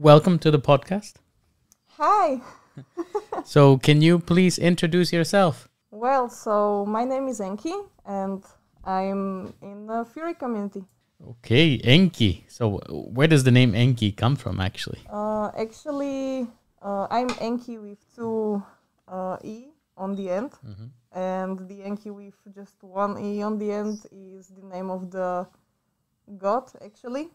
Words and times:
welcome 0.00 0.38
to 0.38 0.50
the 0.50 0.58
podcast. 0.58 1.14
Hi. 1.98 2.40
So, 3.44 3.78
can 3.78 4.02
you 4.02 4.18
please 4.18 4.58
introduce 4.58 5.12
yourself? 5.12 5.68
Well, 5.90 6.28
so 6.28 6.84
my 6.86 7.04
name 7.04 7.26
is 7.28 7.40
Enkii, 7.40 7.88
and 8.06 8.44
I'm 8.84 9.54
in 9.62 9.86
the 9.86 10.04
Furry 10.04 10.34
community. 10.34 10.84
Okay, 11.30 11.78
Enkii. 11.78 12.44
So, 12.48 12.78
where 12.88 13.26
does 13.26 13.44
the 13.44 13.50
name 13.50 13.72
Enkii 13.72 14.16
come 14.16 14.36
from, 14.36 14.60
actually? 14.60 15.00
Uh, 15.10 15.50
actually, 15.58 16.46
uh, 16.82 17.06
I'm 17.10 17.28
Enkii 17.28 17.80
with 17.80 17.98
two 18.14 18.62
uh, 19.08 19.36
e 19.42 19.68
on 19.96 20.14
the 20.14 20.30
end, 20.30 20.52
and 21.12 21.68
the 21.68 21.82
Enki 21.82 22.10
with 22.10 22.36
just 22.54 22.82
one 22.82 23.18
e 23.18 23.42
on 23.42 23.58
the 23.58 23.72
end 23.72 24.06
is 24.12 24.48
the 24.48 24.66
name 24.66 24.90
of 24.90 25.10
the 25.10 25.46
god, 26.38 26.70
actually. 26.84 27.28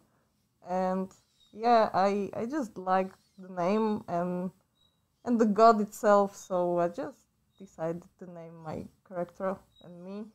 And 0.68 1.12
yeah, 1.56 1.90
I 1.94 2.30
I 2.36 2.46
just 2.46 2.78
like 2.78 3.12
the 3.40 3.50
name 3.50 4.04
and 4.08 4.52
and 5.26 5.40
the 5.42 5.46
god 5.48 5.82
itself, 5.82 6.36
so 6.36 6.80
I 6.80 6.90
just 6.90 7.20
decided 7.60 8.04
to 8.20 8.32
name 8.32 8.58
my 8.64 8.88
character 9.08 9.58
and 9.84 10.04
me. 10.06 10.26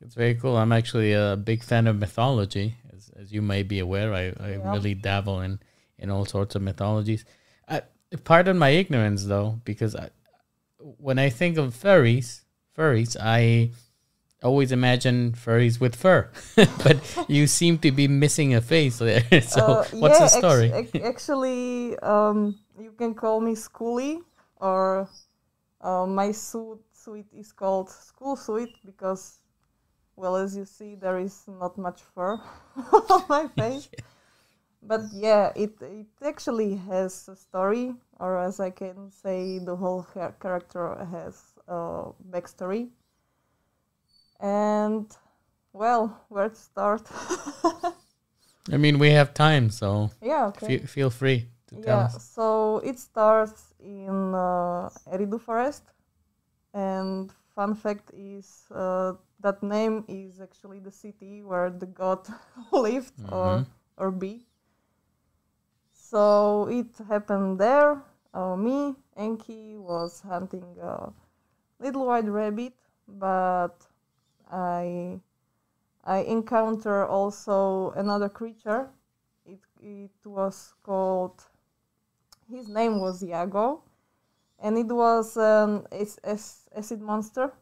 It's 0.00 0.14
very 0.14 0.34
cool. 0.34 0.56
I'm 0.56 0.72
actually 0.72 1.12
a 1.12 1.36
big 1.36 1.62
fan 1.62 1.86
of 1.86 1.98
mythology, 1.98 2.76
as, 2.94 3.10
as 3.16 3.32
you 3.32 3.42
may 3.42 3.62
be 3.62 3.78
aware. 3.78 4.14
I, 4.14 4.32
I 4.40 4.54
Yeah. 4.54 4.54
really 4.54 4.94
dabble 4.94 5.40
in, 5.40 5.60
in 5.98 6.10
all 6.10 6.24
sorts 6.24 6.54
of 6.54 6.62
mythologies. 6.62 7.24
I, 7.68 7.82
pardon 8.24 8.58
my 8.58 8.70
ignorance, 8.70 9.26
though, 9.26 9.60
because 9.64 9.94
I, 9.94 10.10
when 10.78 11.18
I 11.18 11.28
think 11.30 11.58
of 11.58 11.74
furries, 11.74 12.42
furries, 12.76 13.16
I 13.20 13.72
always 14.42 14.72
imagine 14.72 15.32
furries 15.32 15.80
with 15.80 15.94
fur, 15.96 16.30
but 16.56 16.98
you 17.28 17.46
seem 17.46 17.78
to 17.78 17.90
be 17.90 18.08
missing 18.08 18.54
a 18.54 18.60
face 18.60 18.98
there. 18.98 19.24
so, 19.42 19.60
Uh, 19.60 19.84
what's 19.98 20.18
the 20.18 20.26
yeah, 20.26 20.30
act- 20.32 20.38
story? 20.38 20.70
ac- 20.72 21.00
actually, 21.02 21.98
um, 22.00 22.58
you 22.78 22.92
can 22.92 23.14
call 23.14 23.40
me 23.40 23.54
Skully, 23.54 24.22
or 24.56 25.08
uh, 25.80 26.06
my 26.06 26.32
suit 26.32 26.80
suit 26.92 27.26
is 27.32 27.52
called 27.52 27.90
Skull 27.90 28.36
Suit 28.36 28.70
because, 28.84 29.40
well, 30.16 30.36
as 30.36 30.56
you 30.56 30.64
see, 30.64 30.94
there 30.96 31.18
is 31.18 31.46
not 31.48 31.78
much 31.78 32.02
fur 32.02 32.40
on 32.92 33.24
my 33.28 33.48
face. 33.48 33.88
But 34.82 35.02
yeah, 35.12 35.52
it 35.56 35.80
it 35.82 36.06
actually 36.22 36.76
has 36.76 37.28
a 37.28 37.36
story, 37.36 37.94
or 38.18 38.38
as 38.38 38.60
I 38.60 38.70
can 38.70 39.10
say, 39.10 39.58
the 39.58 39.76
whole 39.76 40.06
cha- 40.14 40.32
character 40.32 40.94
has 41.10 41.36
a 41.68 42.12
backstory. 42.30 42.90
And 44.40 45.06
well, 45.72 46.24
where 46.28 46.48
to 46.48 46.54
start? 46.56 47.02
I 48.72 48.76
mean, 48.78 48.98
we 48.98 49.10
have 49.10 49.34
time, 49.34 49.70
so 49.70 50.10
yeah, 50.22 50.46
okay. 50.46 50.66
fe- 50.66 50.86
feel 50.86 51.10
free 51.10 51.48
to 51.68 51.76
tell 51.76 52.00
Yeah, 52.00 52.06
us. 52.06 52.18
so 52.18 52.78
it 52.84 52.98
starts 52.98 53.74
in 53.80 54.34
uh, 54.34 54.90
Eridu 55.06 55.40
Forest, 55.40 55.84
and 56.74 57.32
fun 57.54 57.74
fact 57.74 58.10
is 58.14 58.66
uh, 58.74 59.14
that 59.40 59.62
name 59.62 60.04
is 60.08 60.40
actually 60.40 60.80
the 60.80 60.90
city 60.92 61.42
where 61.42 61.70
the 61.70 61.86
god 61.86 62.26
lived 62.72 63.14
or 63.28 63.64
or 63.96 64.10
be. 64.10 64.46
So 65.94 66.66
it 66.68 66.96
happened 67.08 67.58
there. 67.60 68.02
Uh, 68.34 68.56
me, 68.56 68.96
Enkii, 69.16 69.78
was 69.78 70.20
hunting 70.20 70.76
a 70.80 71.12
little 71.80 72.06
white 72.06 72.28
rabbit, 72.28 72.74
but 73.08 73.86
I 74.50 75.20
I 76.04 76.18
encounter 76.18 77.06
also 77.06 77.90
another 77.92 78.28
creature. 78.28 78.90
It 79.46 79.60
it 79.82 80.26
was 80.26 80.74
called 80.82 81.42
his 82.50 82.68
name 82.68 83.00
was 83.00 83.22
Iago, 83.22 83.82
and 84.58 84.78
it 84.78 84.88
was 84.92 85.36
an 85.36 85.86
ac- 85.92 86.20
ac- 86.24 86.68
acid 86.74 87.00
monster. 87.00 87.52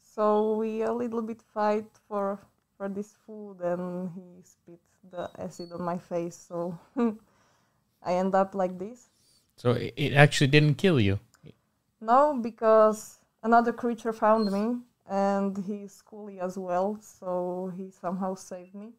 So 0.00 0.56
we 0.56 0.82
a 0.82 0.92
little 0.92 1.22
bit 1.22 1.42
fight 1.42 1.86
for 2.08 2.38
for 2.76 2.88
this 2.88 3.14
food, 3.26 3.60
and 3.60 4.10
he 4.10 4.42
spit 4.42 4.80
the 5.10 5.30
acid 5.38 5.72
on 5.72 5.82
my 5.82 5.98
face. 5.98 6.36
So 6.36 6.78
I 8.02 8.14
end 8.14 8.34
up 8.34 8.54
like 8.54 8.78
this. 8.78 9.08
So, 9.56 9.72
it 9.72 10.14
actually 10.14 10.46
didn't 10.48 10.76
kill 10.76 10.98
you. 10.98 11.20
No, 12.00 12.38
because 12.40 13.18
another 13.42 13.72
creature 13.72 14.12
found 14.12 14.50
me, 14.50 14.80
and 15.10 15.58
he's 15.66 16.00
schooly 16.02 16.38
as 16.40 16.56
well. 16.56 16.98
So 17.02 17.72
he 17.76 17.90
somehow 17.90 18.34
saved 18.36 18.74
me. 18.74 18.90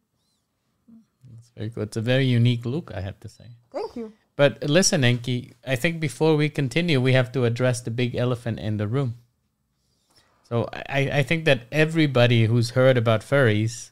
It's 1.40 1.52
very 1.56 1.70
good. 1.70 1.88
It's 1.88 1.98
a 1.98 2.02
very 2.02 2.26
unique 2.26 2.66
look, 2.66 2.92
I 2.94 3.02
have 3.02 3.20
to 3.22 3.30
say. 3.30 3.46
Thank 3.72 3.96
you. 3.96 4.12
But 4.36 4.62
listen, 4.70 5.02
Enkii, 5.02 5.54
I 5.66 5.76
think 5.76 6.00
before 6.00 6.36
we 6.36 6.50
continue, 6.50 7.00
we 7.02 7.14
have 7.14 7.32
to 7.34 7.46
address 7.46 7.82
the 7.82 7.92
big 7.92 8.16
elephant 8.16 8.60
in 8.60 8.78
the 8.78 8.88
room. 8.88 9.16
So 10.50 10.68
I, 10.74 11.10
I 11.20 11.24
think 11.24 11.46
that 11.46 11.62
everybody 11.72 12.46
who's 12.46 12.72
heard 12.72 12.98
about 12.98 13.22
furries 13.22 13.92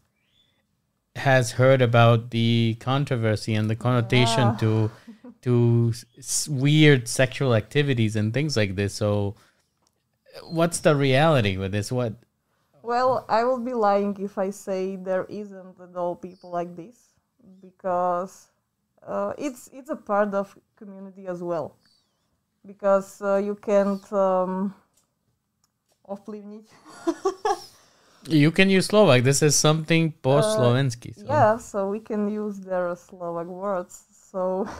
has 1.16 1.52
heard 1.54 1.82
about 1.82 2.32
the 2.32 2.78
controversy 2.80 3.54
and 3.56 3.70
the 3.70 3.76
connotation 3.76 4.50
Yeah. 4.50 4.58
to 4.60 4.92
to 5.42 5.94
s- 6.18 6.48
weird 6.50 7.08
sexual 7.08 7.56
activities 7.56 8.16
and 8.18 8.34
things 8.34 8.58
like 8.58 8.76
this. 8.76 8.94
So 8.94 9.36
what's 10.44 10.80
the 10.80 10.96
reality 10.96 11.58
with 11.58 11.72
this? 11.72 11.92
What 11.92 12.14
Well, 12.82 13.26
I 13.28 13.44
will 13.44 13.60
be 13.60 13.74
lying 13.74 14.16
if 14.20 14.38
I 14.38 14.50
say 14.52 14.96
there 14.96 15.26
isn't 15.30 15.80
at 15.80 15.96
all 15.96 16.16
people 16.16 16.50
like 16.50 16.76
this, 16.76 17.14
because 17.62 18.48
uh, 19.06 19.34
it's 19.38 19.70
it's 19.74 19.90
a 19.90 19.96
part 19.96 20.34
of 20.34 20.58
community 20.76 21.28
as 21.28 21.44
well. 21.44 21.76
Because 22.66 23.22
uh, 23.22 23.38
you 23.38 23.56
can't 23.56 24.04
um, 24.14 24.74
you 28.28 28.52
can 28.52 28.70
use 28.70 28.88
Slovak. 28.88 29.24
This 29.24 29.42
is 29.42 29.56
something 29.56 30.12
post 30.22 30.58
Slovensky. 30.58 31.14
So. 31.16 31.26
Yeah, 31.28 31.58
so 31.58 31.90
we 31.90 32.00
can 32.00 32.30
use 32.30 32.60
their 32.60 32.96
Slovak 32.96 33.48
words. 33.48 34.06
So, 34.12 34.68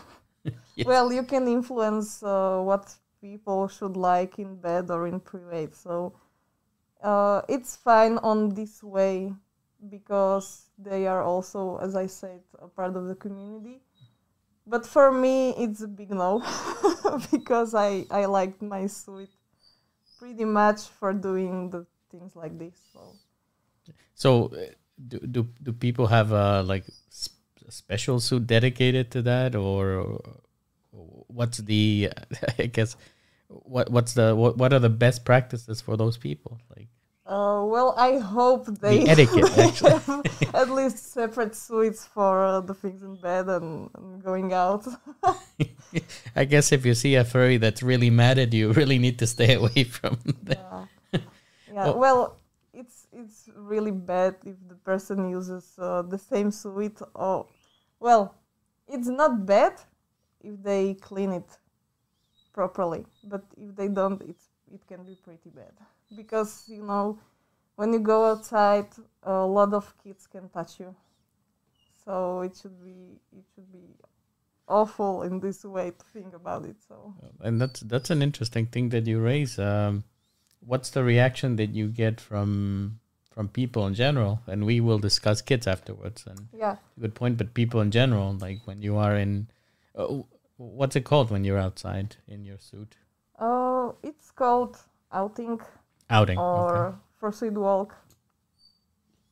Yes. 0.76 0.88
well, 0.88 1.12
you 1.12 1.24
can 1.24 1.48
influence 1.48 2.24
uh, 2.24 2.62
what 2.64 2.88
people 3.22 3.68
should 3.68 3.98
like 3.98 4.40
in 4.40 4.56
bed 4.56 4.90
or 4.90 5.08
in 5.08 5.20
private. 5.20 5.76
So, 5.76 6.14
uh, 7.02 7.42
it's 7.48 7.76
fine 7.76 8.18
on 8.20 8.50
this 8.50 8.84
way 8.84 9.34
because 9.90 10.66
they 10.78 11.08
are 11.08 11.24
also, 11.24 11.78
as 11.78 11.96
I 11.96 12.08
said, 12.08 12.42
a 12.60 12.68
part 12.68 12.96
of 12.96 13.08
the 13.08 13.16
community. 13.16 13.82
But 14.68 14.86
for 14.86 15.12
me, 15.12 15.52
it's 15.58 15.82
a 15.82 15.88
big 15.88 16.12
no 16.12 16.44
because 17.32 17.74
I 17.74 18.06
I 18.12 18.26
like 18.26 18.62
my 18.62 18.86
suit 18.86 19.30
pretty 20.20 20.46
much 20.46 20.82
for 20.82 21.14
doing 21.14 21.72
the 21.72 21.88
things 22.12 22.36
like 22.36 22.60
this. 22.60 22.76
So. 22.94 23.16
So, 24.14 24.52
uh, 24.54 24.76
do 25.08 25.20
do, 25.20 25.48
do 25.64 25.72
people 25.74 26.08
have 26.08 26.32
a 26.32 26.62
like 26.62 26.86
sp- 27.10 27.40
special 27.70 28.20
suit 28.20 28.46
dedicated 28.46 29.10
to 29.12 29.22
that, 29.24 29.56
or 29.56 30.22
what's 31.30 31.58
the? 31.60 32.12
I 32.60 32.66
guess 32.68 32.96
what 33.48 33.90
what's 33.92 34.14
the 34.14 34.36
what, 34.36 34.58
what 34.58 34.74
are 34.74 34.80
the 34.80 34.90
best 34.90 35.26
practices 35.26 35.82
for 35.82 35.98
those 35.98 36.18
people? 36.18 36.60
Like, 36.76 36.90
Uh, 37.26 37.64
well, 37.66 37.94
I 37.98 38.18
hope 38.18 38.66
they 38.82 39.06
the 39.06 39.10
etiquette, 39.10 39.58
actually. 39.58 39.92
have 39.92 40.56
at 40.56 40.70
least 40.70 41.14
separate 41.14 41.56
suites 41.56 42.06
for 42.06 42.44
uh, 42.44 42.62
the 42.62 42.74
things 42.74 43.04
in 43.04 43.16
bed 43.16 43.48
and, 43.50 43.90
and 43.98 44.24
going 44.24 44.54
out. 44.54 44.88
I 46.36 46.46
guess 46.46 46.72
if 46.72 46.86
you 46.86 46.94
see 46.96 47.16
a 47.16 47.24
furry 47.24 47.58
that's 47.58 47.84
really 47.84 48.10
mad 48.10 48.38
at 48.40 48.54
you, 48.54 48.68
you 48.68 48.74
really 48.74 49.00
need 49.00 49.20
to 49.20 49.28
stay 49.28 49.54
away 49.56 49.84
from 49.84 50.18
them. 50.26 50.58
yeah, 51.14 51.20
yeah. 51.74 51.94
Oh. 51.94 51.98
Well, 51.98 52.38
it's 52.74 53.08
it's 53.12 53.50
really 53.56 53.92
bad 53.92 54.36
if 54.46 54.56
the 54.68 54.76
person 54.76 55.30
uses 55.30 55.76
uh, 55.80 56.02
the 56.04 56.18
same 56.18 56.52
suite. 56.52 57.00
Or, 57.16 57.48
well, 58.00 58.36
it's 58.88 59.08
not 59.08 59.46
bad 59.46 59.74
if 60.42 60.62
they 60.64 60.96
clean 60.96 61.32
it 61.32 61.50
properly, 62.54 63.06
but 63.24 63.44
if 63.58 63.76
they 63.76 63.88
don't, 63.88 64.22
it's 64.22 64.46
it 64.72 64.86
can 64.88 65.04
be 65.04 65.16
pretty 65.16 65.50
bad 65.50 65.74
because 66.16 66.66
you 66.68 66.84
know 66.84 67.20
when 67.76 67.94
you 67.94 68.00
go 68.00 68.26
outside, 68.26 68.88
a 69.24 69.46
lot 69.46 69.74
of 69.74 69.94
kids 70.04 70.28
can 70.28 70.50
touch 70.50 70.80
you. 70.82 70.94
So 72.04 72.42
it 72.42 72.58
should 72.62 72.84
be 72.84 73.20
it 73.32 73.46
should 73.56 73.72
be 73.72 73.96
awful 74.68 75.24
in 75.24 75.40
this 75.40 75.64
way 75.64 75.92
to 75.92 76.06
think 76.14 76.34
about 76.34 76.66
it. 76.66 76.76
So 76.88 77.14
And 77.42 77.62
that's 77.62 77.80
that's 77.82 78.10
an 78.10 78.22
interesting 78.22 78.66
thing 78.68 78.90
that 78.90 79.08
you 79.08 79.20
raise. 79.20 79.58
Um, 79.60 80.04
what's 80.60 80.90
the 80.90 81.04
reaction 81.04 81.56
that 81.56 81.70
you 81.70 81.88
get 81.88 82.20
from 82.20 83.00
from 83.32 83.48
people 83.48 83.88
in 83.88 83.94
general? 83.94 84.42
And 84.48 84.66
we 84.66 84.82
will 84.82 85.00
discuss 85.00 85.42
kids 85.42 85.68
afterwards. 85.68 86.26
And 86.28 86.48
yeah, 86.54 86.76
good 87.00 87.16
point. 87.16 87.38
But 87.38 87.54
people 87.54 87.80
in 87.82 87.92
general, 87.92 88.34
like 88.34 88.60
when 88.66 88.82
you 88.82 88.98
are 88.98 89.16
in, 89.16 89.48
uh, 90.00 90.24
what's 90.58 90.96
it 90.96 91.06
called 91.06 91.32
when 91.32 91.44
you're 91.44 91.58
outside 91.60 92.18
in 92.28 92.46
your 92.46 92.60
suit? 92.60 92.98
uh, 93.40 93.92
it's 94.04 94.32
called 94.32 94.78
outing 95.12 95.60
Outing. 96.10 96.38
or 96.38 96.88
okay. 96.88 96.98
fursuit 97.22 97.54
walk. 97.54 97.96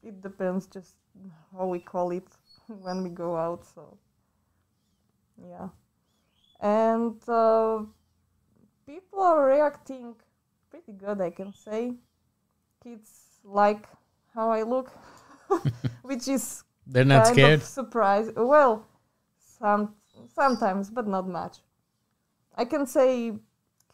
It 0.04 0.22
depends 0.22 0.68
just 0.68 0.96
how 1.54 1.68
we 1.68 1.80
call 1.80 2.12
it 2.12 2.28
when 2.68 3.04
we 3.04 3.10
go 3.10 3.36
out. 3.36 3.66
So 3.66 3.98
yeah, 5.38 5.70
and 6.62 7.22
uh, 7.30 7.84
people 8.86 9.20
are 9.22 9.46
reacting 9.48 10.16
pretty 10.70 10.94
good, 10.94 11.22
I 11.22 11.30
can 11.32 11.54
say. 11.54 11.94
Kids 12.84 13.40
like 13.44 13.88
how 14.34 14.50
I 14.52 14.64
look, 14.64 14.92
which 16.04 16.28
is 16.28 16.64
They're 16.88 17.06
not 17.06 17.26
kind 17.26 17.36
scared. 17.36 17.64
surprise. 17.64 18.32
Well, 18.36 18.86
some 19.60 19.96
sometimes, 20.34 20.90
but 20.90 21.08
not 21.08 21.28
much. 21.28 21.58
I 22.56 22.66
can 22.66 22.86
say 22.86 23.34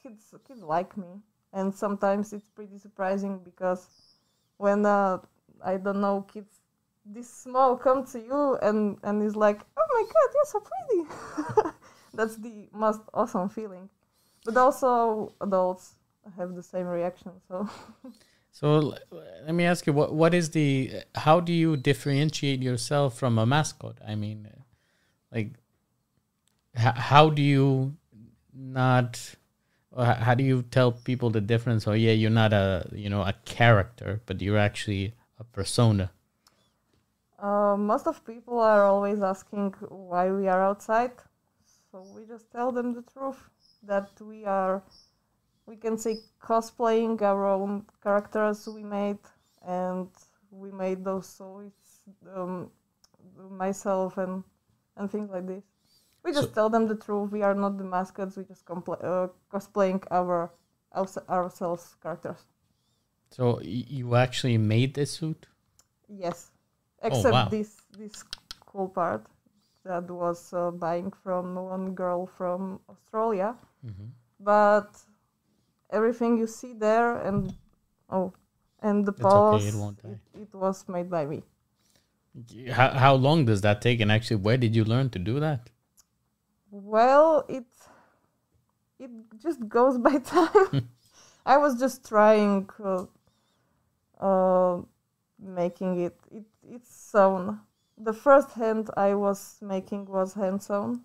kids 0.01 0.33
kids 0.47 0.62
like 0.62 0.97
me, 0.97 1.21
and 1.51 1.74
sometimes 1.74 2.33
it's 2.33 2.50
pretty 2.50 2.77
surprising 2.77 3.39
because 3.44 3.88
when 4.57 4.85
uh, 4.85 5.19
I 5.63 5.77
don't 5.77 6.01
know 6.01 6.25
kids 6.33 6.59
this 7.06 7.30
small 7.30 7.75
come 7.75 8.06
to 8.07 8.19
you 8.19 8.57
and 8.62 8.97
and 9.03 9.24
is 9.24 9.35
like, 9.35 9.59
oh 9.77 9.88
my 9.94 10.03
god, 10.03 10.30
you're 10.33 10.45
so 10.45 10.62
pretty. 10.71 11.75
That's 12.13 12.38
the 12.38 12.69
most 12.71 13.01
awesome 13.13 13.50
feeling. 13.50 13.89
But 14.45 14.57
also 14.57 15.33
adults 15.41 15.95
have 16.38 16.53
the 16.56 16.63
same 16.63 16.88
reaction. 16.88 17.31
So 17.47 17.69
So 18.53 18.94
let 19.12 19.56
me 19.56 19.65
ask 19.65 19.88
you, 19.88 19.94
what 19.94 20.13
what 20.13 20.35
is 20.35 20.51
the? 20.51 21.01
How 21.15 21.39
do 21.39 21.51
you 21.51 21.75
differentiate 21.75 22.62
yourself 22.62 23.18
from 23.18 23.39
a 23.39 23.47
mascot? 23.47 23.97
I 24.07 24.13
mean, 24.13 24.47
like, 25.31 25.53
how 26.75 27.29
do 27.29 27.41
you 27.41 27.95
not? 28.53 29.35
How 29.95 30.33
do 30.33 30.43
you 30.43 30.63
tell 30.63 30.91
people 30.91 31.29
the 31.29 31.41
difference? 31.41 31.87
Oh, 31.87 31.93
yeah, 31.93 32.13
you're 32.13 32.31
not 32.31 32.53
a 32.53 32.89
you 32.91 33.09
know 33.09 33.21
a 33.21 33.33
character, 33.45 34.21
but 34.25 34.41
you're 34.41 34.57
actually 34.57 35.13
a 35.39 35.43
persona. 35.43 36.11
Uh, 37.39 37.75
most 37.77 38.07
of 38.07 38.25
people 38.25 38.59
are 38.59 38.85
always 38.85 39.21
asking 39.21 39.71
why 39.89 40.31
we 40.31 40.47
are 40.47 40.63
outside. 40.63 41.11
So 41.91 42.01
we 42.15 42.25
just 42.25 42.49
tell 42.51 42.71
them 42.71 42.93
the 42.93 43.03
truth 43.03 43.37
that 43.83 44.09
we 44.21 44.45
are, 44.45 44.81
we 45.65 45.75
can 45.75 45.97
say, 45.97 46.17
cosplaying 46.41 47.21
our 47.21 47.45
own 47.45 47.85
characters 48.01 48.67
we 48.67 48.83
made, 48.83 49.19
and 49.67 50.07
we 50.49 50.71
made 50.71 51.03
those 51.03 51.27
so 51.27 51.59
it's 51.67 51.99
um, 52.35 52.71
myself 53.49 54.17
and 54.17 54.43
and 54.97 55.11
things 55.11 55.29
like 55.29 55.45
this. 55.45 55.63
We 56.23 56.31
just 56.31 56.49
So- 56.49 56.53
tell 56.53 56.69
them 56.69 56.87
the 56.87 56.95
truth. 56.95 57.31
We 57.31 57.43
are 57.43 57.53
not 57.53 57.77
the 57.77 57.83
mascots. 57.83 58.37
We 58.37 58.43
just 58.43 58.65
compla- 58.65 59.03
uh, 59.03 59.27
cosplaying 59.51 60.03
our 60.09 60.51
ourse- 60.95 61.27
ourselves 61.29 61.95
characters. 62.01 62.45
So 63.29 63.59
you 63.61 64.15
actually 64.15 64.57
made 64.57 64.93
this 64.93 65.11
suit? 65.11 65.47
Yes, 66.07 66.51
except 67.01 67.33
wow. 67.33 67.47
this 67.49 67.81
this 67.97 68.23
cool 68.65 68.89
part 68.89 69.25
that 69.83 70.09
was 70.09 70.53
uh, 70.53 70.71
buying 70.71 71.11
from 71.23 71.55
one 71.55 71.95
girl 71.95 72.27
from 72.27 72.79
Australia. 72.87 73.55
Mm-hmm. 73.85 74.09
But 74.39 75.01
everything 75.89 76.37
you 76.37 76.47
see 76.47 76.73
there 76.73 77.17
and 77.17 77.55
oh, 78.09 78.33
and 78.81 79.05
the 79.05 79.11
It's 79.11 79.25
okay, 79.25 79.67
it 79.67 80.21
it, 80.35 80.41
it 80.43 80.53
was 80.53 80.87
made 80.87 81.09
by 81.09 81.25
me. 81.25 81.43
How 82.71 82.89
how 82.91 83.13
long 83.15 83.45
does 83.45 83.61
that 83.61 83.81
take? 83.81 83.99
And 83.99 84.11
actually, 84.11 84.37
where 84.37 84.57
did 84.57 84.75
you 84.75 84.83
learn 84.83 85.09
to 85.11 85.19
do 85.19 85.39
that? 85.39 85.69
Well, 86.73 87.45
it 87.47 87.65
it 88.97 89.11
just 89.37 89.69
goes 89.69 89.99
by 89.99 90.17
time. 90.35 90.89
I 91.45 91.57
was 91.57 91.79
just 91.79 92.07
trying, 92.07 92.67
uh, 92.83 93.05
uh, 94.19 94.81
making 95.37 96.01
it. 96.01 96.17
It 96.31 96.45
it's 96.67 96.89
sewn. 96.89 97.59
The 97.95 98.13
first 98.13 98.53
hand 98.53 98.89
I 98.97 99.13
was 99.13 99.59
making 99.61 100.05
was 100.05 100.33
hand 100.33 100.63
sewn, 100.63 101.01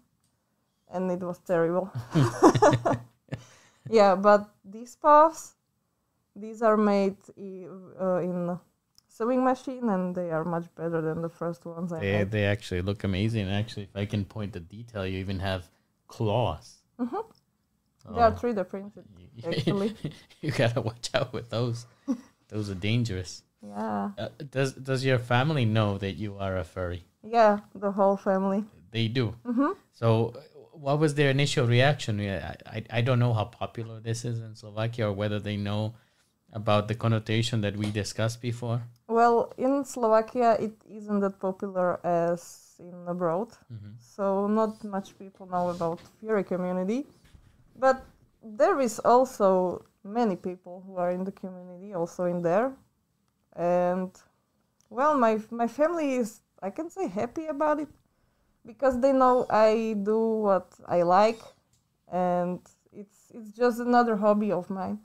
and 0.91 1.11
it 1.11 1.21
was 1.21 1.39
terrible. 1.41 1.93
yeah, 3.91 4.15
but 4.15 4.49
these 4.65 4.97
puffs, 4.97 5.53
these 6.35 6.63
are 6.63 6.79
made 6.79 7.19
uh, 8.01 8.21
in 8.25 8.59
sewing 9.19 9.43
machine, 9.45 9.89
and 9.91 10.15
they 10.15 10.31
are 10.31 10.45
much 10.45 10.67
better 10.77 11.01
than 11.03 11.23
the 11.23 11.29
first 11.29 11.67
ones 11.67 11.93
I 11.93 12.01
They 12.01 12.13
made. 12.19 12.31
they 12.31 12.45
actually 12.47 12.83
look 12.83 13.05
amazing. 13.05 13.51
Actually, 13.51 13.85
if 13.91 13.97
I 13.97 14.07
can 14.07 14.25
point 14.25 14.53
the 14.53 14.61
detail, 14.61 15.05
you 15.07 15.19
even 15.19 15.41
have 15.41 15.69
claws. 16.07 16.67
Mhm. 16.99 17.25
They 18.15 18.23
are 18.23 18.33
Oh, 18.33 18.41
3D 18.41 18.65
printed. 18.65 19.05
actually. 19.45 19.91
you 20.41 20.51
gotta 20.53 20.81
watch 20.81 21.11
out 21.15 21.33
with 21.33 21.51
those. 21.51 21.87
those 22.49 22.71
are 22.71 22.75
dangerous. 22.91 23.43
Yeah. 23.63 24.11
Uh, 24.17 24.29
does 24.51 24.73
does 24.73 25.05
your 25.05 25.19
family 25.19 25.65
know 25.65 25.99
that 25.99 26.13
you 26.13 26.39
are 26.39 26.57
a 26.57 26.65
furry? 26.65 27.03
Yeah, 27.23 27.59
the 27.75 27.91
whole 27.93 28.17
family. 28.17 28.65
They 28.91 29.09
do. 29.09 29.35
hmm 29.45 29.73
So, 29.93 30.33
uh, 30.37 30.41
what 30.87 30.99
was 31.03 31.15
their 31.15 31.31
initial 31.31 31.67
reaction? 31.67 32.21
I, 32.21 32.55
I 32.77 32.85
I 32.99 33.01
don't 33.03 33.19
know 33.19 33.35
how 33.35 33.47
popular 33.63 34.01
this 34.01 34.25
is 34.25 34.39
in 34.41 34.55
Slovakia 34.55 35.09
or 35.09 35.13
whether 35.13 35.41
they 35.41 35.57
know 35.57 35.95
about 36.53 36.89
the 36.89 36.95
connotation 36.95 37.61
that 37.61 37.77
we 37.77 37.91
discussed 37.91 38.41
before. 38.41 38.83
Well, 39.09 39.53
in 39.57 39.85
Slovakia, 39.85 40.57
it 40.61 40.75
isn't 40.89 41.21
that 41.21 41.39
popular 41.41 41.99
as 42.05 42.77
in 42.79 43.09
abroad, 43.09 43.49
Mhm. 43.71 43.97
so 43.99 44.47
not 44.47 44.85
much 44.85 45.19
people 45.19 45.47
know 45.47 45.71
about 45.71 46.01
furry 46.21 46.45
community. 46.45 47.07
But 47.77 48.03
there 48.43 48.81
is 48.81 49.01
also 49.05 49.83
many 50.05 50.37
people 50.37 50.83
who 50.87 50.97
are 50.97 51.11
in 51.11 51.25
the 51.25 51.33
community, 51.33 51.95
also 51.95 52.25
in 52.25 52.43
there, 52.43 52.73
and 53.57 54.11
well, 54.91 55.17
my 55.17 55.41
my 55.51 55.67
family 55.69 56.17
is 56.17 56.41
I 56.63 56.71
can 56.71 56.91
say 56.91 57.09
happy 57.09 57.47
about 57.47 57.79
it 57.81 57.89
because 58.65 59.01
they 59.01 59.13
know 59.13 59.47
I 59.51 59.95
do 60.03 60.19
what 60.43 60.75
I 60.87 61.03
like, 61.03 61.41
and 62.09 62.61
it's 62.93 63.31
it's 63.35 63.51
just 63.53 63.81
another 63.81 64.17
hobby 64.17 64.53
of 64.53 64.71
mine. 64.71 64.99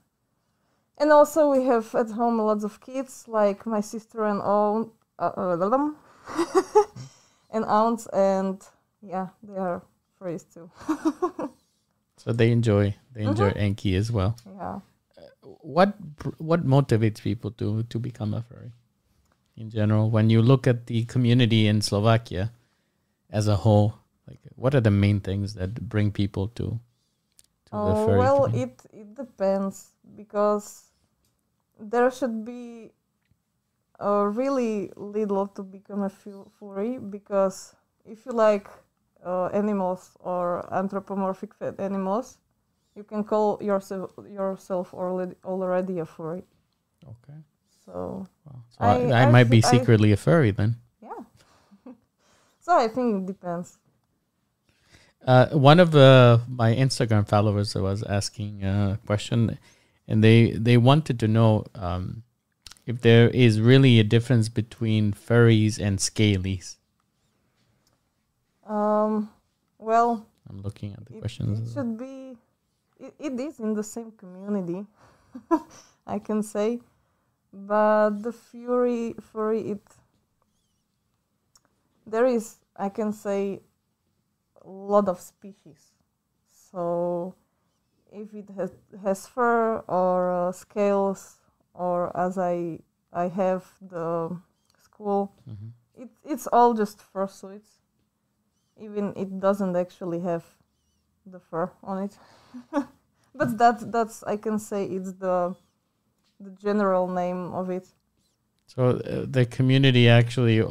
And 0.98 1.12
also, 1.12 1.52
we 1.52 1.66
have 1.66 1.94
at 1.96 2.12
home 2.12 2.40
lots 2.40 2.64
of 2.64 2.80
kids, 2.80 3.26
like 3.28 3.66
my 3.66 3.82
sister 3.82 4.24
and 4.26 4.42
all, 4.42 4.92
uh, 5.20 5.32
uh, 5.36 5.90
and 7.52 7.66
aunts, 7.66 8.08
and 8.08 8.62
yeah, 9.02 9.28
they 9.42 9.58
are 9.58 9.82
furries 10.20 10.46
too. 10.54 10.70
So 12.18 12.32
they 12.32 12.52
enjoy 12.52 12.96
they 13.14 13.24
enjoy 13.24 13.52
Enkii 13.52 13.98
as 13.98 14.12
well. 14.12 14.38
yeah. 14.58 14.80
What 15.42 15.96
what 16.38 16.66
motivates 16.66 17.22
people 17.22 17.52
to 17.60 17.84
to 17.84 18.00
become 18.00 18.34
a 18.34 18.42
furry? 18.42 18.72
In 19.58 19.70
general, 19.70 20.10
when 20.10 20.30
you 20.30 20.42
look 20.42 20.66
at 20.68 20.88
the 20.88 21.04
community 21.06 21.68
in 21.68 21.82
Slovakia 21.82 22.52
as 23.30 23.48
a 23.48 23.56
whole, 23.58 24.00
like 24.28 24.40
what 24.56 24.74
are 24.74 24.82
the 24.82 24.92
main 24.92 25.20
things 25.20 25.54
that 25.56 25.90
bring 25.90 26.12
people 26.12 26.48
to 26.56 26.80
to 27.66 27.72
the 27.72 27.94
Oh, 27.94 28.06
furry 28.06 28.18
well, 28.20 28.46
community? 28.46 28.62
it 28.64 28.86
it 28.94 29.16
depends 29.16 29.93
because 30.16 30.92
there 31.80 32.10
should 32.12 32.44
be 32.46 32.92
uh, 34.00 34.26
really 34.32 34.92
little 34.96 35.48
to 35.48 35.64
become 35.64 36.04
a 36.04 36.10
furry 36.60 36.98
because 36.98 37.76
if 38.06 38.26
you 38.26 38.32
like 38.32 38.68
uh, 39.26 39.46
animals 39.54 40.12
or 40.20 40.68
anthropomorphic 40.74 41.52
animals, 41.80 42.38
you 42.96 43.04
can 43.04 43.24
call 43.24 43.58
yourself 43.62 44.12
yourself 44.30 44.94
already 44.94 45.36
already 45.46 46.00
a 46.00 46.06
furry. 46.06 46.44
Okay. 47.04 47.40
So 47.86 48.26
Well, 48.46 48.64
so 48.70 48.78
I, 48.86 48.96
I- 49.12 49.24
I, 49.28 49.32
might 49.32 49.50
be 49.50 49.58
I- 49.64 49.72
secretly 49.72 50.12
a 50.12 50.18
furry 50.18 50.52
then. 50.52 50.76
yeah. 51.02 51.24
so 52.60 52.78
I 52.78 52.88
think 52.88 53.24
it 53.24 53.26
depends. 53.28 53.78
Uh, 55.26 55.48
one 55.56 55.80
of 55.80 55.96
uh, 55.96 56.40
my 56.50 56.76
Instagram 56.76 57.26
followers 57.28 57.74
was 57.76 58.04
asking 58.04 58.64
a 58.66 59.00
question, 59.06 59.58
and 60.08 60.24
they 60.24 60.52
they 60.52 60.78
wanted 60.78 61.20
to 61.20 61.28
know 61.28 61.66
um, 61.76 62.24
if 62.86 63.02
there 63.02 63.30
is 63.30 63.60
really 63.62 64.00
a 64.00 64.04
difference 64.04 64.50
between 64.50 65.14
furries 65.14 65.80
and 65.80 66.00
scalies. 66.00 66.78
Um, 68.68 69.30
well, 69.78 70.26
I'm 70.50 70.62
looking 70.62 70.94
at 70.94 71.06
the 71.06 71.16
it, 71.16 71.20
questions. 71.20 71.60
it 71.60 71.64
well. 71.64 71.86
should 71.86 71.98
be 71.98 72.38
it, 73.00 73.14
it 73.20 73.40
is 73.40 73.60
in 73.60 73.74
the 73.74 73.84
same 73.84 74.12
community 74.12 74.86
i 76.08 76.20
can 76.20 76.42
say 76.42 76.80
but 77.52 78.22
the 78.22 78.32
fury 78.32 79.14
furry 79.20 79.62
it 79.72 79.82
there 82.06 82.26
is 82.26 82.58
i 82.76 82.90
can 82.90 83.12
say 83.12 83.60
a 84.64 84.70
lot 84.70 85.08
of 85.08 85.20
species 85.20 85.92
so 86.52 87.36
if 88.14 88.34
it 88.34 88.50
has, 88.56 88.72
has 89.04 89.28
fur 89.28 89.80
or 89.88 90.32
uh, 90.32 90.52
scales 90.52 91.40
or 91.74 92.16
as 92.16 92.38
i 92.38 92.80
i 93.12 93.28
have 93.28 93.64
the 93.82 94.30
school 94.84 95.32
Mhm. 95.48 95.72
it, 95.96 96.10
it's 96.24 96.48
all 96.54 96.74
just 96.74 97.00
fursuits 97.14 97.80
even 98.78 99.14
it 99.16 99.40
doesn't 99.40 99.76
actually 99.76 100.20
have 100.20 100.44
the 101.26 101.40
fur 101.40 101.72
on 101.84 102.04
it 102.04 102.18
but 103.36 103.58
that 103.58 103.92
that's 103.92 104.24
i 104.24 104.38
can 104.38 104.60
say 104.60 104.86
it's 104.86 105.14
the 105.14 105.56
the 106.40 106.52
general 106.52 107.08
name 107.08 107.54
of 107.54 107.70
it 107.70 107.88
So 108.66 108.82
uh, 108.90 109.26
the 109.32 109.46
community 109.46 110.10
actually 110.10 110.64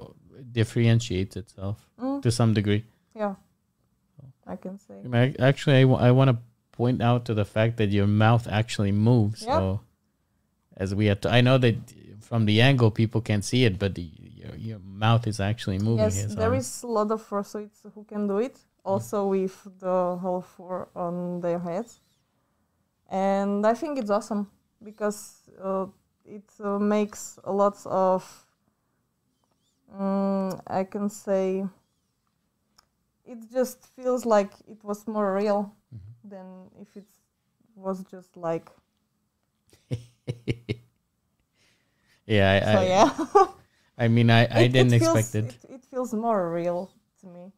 differentiates 0.52 1.36
itself 1.36 1.76
Mm, 1.98 2.20
to 2.22 2.30
some 2.30 2.52
degree. 2.54 2.84
yeah 3.14 3.34
I 4.46 4.56
can 4.56 4.78
say. 4.78 4.94
Actually, 5.38 5.76
I, 5.84 6.08
I 6.08 6.10
want 6.10 6.30
to 6.30 6.36
point 6.72 7.02
out 7.02 7.24
to 7.26 7.34
the 7.34 7.44
fact 7.44 7.76
that 7.76 7.90
your 7.90 8.06
mouth 8.06 8.48
actually 8.48 8.92
moves. 8.92 9.42
Yep. 9.42 9.54
So, 9.54 9.80
as 10.76 10.94
we 10.94 11.06
had 11.06 11.22
to, 11.22 11.30
I 11.30 11.40
know 11.40 11.58
that 11.58 11.76
from 12.20 12.46
the 12.46 12.60
angle 12.60 12.90
people 12.90 13.20
can 13.20 13.42
see 13.42 13.64
it, 13.64 13.78
but 13.78 13.94
the, 13.94 14.08
your, 14.42 14.54
your 14.56 14.78
mouth 14.78 15.26
is 15.26 15.38
actually 15.38 15.78
moving. 15.78 16.10
Yes, 16.10 16.28
so 16.28 16.34
there 16.34 16.54
a 16.54 16.86
lot 16.86 17.10
of 17.10 17.28
fursuits 17.28 17.78
who 17.94 18.04
can 18.04 18.26
do 18.26 18.38
it, 18.38 18.58
also 18.84 19.26
with 19.26 19.56
the 19.78 20.16
whole 20.16 20.40
fur 20.40 20.88
on 20.96 21.40
their 21.40 21.58
heads. 21.58 22.00
And 23.10 23.66
I 23.66 23.74
think 23.74 23.98
it's 23.98 24.10
awesome 24.10 24.50
because 24.82 25.50
uh, 25.62 25.86
it 26.24 26.48
uh, 26.64 26.78
makes 26.78 27.38
a 27.44 27.52
lot 27.52 27.76
of, 27.84 28.46
mm, 29.94 30.60
I 30.66 30.84
can 30.84 31.10
say, 31.10 31.66
it 33.26 33.38
just 33.52 33.86
feels 33.94 34.24
like 34.24 34.52
it 34.66 34.82
was 34.82 35.06
more 35.06 35.34
real 35.34 35.76
Mhm. 35.94 36.11
Than 36.32 36.46
if 36.80 36.96
it 36.96 37.04
was 37.76 38.04
just 38.10 38.36
like, 38.36 38.68
yeah, 42.26 42.50
I, 42.52 42.72
so 42.72 42.78
I, 42.80 42.84
yeah. 42.86 43.10
I 43.98 44.08
mean, 44.08 44.30
I, 44.30 44.40
I 44.50 44.62
It- 44.64 44.72
didn't 44.72 44.92
it 44.94 45.00
feels, 45.00 45.16
expect 45.16 45.34
it. 45.34 45.56
it. 45.68 45.74
It 45.74 45.84
feels 45.84 46.12
more 46.14 46.50
real 46.52 46.90
to 47.20 47.26
me. 47.26 47.52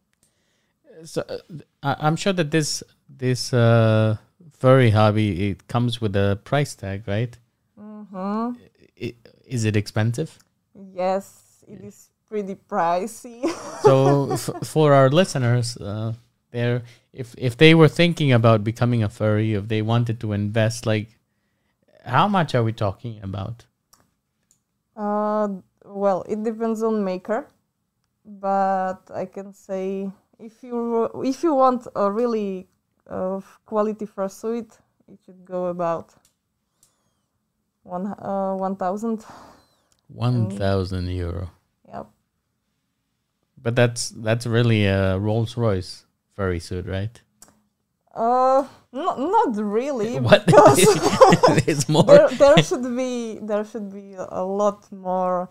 So 1.05 1.23
uh, 1.29 1.39
I, 1.83 1.97
I'm 2.07 2.17
sure 2.17 2.33
that 2.33 2.51
this 2.51 2.83
this 3.09 3.53
uh, 3.53 4.17
furry 4.53 4.91
hobby 4.91 5.51
it 5.51 5.67
comes 5.69 6.01
with 6.01 6.15
a 6.17 6.39
price 6.45 6.75
tag, 6.75 7.03
right? 7.07 7.37
Mm-hmm. 7.79 8.53
I- 9.03 9.15
Is 9.47 9.65
it 9.65 9.77
expensive? 9.77 10.39
Yes, 10.95 11.65
it 11.69 11.81
is 11.85 12.11
pretty 12.29 12.55
pricey. 12.55 13.45
so 13.83 14.33
f- 14.33 14.67
for 14.67 14.93
our 14.95 15.11
listeners 15.11 15.77
uh, 15.77 16.13
there. 16.55 16.85
If 17.13 17.35
if 17.37 17.57
they 17.57 17.75
were 17.75 17.89
thinking 18.01 18.33
about 18.33 18.65
becoming 18.65 19.03
a 19.03 19.11
furry 19.11 19.53
if 19.53 19.69
they 19.69 19.83
wanted 19.83 20.17
to 20.21 20.33
invest 20.33 20.87
like 20.87 21.09
how 22.05 22.29
much 22.29 22.55
are 22.55 22.63
we 22.63 22.73
talking 22.73 23.21
about? 23.23 23.67
Uh, 24.97 25.49
well, 25.85 26.25
it 26.29 26.43
depends 26.43 26.83
on 26.83 27.05
maker, 27.05 27.49
but 28.25 29.01
I 29.13 29.27
can 29.27 29.53
say 29.53 30.11
if 30.39 30.63
you 30.63 31.11
if 31.25 31.43
you 31.43 31.55
want 31.55 31.87
a 31.95 32.11
really 32.11 32.69
uh, 33.11 33.41
quality 33.67 34.07
fursuit, 34.07 34.79
it 35.13 35.19
should 35.25 35.45
go 35.45 35.67
about 35.67 36.15
one 37.83 38.07
uh, 38.07 38.55
one 38.57 38.77
thousand. 38.77 39.25
1000 40.09 41.09
euro. 41.09 41.51
Yep. 41.89 42.07
but 43.65 43.75
that's 43.75 44.11
that's 44.11 44.47
really 44.47 44.85
a 44.85 45.19
rolls 45.19 45.57
royce 45.57 46.04
furry 46.35 46.61
suit 46.61 46.87
right 46.87 47.21
Uh, 48.15 48.63
not 48.93 49.19
not 49.19 49.59
really. 49.59 50.21
what 50.29 50.47
because 50.47 51.89
more 51.95 52.07
there, 52.07 52.29
there 52.39 52.59
should 52.63 52.87
be 52.97 53.39
there 53.43 53.65
should 53.67 53.91
be 53.91 54.15
a 54.15 54.45
lot 54.45 54.87
more 54.93 55.51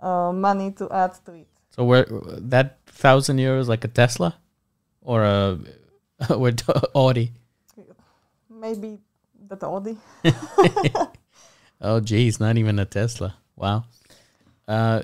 uh, 0.00 0.32
money 0.32 0.72
to 0.72 0.88
add 0.88 1.12
to 1.28 1.32
it. 1.44 1.48
so 1.68 1.84
where 1.84 2.08
that 2.40 2.80
thousand 2.88 3.36
euros 3.36 3.68
like 3.68 3.84
a 3.84 3.92
tesla 3.92 4.40
or 5.04 5.20
a 5.24 5.58
with 6.40 6.64
audi 6.96 7.36
Maybe 8.48 8.98
that 9.48 9.62
Audi. 9.62 9.96
Oh, 11.80 12.00
geez, 12.00 12.40
not 12.40 12.56
even 12.56 12.78
a 12.78 12.84
Tesla. 12.86 13.36
Wow. 13.54 13.84
Uh, 14.66 15.02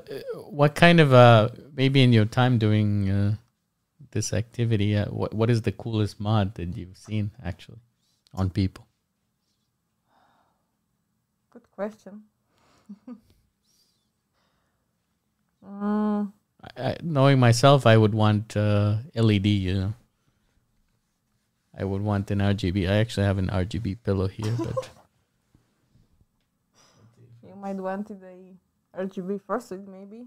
what 0.48 0.74
kind 0.74 1.00
of 1.00 1.12
uh, 1.12 1.50
maybe 1.76 2.02
in 2.02 2.12
your 2.12 2.24
time 2.24 2.58
doing 2.58 3.10
uh, 3.10 3.34
this 4.12 4.32
activity, 4.32 4.96
uh, 4.96 5.06
what 5.06 5.34
what 5.34 5.50
is 5.50 5.62
the 5.62 5.72
coolest 5.72 6.20
mod 6.20 6.54
that 6.54 6.76
you've 6.76 6.96
seen 6.96 7.30
actually 7.44 7.80
on 8.34 8.50
people? 8.50 8.86
Good 11.50 11.70
question. 11.72 12.22
mm, 15.66 16.32
I, 16.76 16.82
I, 16.82 16.96
knowing 17.02 17.40
myself, 17.40 17.86
I 17.86 17.96
would 17.96 18.14
want 18.14 18.56
uh, 18.56 18.98
LED. 19.14 19.46
You 19.46 19.74
know, 19.74 19.94
I 21.76 21.84
would 21.84 22.02
want 22.02 22.30
an 22.30 22.38
RGB. 22.38 22.88
I 22.88 22.96
actually 22.96 23.26
have 23.26 23.38
an 23.38 23.48
RGB 23.48 23.98
pillow 24.02 24.28
here, 24.28 24.54
but 24.58 24.76
you 27.46 27.56
might 27.56 27.76
want 27.76 28.10
a 28.10 28.16
RGB 28.96 29.40
fursuit, 29.42 29.86
maybe. 29.88 30.26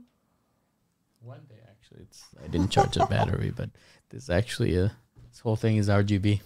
One 1.25 1.41
day 1.49 1.59
actually, 1.69 2.03
it's 2.03 2.23
I 2.43 2.47
didn't 2.47 2.69
charge 2.69 2.93
the 2.95 3.05
battery, 3.09 3.51
but 3.55 3.69
this 4.09 4.29
actually 4.29 4.77
uh, 4.77 4.89
this 5.29 5.39
whole 5.41 5.55
thing 5.55 5.77
is 5.77 5.89
RGB. 5.89 6.41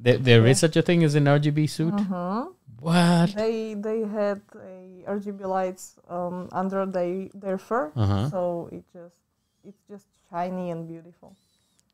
There, 0.00 0.18
there 0.18 0.42
is 0.46 0.58
Yeah. 0.58 0.66
such 0.68 0.76
a 0.76 0.82
thing 0.82 1.04
as 1.04 1.14
an 1.14 1.24
RGB 1.28 1.68
suit. 1.68 1.94
Mhm. 1.94 2.54
What? 2.80 3.34
They 3.36 3.74
they 3.74 4.00
had 4.02 4.40
a 4.56 5.04
RGB 5.06 5.46
lights 5.46 5.94
um, 6.08 6.48
under 6.50 6.84
they, 6.86 7.30
their 7.34 7.58
fur, 7.58 7.92
Uh-huh. 7.94 8.28
so 8.30 8.68
it 8.72 8.82
just 8.92 9.16
it's 9.64 9.78
just 9.88 10.06
shiny 10.30 10.70
and 10.70 10.88
beautiful. 10.88 11.36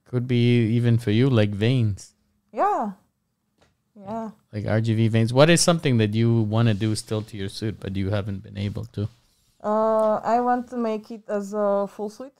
Could 0.06 0.26
be 0.26 0.64
even 0.78 0.96
for 0.96 1.10
you, 1.10 1.28
like 1.28 1.50
veins, 1.50 2.14
Yeah, 2.50 2.92
yeah. 3.94 4.30
like 4.52 4.64
RGB 4.64 5.08
veins. 5.10 5.32
What 5.34 5.50
is 5.50 5.60
something 5.60 5.98
that 5.98 6.14
you 6.14 6.40
want 6.42 6.68
to 6.68 6.74
do 6.74 6.94
still 6.94 7.20
to 7.22 7.36
your 7.36 7.50
suit, 7.50 7.76
but 7.78 7.94
you 7.96 8.08
haven't 8.08 8.42
been 8.42 8.56
able 8.56 8.86
to? 8.96 9.08
Uh, 9.62 10.20
I 10.22 10.40
want 10.40 10.68
to 10.70 10.76
make 10.76 11.10
it 11.10 11.22
as 11.28 11.52
a 11.52 11.86
full 11.88 12.10
suite 12.10 12.38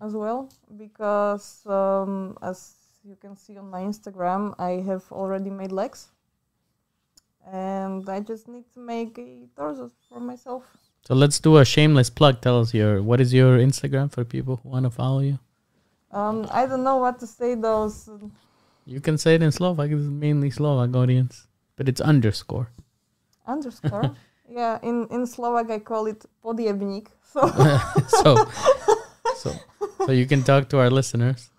as 0.00 0.14
well 0.14 0.48
because, 0.76 1.64
um, 1.66 2.36
as 2.42 2.74
you 3.04 3.16
can 3.16 3.36
see 3.36 3.56
on 3.56 3.70
my 3.70 3.82
Instagram, 3.82 4.54
I 4.58 4.82
have 4.86 5.04
already 5.12 5.50
made 5.50 5.72
legs, 5.72 6.08
and 7.46 8.08
I 8.08 8.20
just 8.20 8.48
need 8.48 8.64
to 8.74 8.80
make 8.80 9.18
a 9.18 9.46
torso 9.56 9.90
for 10.08 10.20
myself. 10.20 10.64
So 11.06 11.14
let's 11.14 11.38
do 11.38 11.56
a 11.56 11.64
shameless 11.64 12.10
plug. 12.10 12.40
Tell 12.40 12.60
us 12.60 12.74
your 12.74 13.02
what 13.02 13.20
is 13.20 13.32
your 13.32 13.58
Instagram 13.58 14.12
for 14.12 14.24
people 14.24 14.60
who 14.62 14.68
want 14.68 14.84
to 14.84 14.90
follow 14.90 15.20
you. 15.20 15.38
Um, 16.12 16.46
I 16.50 16.66
don't 16.66 16.82
know 16.82 16.96
what 16.96 17.18
to 17.20 17.26
say. 17.26 17.54
Those 17.54 18.10
You 18.84 19.00
can 19.00 19.18
say 19.18 19.36
it 19.36 19.42
in 19.42 19.52
Slovak. 19.52 19.90
It's 19.90 20.02
mainly 20.02 20.50
Slovak 20.50 20.94
audience, 20.96 21.46
but 21.76 21.88
it's 21.88 22.00
underscore. 22.00 22.70
underscore. 23.46 24.16
yeah, 24.50 24.78
in 24.82 25.06
in 25.10 25.26
Slovak 25.26 25.70
I 25.70 25.78
call 25.78 26.06
it 26.06 26.26
podiebnik. 26.42 27.06
So 27.22 27.46
so, 28.22 28.36
so, 29.38 29.54
so 30.06 30.10
you 30.10 30.26
can 30.26 30.42
talk 30.42 30.68
to 30.74 30.82
our 30.82 30.90
listeners. 30.90 31.50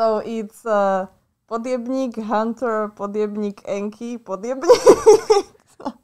so 0.00 0.24
it's 0.24 0.64
uh, 0.64 1.06
podiebnik 1.44 2.16
hunter, 2.24 2.88
podiebnik 2.96 3.60
enkii, 3.68 4.18
podiebnik. 4.18 4.80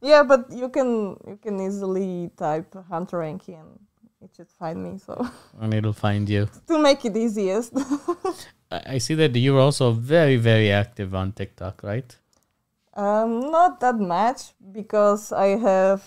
yeah, 0.00 0.22
but 0.22 0.46
you 0.54 0.68
can 0.68 1.18
you 1.26 1.38
can 1.42 1.58
easily 1.60 2.30
type 2.38 2.70
hunter 2.88 3.26
enkii 3.26 3.58
and 3.58 3.74
it 4.22 4.30
should 4.36 4.50
find 4.54 4.78
me. 4.78 4.98
So 4.98 5.18
and 5.60 5.74
it'll 5.74 5.92
find 5.92 6.30
you. 6.30 6.46
to 6.68 6.78
make 6.78 7.04
it 7.04 7.16
easiest. 7.16 7.74
I, 8.70 8.94
I 8.94 8.98
see 8.98 9.14
that 9.14 9.34
you're 9.34 9.60
also 9.60 9.90
very, 9.90 10.36
very 10.36 10.70
active 10.70 11.14
on 11.14 11.32
TikTok, 11.32 11.82
right? 11.82 12.16
Um, 12.94 13.50
not 13.50 13.80
that 13.80 13.98
much 13.98 14.54
because 14.72 15.32
I 15.32 15.58
have 15.58 16.02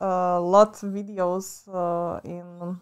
uh, 0.00 0.40
lot 0.40 0.82
of 0.82 0.92
videos 0.92 1.66
uh, 1.66 2.20
in 2.24 2.78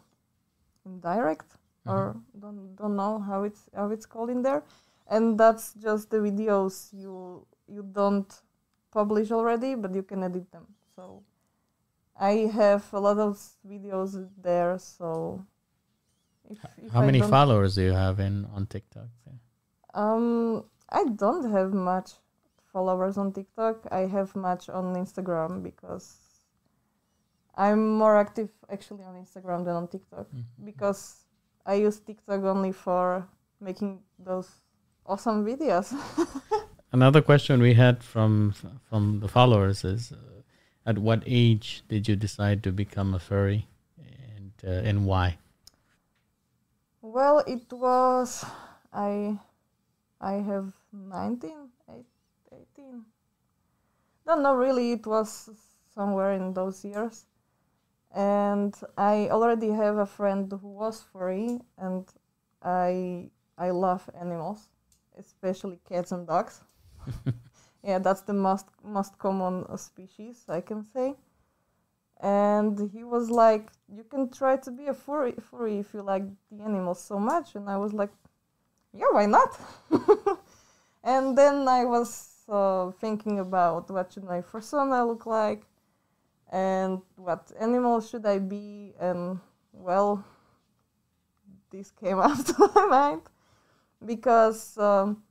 in 0.85 1.01
direct 1.01 1.47
or 1.87 2.17
don't 2.39 2.75
don't 2.77 2.97
know 2.97 3.21
how 3.21 3.45
it's 3.45 3.69
how 3.75 3.91
it's 3.91 4.07
called 4.07 4.31
in 4.31 4.43
there, 4.43 4.65
and 5.09 5.39
that's 5.39 5.75
just 5.75 6.11
the 6.11 6.19
videos 6.19 6.93
you 6.93 7.47
you 7.69 7.83
don't 7.83 8.43
publish 8.91 9.31
already, 9.31 9.77
but 9.77 9.95
you 9.95 10.03
can 10.03 10.25
edit 10.25 10.51
them. 10.51 10.67
So 10.97 11.23
I 12.19 12.51
have 12.53 12.85
a 12.93 12.99
lot 12.99 13.19
of 13.19 13.39
videos 13.69 14.29
there. 14.37 14.79
So 14.79 15.45
if, 16.51 16.59
if 16.83 16.93
How 16.93 17.03
I 17.03 17.07
many 17.07 17.21
followers 17.21 17.77
do 17.77 17.83
you 17.83 17.93
have 17.93 18.19
in 18.19 18.47
on 18.47 18.67
TikTok? 18.67 19.09
Um, 19.95 20.65
I 20.91 21.05
don't 21.05 21.51
have 21.53 21.73
much 21.73 22.13
followers 22.77 23.17
on 23.17 23.33
TikTok. 23.33 23.77
I 23.91 24.03
have 24.17 24.37
much 24.37 24.69
on 24.69 24.85
Instagram 25.05 25.63
because 25.63 26.07
I'm 27.55 27.97
more 28.03 28.15
active 28.25 28.51
actually 28.69 29.05
on 29.05 29.15
Instagram 29.25 29.65
than 29.65 29.75
on 29.81 29.89
TikTok 29.89 30.27
because 30.69 31.01
I 31.65 31.75
use 31.87 31.99
TikTok 32.01 32.45
only 32.45 32.73
for 32.73 33.27
making 33.61 34.01
those 34.19 34.51
awesome 35.07 35.41
videos. 35.51 35.89
Another 36.93 37.23
question 37.23 37.63
we 37.63 37.75
had 37.75 38.05
from 38.05 38.53
from 38.89 39.21
the 39.21 39.29
followers 39.29 39.85
is, 39.85 40.13
uh, 40.13 40.45
at 40.91 40.99
what 40.99 41.23
age 41.27 41.83
did 41.89 42.09
you 42.09 42.17
decide 42.27 42.63
to 42.65 42.71
become 42.73 43.15
a 43.15 43.19
furry, 43.19 43.61
and 44.37 44.53
uh, 44.65 44.89
and 44.89 45.07
why? 45.07 45.39
well, 47.01 47.39
it 47.47 47.73
was 47.73 48.45
I 48.93 49.39
I 50.21 50.35
have 50.51 50.73
19, 50.93 51.71
eight- 52.87 52.93
18. 52.95 53.07
Don't 54.27 54.43
know 54.43 54.55
really. 54.55 54.93
It 54.93 55.07
was 55.07 55.51
somewhere 55.95 56.33
in 56.33 56.55
those 56.55 56.85
years. 56.85 57.27
and 58.13 58.75
I 58.99 59.29
already 59.31 59.71
have 59.71 59.99
a 59.99 60.07
friend 60.07 60.51
who 60.53 60.69
was 60.69 61.03
furry, 61.03 61.61
and 61.79 62.05
I 62.63 63.31
I 63.59 63.71
love 63.71 64.11
animals, 64.21 64.71
especially 65.19 65.79
cats 65.89 66.13
and 66.13 66.27
dogs. 66.27 66.63
yeah, 67.85 67.99
that's 68.01 68.23
the 68.23 68.35
most 68.35 68.67
most 68.85 69.19
common 69.19 69.65
species 69.79 70.45
I 70.49 70.61
can 70.63 70.85
say. 70.85 71.17
And 72.21 72.91
he 72.93 73.05
was 73.05 73.31
like, 73.31 73.71
"You 73.89 74.05
can 74.05 74.31
try 74.31 74.57
to 74.57 74.71
be 74.71 74.87
a 74.87 74.95
furry, 74.95 75.33
furry 75.33 75.79
if 75.79 75.93
you 75.95 76.03
like 76.03 76.25
the 76.51 76.63
animals 76.65 77.01
so 77.01 77.19
much." 77.19 77.55
And 77.55 77.69
I 77.69 77.77
was 77.77 77.93
like, 77.93 78.13
"Yeah, 78.93 79.11
why 79.13 79.27
not?" 79.27 79.59
and 81.05 81.37
then 81.39 81.69
I 81.69 81.85
was 81.85 82.36
uh, 82.49 82.91
thinking 82.93 83.41
about 83.41 83.91
what 83.91 84.13
should 84.13 84.25
my 84.25 84.41
persona 84.41 85.05
look 85.05 85.27
like, 85.27 85.67
and 86.51 87.01
what 87.17 87.53
animal 87.61 88.01
should 88.01 88.25
I 88.27 88.39
be, 88.39 88.95
and 89.01 89.41
well, 89.73 90.25
this 91.71 91.91
came 91.91 92.19
up 92.29 92.45
to 92.45 92.71
my 92.75 92.87
mind 92.87 93.23
because 94.05 94.79
um, 94.79 95.23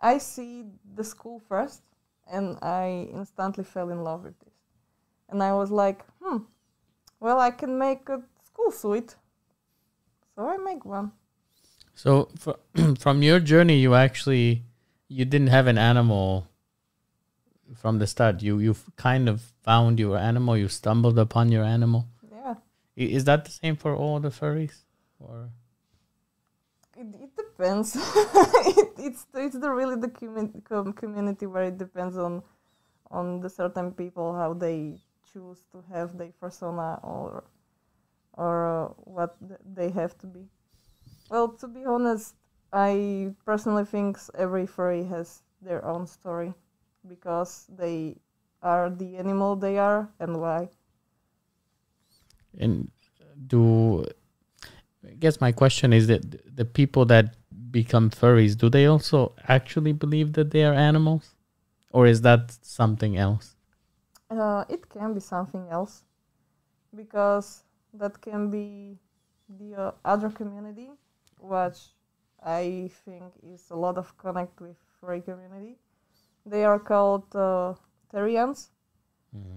I 0.00 0.18
see 0.18 0.64
the 0.94 1.04
school 1.04 1.40
first, 1.48 1.82
and 2.30 2.58
I 2.62 3.08
instantly 3.12 3.64
fell 3.64 3.90
in 3.90 4.02
love 4.02 4.24
with 4.24 4.38
this. 4.40 4.54
And 5.28 5.42
I 5.42 5.52
was 5.52 5.70
like, 5.70 6.04
hmm, 6.20 6.38
well, 7.20 7.38
I 7.38 7.50
can 7.50 7.78
make 7.78 8.08
a 8.08 8.22
school 8.44 8.70
suite. 8.70 9.14
So 10.34 10.48
I 10.48 10.56
make 10.56 10.84
one. 10.84 11.12
So 11.94 12.30
fr- 12.38 12.60
from 12.98 13.22
your 13.22 13.40
journey, 13.40 13.78
you 13.78 13.94
actually 13.94 14.64
you 15.10 15.24
didn't 15.24 15.48
have 15.48 15.66
an 15.66 15.76
animal 15.76 16.46
from 17.74 17.98
the 17.98 18.06
start. 18.06 18.42
You 18.42 18.58
you 18.60 18.76
kind 18.96 19.28
of 19.28 19.42
found 19.62 19.98
your 19.98 20.16
animal. 20.16 20.56
You 20.56 20.68
stumbled 20.68 21.18
upon 21.18 21.50
your 21.50 21.64
animal. 21.64 22.06
Yeah. 22.32 22.54
Is 22.96 23.24
that 23.24 23.44
the 23.44 23.50
same 23.50 23.76
for 23.76 23.94
all 23.94 24.20
the 24.20 24.30
furries? 24.30 24.84
Or 25.18 25.50
It, 26.96 27.08
it 27.14 27.30
depends. 27.36 27.96
it, 27.96 28.88
it's 28.98 29.26
it's 29.34 29.58
the 29.58 29.70
really 29.70 29.96
the 29.96 30.10
com- 30.64 30.92
community 30.92 31.46
where 31.46 31.64
it 31.64 31.78
depends 31.78 32.16
on 32.16 32.42
on 33.10 33.40
the 33.40 33.50
certain 33.50 33.90
people 33.92 34.34
how 34.34 34.54
they 34.54 35.00
choose 35.32 35.64
to 35.72 35.82
have 35.92 36.16
their 36.18 36.32
persona 36.40 37.00
or 37.02 37.44
or 38.34 38.54
uh, 38.66 38.88
what 39.10 39.36
th- 39.40 39.60
they 39.74 39.90
have 39.90 40.16
to 40.18 40.26
be. 40.26 40.46
Well, 41.30 41.48
to 41.58 41.66
be 41.68 41.84
honest, 41.84 42.34
I 42.72 43.34
personally 43.44 43.84
think 43.84 44.18
every 44.38 44.66
furry 44.66 45.04
has 45.04 45.42
their 45.60 45.84
own 45.84 46.06
story 46.06 46.54
because 47.06 47.66
they 47.68 48.16
are 48.62 48.90
the 48.90 49.16
animal 49.16 49.56
they 49.56 49.78
are 49.78 50.08
and 50.20 50.40
why. 50.40 50.68
and 52.58 52.90
do 53.46 54.04
I 55.06 55.14
guess 55.18 55.40
my 55.40 55.52
question 55.52 55.92
is 55.92 56.06
that 56.08 56.56
the 56.56 56.64
people 56.64 57.04
that 57.06 57.36
become 57.70 58.10
furries 58.10 58.56
do 58.56 58.68
they 58.68 58.86
also 58.86 59.34
actually 59.48 59.92
believe 59.92 60.32
that 60.34 60.50
they 60.50 60.64
are 60.64 60.74
animals, 60.74 61.34
or 61.90 62.06
is 62.06 62.20
that 62.22 62.52
something 62.62 63.16
else? 63.16 63.56
Uh, 64.30 64.64
it 64.68 64.88
can 64.88 65.14
be 65.14 65.20
something 65.20 65.68
else 65.70 66.04
because 66.94 67.64
that 67.94 68.20
can 68.20 68.50
be 68.50 68.98
the 69.48 69.74
uh, 69.74 69.92
other 70.04 70.30
community, 70.30 70.90
which 71.40 71.78
I 72.44 72.90
think 73.04 73.24
is 73.42 73.70
a 73.70 73.76
lot 73.76 73.98
of 73.98 74.16
connect 74.18 74.60
with 74.60 74.76
furry 75.00 75.20
community. 75.20 75.76
They 76.46 76.64
are 76.64 76.78
called 76.78 77.34
uh, 77.34 77.74
Therians, 78.12 78.70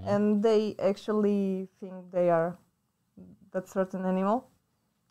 and 0.05 0.43
they 0.43 0.75
actually 0.79 1.69
think 1.79 2.11
they 2.11 2.29
are 2.29 2.57
that 3.51 3.69
certain 3.69 4.05
animal, 4.05 4.49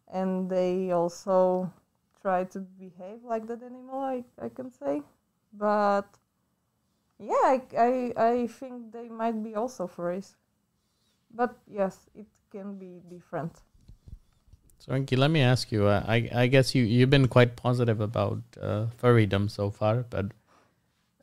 and 0.09 0.51
they 0.51 0.91
also 0.91 1.73
try 2.21 2.45
to 2.45 2.61
behave 2.61 3.25
like 3.25 3.47
that 3.47 3.63
animal. 3.63 4.01
I, 4.01 4.25
I 4.41 4.49
can 4.49 4.71
say, 4.71 5.03
but 5.53 6.07
yeah, 7.19 7.33
I, 7.45 7.63
I, 7.79 8.13
I 8.17 8.47
think 8.47 8.93
they 8.93 9.09
might 9.09 9.43
be 9.43 9.55
also 9.55 9.87
furries. 9.87 10.35
But 11.35 11.57
yes, 11.67 12.09
it 12.15 12.27
can 12.51 12.79
be 12.79 13.01
different. 13.09 13.63
So, 14.83 14.91
Enkii, 14.91 15.17
let 15.17 15.31
me 15.31 15.41
ask 15.41 15.71
you. 15.71 15.87
Uh, 15.87 16.03
I 16.09 16.29
I 16.35 16.47
guess 16.49 16.75
you 16.75 16.83
you've 16.83 17.09
been 17.09 17.29
quite 17.29 17.55
positive 17.55 18.01
about 18.01 18.43
uh, 18.61 18.87
furrydom 19.01 19.49
so 19.49 19.71
far, 19.71 20.03
but 20.11 20.33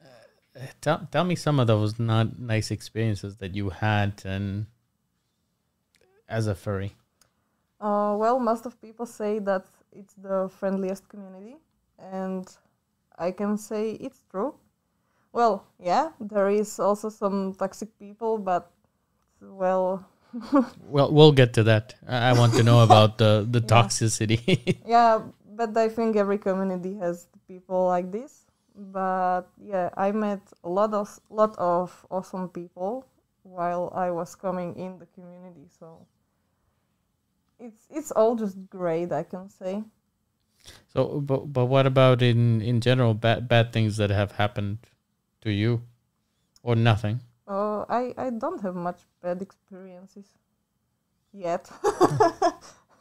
uh, 0.02 0.68
tell 0.80 1.06
tell 1.12 1.26
me 1.26 1.36
some 1.36 1.60
of 1.60 1.68
those 1.68 2.00
not 2.00 2.40
nice 2.40 2.72
experiences 2.72 3.36
that 3.44 3.56
you 3.56 3.70
had 3.70 4.24
and 4.24 4.68
as 6.30 6.48
a 6.48 6.56
furry. 6.56 6.96
Uh, 7.82 8.16
well, 8.18 8.40
most 8.40 8.66
of 8.66 8.80
people 8.80 9.06
say 9.06 9.40
that 9.40 9.66
it's 9.92 10.14
the 10.14 10.48
friendliest 10.48 11.10
community, 11.10 11.58
and 11.98 12.48
I 13.18 13.32
can 13.32 13.58
say 13.58 13.92
it's 14.00 14.22
true. 14.32 14.56
Well, 15.34 15.68
yeah, 15.84 16.12
there 16.22 16.48
is 16.48 16.80
also 16.80 17.10
some 17.10 17.56
toxic 17.56 17.90
people, 18.00 18.38
but 18.38 18.72
well, 19.42 20.08
Well, 20.86 21.12
we'll 21.12 21.32
get 21.32 21.54
to 21.54 21.64
that. 21.64 21.96
I 22.08 22.34
want 22.34 22.54
to 22.54 22.64
know 22.64 22.82
about 22.84 23.18
the 23.18 23.48
the 23.50 23.62
toxicity. 23.74 24.78
yeah, 24.86 25.22
but 25.56 25.76
I 25.76 25.90
think 25.90 26.16
every 26.16 26.38
community 26.38 26.96
has 26.98 27.28
people 27.48 27.88
like 27.88 28.12
this. 28.12 28.46
But 28.76 29.50
yeah, 29.62 29.90
I 29.98 30.12
met 30.12 30.42
a 30.64 30.70
lot 30.70 30.94
of 30.94 31.20
lot 31.30 31.56
of 31.58 32.06
awesome 32.10 32.50
people 32.50 33.06
while 33.44 33.92
I 33.96 34.12
was 34.12 34.36
coming 34.36 34.76
in 34.76 35.00
the 35.00 35.08
community. 35.08 35.68
So 35.80 36.06
it's 37.60 37.88
it's 37.90 38.12
all 38.12 38.36
just 38.36 38.58
great, 38.70 39.12
I 39.12 39.24
can 39.24 39.50
say. 39.50 39.84
So, 40.94 41.20
but 41.22 41.52
but 41.52 41.66
what 41.66 41.86
about 41.86 42.22
in 42.22 42.62
in 42.62 42.82
general 42.82 43.14
bad 43.14 43.48
bad 43.48 43.74
things 43.74 43.98
that 43.98 44.10
have 44.10 44.34
happened 44.34 44.80
to 45.42 45.52
you, 45.52 45.82
or 46.64 46.76
nothing? 46.76 47.22
Uh, 47.50 47.84
I 47.90 48.14
I 48.18 48.30
don't 48.30 48.62
have 48.62 48.76
much 48.76 49.06
bad 49.22 49.42
experiences 49.42 50.38
yet. 51.34 51.70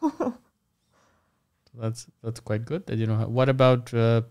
That's 1.74 2.06
that's 2.22 2.40
quite 2.40 2.64
good. 2.66 2.86
That 2.86 2.98
you 2.98 3.06
know. 3.06 3.26
What 3.28 3.48
about 3.48 3.92
uh, 3.94 4.22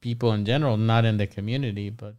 people 0.00 0.32
in 0.32 0.44
general, 0.44 0.76
not 0.76 1.04
in 1.04 1.16
the 1.16 1.26
community, 1.26 1.90
but 1.90 2.14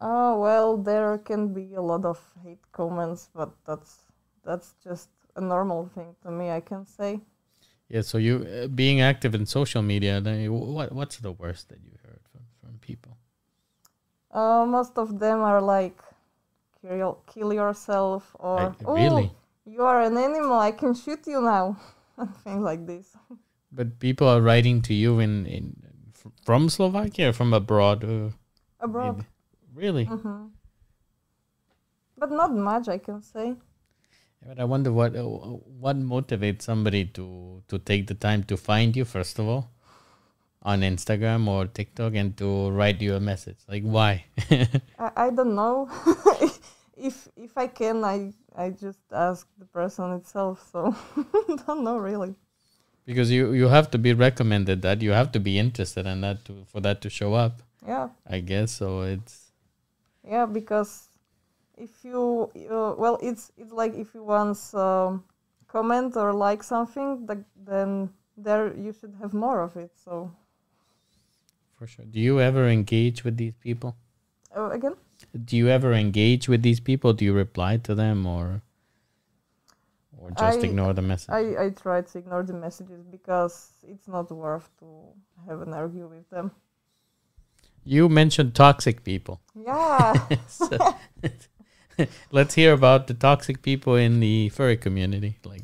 Oh 0.00 0.38
well, 0.38 0.76
there 0.76 1.18
can 1.18 1.52
be 1.52 1.74
a 1.74 1.82
lot 1.82 2.04
of 2.04 2.32
hate 2.44 2.70
comments, 2.70 3.28
but 3.34 3.52
that's 3.64 4.06
that's 4.44 4.74
just 4.84 5.10
a 5.34 5.40
normal 5.40 5.86
thing 5.88 6.14
to 6.22 6.30
me. 6.30 6.50
I 6.52 6.60
can 6.60 6.86
say. 6.86 7.22
yeah. 7.88 8.02
So 8.02 8.18
you 8.18 8.46
uh, 8.46 8.66
being 8.68 9.00
active 9.00 9.34
in 9.34 9.46
social 9.46 9.82
media, 9.82 10.20
then 10.20 10.40
you- 10.40 10.52
what 10.52 10.92
what's 10.92 11.18
the 11.18 11.32
worst 11.32 11.68
that 11.70 11.80
you 11.84 11.92
heard 12.04 12.20
from 12.32 12.42
from 12.60 12.78
people? 12.78 13.16
Uh, 14.30 14.66
most 14.66 14.98
of 14.98 15.18
them 15.18 15.40
are 15.40 15.62
like, 15.62 16.02
kill, 16.84 17.24
kill 17.32 17.52
yourself, 17.56 18.36
or 18.36 18.56
Like, 18.68 18.84
really? 18.84 19.32
"Oh, 19.32 19.36
you 19.64 19.82
are 19.88 20.02
an 20.04 20.16
animal. 20.20 20.60
I 20.60 20.72
can 20.72 20.92
shoot 20.92 21.24
you 21.26 21.40
now, 21.40 21.80
things 22.44 22.60
like 22.60 22.84
this. 22.84 23.16
But 23.72 23.98
people 23.98 24.28
are 24.28 24.40
writing 24.44 24.82
to 24.82 24.92
you 24.92 25.18
in 25.18 25.46
in 25.48 25.72
from 26.44 26.68
Slovakia, 26.68 27.32
or 27.32 27.32
from 27.32 27.56
abroad. 27.56 28.04
Or 28.04 28.32
Abroad, 28.80 29.16
maybe- 29.24 29.28
Really? 29.74 30.04
hmm 30.04 30.52
but 32.16 32.30
not 32.30 32.54
much. 32.54 32.86
I 32.88 32.98
can 32.98 33.20
say. 33.22 33.56
But 34.46 34.60
I 34.60 34.64
wonder 34.64 34.92
what 34.92 35.16
uh, 35.16 35.24
what 35.80 35.96
motivates 35.98 36.62
somebody 36.68 37.04
to 37.16 37.26
to 37.68 37.78
take 37.80 38.06
the 38.06 38.14
time 38.14 38.44
to 38.52 38.56
find 38.56 38.94
you 38.96 39.04
first 39.04 39.38
of 39.40 39.48
all 39.48 39.72
on 40.62 40.80
Instagram 40.80 41.48
or 41.48 41.66
TikTok 41.66 42.14
and 42.14 42.36
to 42.38 42.70
write 42.70 43.00
you 43.02 43.16
a 43.16 43.20
message. 43.20 43.58
Like 43.68 43.82
why? 43.82 44.24
I, 44.98 45.28
I 45.28 45.30
don't 45.30 45.54
know. 45.54 45.88
if 46.96 47.28
if 47.36 47.56
I 47.56 47.66
can, 47.66 48.04
I 48.04 48.32
I 48.54 48.70
just 48.70 49.00
ask 49.12 49.46
the 49.58 49.66
person 49.66 50.12
itself. 50.12 50.68
So 50.72 50.94
don't 51.66 51.84
know 51.84 51.98
really. 51.98 52.34
because 53.06 53.30
you 53.30 53.52
you 53.52 53.68
have 53.68 53.90
to 53.90 53.98
be 53.98 54.12
recommended 54.14 54.82
that 54.82 55.02
you 55.02 55.12
have 55.12 55.30
to 55.32 55.40
be 55.40 55.58
interested 55.58 56.06
in 56.06 56.20
that 56.22 56.44
to 56.46 56.64
for 56.66 56.80
that 56.80 57.00
to 57.02 57.10
show 57.10 57.34
up. 57.34 57.62
Yeah. 57.86 58.08
I 58.26 58.40
guess 58.40 58.72
so. 58.72 59.02
It's 59.02 59.52
Yeah, 60.24 60.46
because 60.46 61.08
if 61.76 62.04
you 62.04 62.50
uh, 62.70 62.94
well, 62.96 63.18
it's 63.22 63.52
it's 63.56 63.72
like 63.72 63.94
if 63.94 64.14
you 64.14 64.24
once 64.24 64.72
um, 64.74 65.24
comment 65.68 66.16
or 66.16 66.32
like 66.32 66.62
something, 66.62 67.26
th- 67.26 67.44
then 67.66 68.08
there 68.36 68.72
you 68.76 68.92
should 68.92 69.14
have 69.20 69.34
more 69.34 69.60
of 69.62 69.76
it. 69.76 69.90
So 70.04 70.30
for 71.78 71.86
sure. 71.86 72.04
Do 72.06 72.20
you 72.20 72.40
ever 72.40 72.68
engage 72.68 73.24
with 73.24 73.36
these 73.36 73.54
people? 73.60 73.96
uh, 74.56 74.70
again, 74.70 74.94
Do 75.32 75.56
you 75.56 75.68
ever 75.68 75.92
engage 75.92 76.48
with 76.48 76.62
these 76.62 76.80
people? 76.80 77.12
Do 77.12 77.24
you 77.24 77.32
reply 77.32 77.76
to 77.78 77.94
them 77.94 78.26
or 78.26 78.62
or 80.18 80.30
just 80.30 80.58
I- 80.60 80.66
ignore 80.66 80.92
the 80.94 81.02
message? 81.02 81.30
I 81.30 81.66
I 81.66 81.70
try 81.70 82.02
to 82.02 82.18
ignore 82.18 82.42
the 82.42 82.54
messages 82.54 83.02
because 83.10 83.72
it's 83.88 84.08
not 84.08 84.30
worth 84.30 84.68
to 84.80 84.86
have 85.48 85.60
an 85.62 85.72
argue 85.74 86.08
with 86.08 86.28
them. 86.30 86.50
you 87.84 88.08
mentioned 88.08 88.54
toxic 88.54 89.04
people. 89.04 89.40
Yeah. 89.54 90.14
So, 90.48 90.68
let's 92.30 92.54
hear 92.54 92.72
about 92.72 93.06
the 93.06 93.14
toxic 93.14 93.60
people 93.62 93.94
in 93.96 94.20
the 94.20 94.48
furry 94.48 94.76
community. 94.76 95.36
Like, 95.44 95.62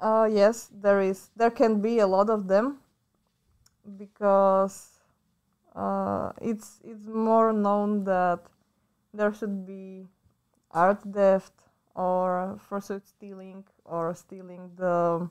Uh, 0.00 0.28
yes, 0.30 0.68
there 0.72 1.00
is. 1.00 1.30
There 1.36 1.50
can 1.50 1.80
be 1.80 1.98
a 2.00 2.06
lot 2.06 2.28
of 2.30 2.46
them, 2.48 2.78
because 3.96 5.00
uh, 5.74 6.32
it's 6.40 6.80
it's 6.84 7.06
more 7.06 7.52
known 7.52 8.04
that 8.04 8.40
there 9.16 9.32
should 9.32 9.66
be 9.66 10.06
art 10.70 11.00
theft 11.02 11.52
or 11.94 12.58
fursuit 12.68 13.06
stealing 13.06 13.64
or 13.84 14.14
stealing 14.14 14.70
the 14.76 15.28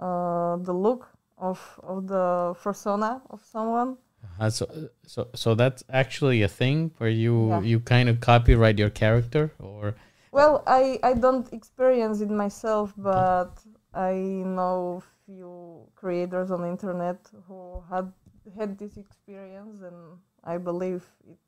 uh, 0.00 0.56
the 0.56 0.72
look 0.72 1.08
of 1.38 1.58
of 1.82 2.06
the 2.06 2.54
persona 2.62 3.20
of 3.30 3.40
someone. 3.44 3.96
Uh, 4.38 4.50
so, 4.50 4.66
so, 5.06 5.28
so 5.34 5.54
that's 5.54 5.82
actually 5.90 6.42
a 6.42 6.48
thing 6.48 6.90
where 6.98 7.10
you 7.10 7.48
Yeah. 7.48 7.60
you 7.60 7.80
kind 7.80 8.08
of 8.08 8.20
copyright 8.20 8.78
your 8.78 8.90
character, 8.90 9.52
or 9.58 9.94
Well, 10.32 10.62
I, 10.66 11.00
I 11.02 11.14
don't 11.14 11.52
experience 11.52 12.20
it 12.20 12.30
myself, 12.30 12.94
but 12.96 13.52
I 13.92 14.14
know 14.56 15.02
few 15.26 15.88
creators 15.96 16.50
on 16.50 16.62
the 16.62 16.68
internet 16.68 17.18
who 17.48 17.82
had 17.90 18.12
had 18.56 18.78
this 18.78 18.96
experience, 18.96 19.82
and 19.82 20.18
I 20.44 20.56
believe 20.58 21.02
it 21.28 21.38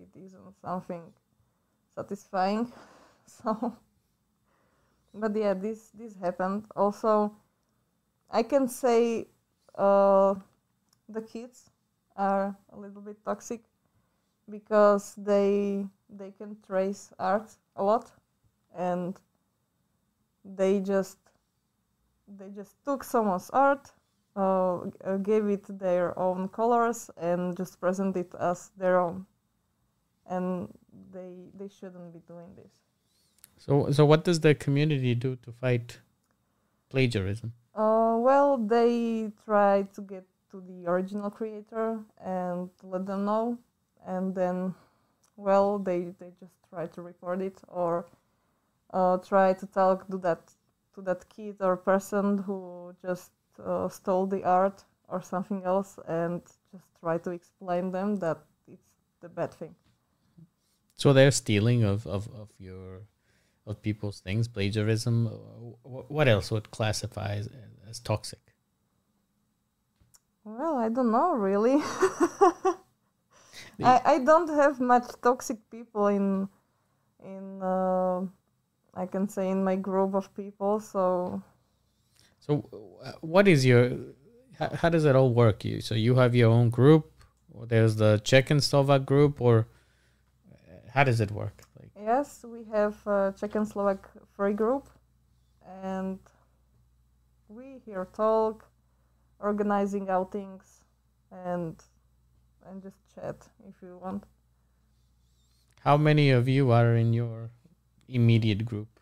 it 0.00 0.18
isn't 0.18 0.54
something 0.60 1.02
satisfying. 1.94 2.72
So, 3.26 3.76
but 5.14 5.36
yeah, 5.36 5.54
this 5.54 5.90
this 5.94 6.16
happened. 6.16 6.64
Also, 6.74 7.32
I 8.28 8.42
can 8.42 8.66
say 8.66 9.28
uh, 9.76 10.34
the 11.08 11.22
kids 11.22 11.70
are 12.16 12.56
a 12.72 12.76
little 12.76 13.00
bit 13.02 13.24
toxic 13.24 13.60
because 14.48 15.14
they 15.16 15.86
they 16.08 16.32
can 16.32 16.56
trace 16.66 17.12
art 17.20 17.54
a 17.76 17.84
lot 17.84 18.10
and 18.74 19.20
they 20.44 20.80
just 20.80 21.18
they 22.26 22.48
just 22.50 22.82
took 22.84 23.04
someone's 23.04 23.50
art 23.50 23.92
uh, 24.36 24.78
uh, 25.04 25.16
gave 25.22 25.46
it 25.46 25.78
their 25.78 26.18
own 26.18 26.48
colors 26.48 27.10
and 27.16 27.56
just 27.56 27.80
present 27.80 28.16
it 28.16 28.34
as 28.40 28.70
their 28.76 28.98
own 28.98 29.26
and 30.30 30.68
they 31.12 31.32
they 31.58 31.68
shouldn't 31.68 32.12
be 32.12 32.20
doing 32.26 32.50
this 32.56 32.72
so 33.58 33.90
so 33.90 34.06
what 34.06 34.24
does 34.24 34.40
the 34.40 34.54
community 34.54 35.14
do 35.14 35.36
to 35.36 35.52
fight 35.52 35.98
plagiarism? 36.88 37.52
uh, 37.74 38.16
well 38.18 38.56
they 38.56 39.30
try 39.44 39.82
to 39.94 40.00
get 40.02 40.24
to 40.50 40.62
the 40.68 40.88
original 40.90 41.30
creator 41.30 42.00
and 42.24 42.70
let 42.82 43.06
them 43.06 43.24
know 43.24 43.58
and 44.06 44.34
then 44.34 44.74
well 45.36 45.78
they 45.78 46.00
they 46.18 46.30
just 46.40 46.54
try 46.70 46.86
to 46.86 47.02
report 47.02 47.40
it 47.40 47.58
or 47.68 48.06
uh, 48.92 49.16
try 49.18 49.52
to 49.52 49.66
talk 49.66 50.06
to 50.08 50.18
that 50.18 50.52
to 50.94 51.00
that 51.02 51.28
kid 51.28 51.56
or 51.60 51.76
person 51.76 52.38
who 52.38 52.94
just 53.02 53.30
uh, 53.64 53.88
stole 53.88 54.26
the 54.26 54.42
art 54.44 54.84
or 55.08 55.22
something 55.22 55.62
else 55.64 55.98
and 56.08 56.42
just 56.72 56.84
try 57.00 57.18
to 57.18 57.30
explain 57.30 57.90
them 57.92 58.16
that 58.16 58.38
it's 58.66 58.88
the 59.20 59.28
bad 59.28 59.52
thing 59.52 59.74
So 61.00 61.12
they're 61.12 61.32
stealing 61.32 61.82
of 61.82 62.06
of, 62.06 62.28
of 62.34 62.50
your 62.58 63.08
of 63.66 63.82
people's 63.82 64.20
things, 64.20 64.48
plagiarism. 64.48 65.26
Uh, 65.26 65.32
What 66.08 66.28
else 66.28 66.50
would 66.52 66.70
classify 66.70 67.34
as, 67.40 67.48
as 67.88 67.98
toxic? 68.00 68.40
well 70.44 70.76
i 70.78 70.88
don't 70.88 71.10
know 71.12 71.32
really 71.34 71.78
I, 73.82 74.00
I 74.04 74.18
don't 74.18 74.48
have 74.48 74.80
much 74.80 75.08
toxic 75.22 75.58
people 75.70 76.08
in 76.08 76.48
in 77.24 77.62
uh, 77.62 78.20
I 78.94 79.06
can 79.06 79.28
say 79.28 79.48
in 79.50 79.64
my 79.64 79.76
group 79.76 80.14
of 80.14 80.34
people. 80.34 80.80
So 80.80 81.42
So, 82.40 82.98
uh, 83.04 83.12
what 83.20 83.48
is 83.48 83.64
your? 83.64 83.90
How, 84.58 84.68
how 84.74 84.88
does 84.88 85.04
it 85.04 85.16
all 85.16 85.32
work? 85.32 85.64
You 85.64 85.80
so 85.80 85.94
you 85.94 86.16
have 86.16 86.34
your 86.34 86.50
own 86.50 86.70
group, 86.70 87.12
or 87.52 87.66
there's 87.66 87.96
the 87.96 88.20
Czech 88.24 88.50
and 88.50 88.62
Slovak 88.62 89.06
group, 89.06 89.40
or 89.40 89.66
how 90.92 91.04
does 91.04 91.20
it 91.20 91.30
work? 91.30 91.62
Like, 91.78 91.90
yes, 91.96 92.44
we 92.44 92.64
have 92.72 92.96
a 93.06 93.34
Czech 93.38 93.54
and 93.54 93.66
Slovak 93.68 94.10
free 94.36 94.52
group, 94.54 94.88
and 95.84 96.18
we 97.48 97.80
here 97.84 98.06
talk, 98.12 98.68
organizing 99.38 100.08
outings, 100.10 100.84
and 101.30 101.76
and 102.66 102.82
just 102.82 102.96
chat 103.14 103.36
if 103.68 103.82
you 103.82 103.98
want. 104.02 104.24
how 105.80 105.96
many 105.96 106.30
of 106.30 106.48
you 106.48 106.70
are 106.70 106.94
in 106.94 107.12
your 107.12 107.50
immediate 108.08 108.64
group? 108.64 109.00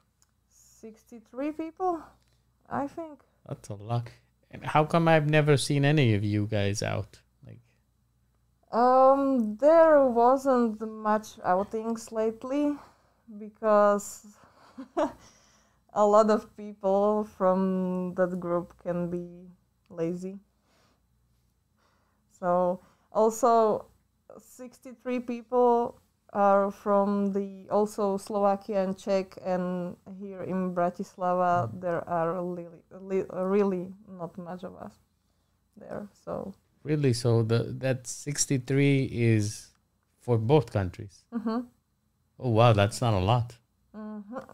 Sixty 0.48 1.20
three 1.30 1.52
people, 1.52 2.00
I 2.70 2.86
think. 2.86 3.20
That's 3.46 3.68
a 3.68 3.74
lot. 3.74 4.10
And 4.50 4.64
how 4.64 4.84
come 4.84 5.08
I've 5.08 5.28
never 5.28 5.56
seen 5.56 5.84
any 5.84 6.14
of 6.14 6.24
you 6.24 6.46
guys 6.46 6.82
out? 6.82 7.20
Um, 8.70 9.56
there 9.56 10.04
wasn't 10.04 10.80
much 10.80 11.38
outings 11.42 12.12
lately 12.12 12.76
because 13.38 14.26
a 15.94 16.06
lot 16.06 16.30
of 16.30 16.54
people 16.56 17.24
from 17.24 18.14
that 18.14 18.38
group 18.38 18.74
can 18.82 19.08
be 19.08 19.48
lazy. 19.88 20.38
So, 22.38 22.80
also 23.10 23.86
63 24.38 25.20
people 25.20 26.00
are 26.34 26.70
from 26.70 27.32
the 27.32 27.66
also 27.70 28.18
Slovakia 28.18 28.84
and 28.84 28.98
Czech, 28.98 29.38
and 29.44 29.96
here 30.20 30.42
in 30.42 30.74
Bratislava 30.74 31.70
there 31.80 32.06
are 32.06 32.44
really, 32.44 33.24
really 33.32 33.88
not 34.06 34.36
much 34.36 34.62
of 34.62 34.76
us 34.76 34.92
there. 35.76 36.06
So, 36.12 36.52
really? 36.82 37.12
So 37.12 37.42
the 37.42 37.64
that 37.78 38.06
sixty 38.06 38.58
three 38.58 39.04
is 39.04 39.68
for 40.20 40.38
both 40.38 40.72
countries. 40.72 41.24
mhm. 41.32 41.66
Oh 42.38 42.50
wow, 42.50 42.72
that's 42.72 43.00
not 43.00 43.14
a 43.14 43.18
lot. 43.18 43.56
Mhm. 43.94 44.44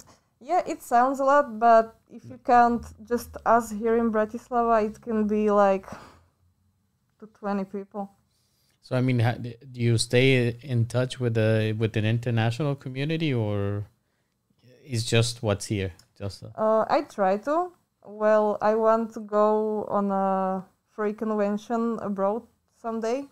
Yeah, 0.40 0.62
it 0.66 0.82
sounds 0.82 1.20
a 1.20 1.24
lot, 1.24 1.58
but 1.58 1.96
if 2.10 2.24
you 2.24 2.38
count 2.38 2.87
just 3.08 3.37
us 3.46 3.70
here 3.70 3.96
in 3.96 4.12
Bratislava, 4.12 4.84
it 4.84 5.00
can 5.00 5.26
be 5.26 5.50
like 5.50 5.87
to 7.18 7.26
20 7.26 7.64
people. 7.64 8.10
So 8.82 8.96
I 8.96 9.00
mean, 9.00 9.18
do 9.72 9.80
you 9.80 9.96
stay 9.96 10.58
in 10.62 10.87
touch 10.87 11.18
with 11.18 11.34
the 11.34 11.74
with 11.78 11.96
an 11.96 12.04
international 12.04 12.74
community, 12.74 13.32
or 13.32 13.87
is 14.84 15.04
just 15.04 15.42
what's 15.42 15.66
here? 15.66 15.92
Just 16.18 16.44
Uh, 16.54 16.84
I 16.88 17.02
try 17.02 17.38
to. 17.38 17.72
Well, 18.04 18.58
I 18.60 18.74
want 18.74 19.14
to 19.14 19.20
go 19.20 19.84
on 19.88 20.10
a 20.10 20.64
free 20.94 21.12
convention 21.12 21.98
abroad 22.00 22.46
someday. 22.80 23.28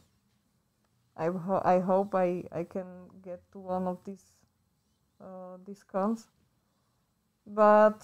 I, 1.17 1.27
ho- 1.29 1.63
I 1.65 1.81
hope 1.81 2.15
I, 2.15 2.45
I 2.53 2.65
can 2.65 3.09
get 3.23 3.51
to 3.53 3.59
one 3.61 3.87
of 3.87 4.05
these 4.05 4.25
uh, 5.21 5.59
these 5.67 5.83
cons. 5.85 6.29
But 7.47 8.03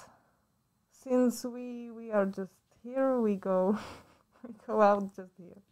since 0.93 1.45
we 1.45 1.91
we 1.91 2.11
are 2.11 2.27
just 2.27 2.53
here, 2.83 3.21
we 3.21 3.37
go 3.37 3.79
we 4.45 4.55
go 4.67 4.83
out 4.83 5.15
just 5.17 5.33
here. 5.39 5.63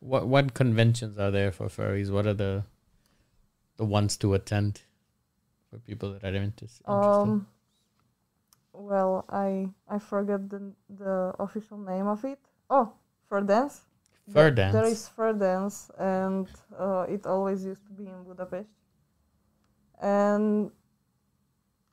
what 0.00 0.26
what 0.26 0.54
conventions 0.54 1.18
are 1.18 1.30
there 1.30 1.52
for 1.52 1.68
furries? 1.68 2.10
What 2.10 2.26
are 2.26 2.34
the 2.34 2.64
the 3.78 3.86
ones 3.86 4.16
to 4.18 4.34
attend 4.34 4.82
for 5.70 5.78
people 5.78 6.12
that 6.12 6.24
are 6.24 6.34
inter- 6.34 6.66
interested? 6.88 7.36
Um, 7.36 7.46
well, 8.72 9.24
I 9.28 9.70
I 9.88 9.98
forgot 9.98 10.48
the 10.48 10.72
the 10.88 11.34
official 11.40 11.78
name 11.78 12.06
of 12.06 12.24
it. 12.24 12.38
Oh, 12.68 12.92
Fur 13.28 13.42
Dance. 13.42 13.82
Fur 14.32 14.50
dance. 14.50 14.72
There 14.72 14.84
is 14.84 15.08
Fur 15.08 15.32
Dance, 15.32 15.90
and 15.98 16.48
uh, 16.76 17.06
it 17.08 17.26
always 17.26 17.64
used 17.64 17.86
to 17.86 17.92
be 17.92 18.06
in 18.06 18.24
Budapest. 18.24 18.68
And 20.02 20.70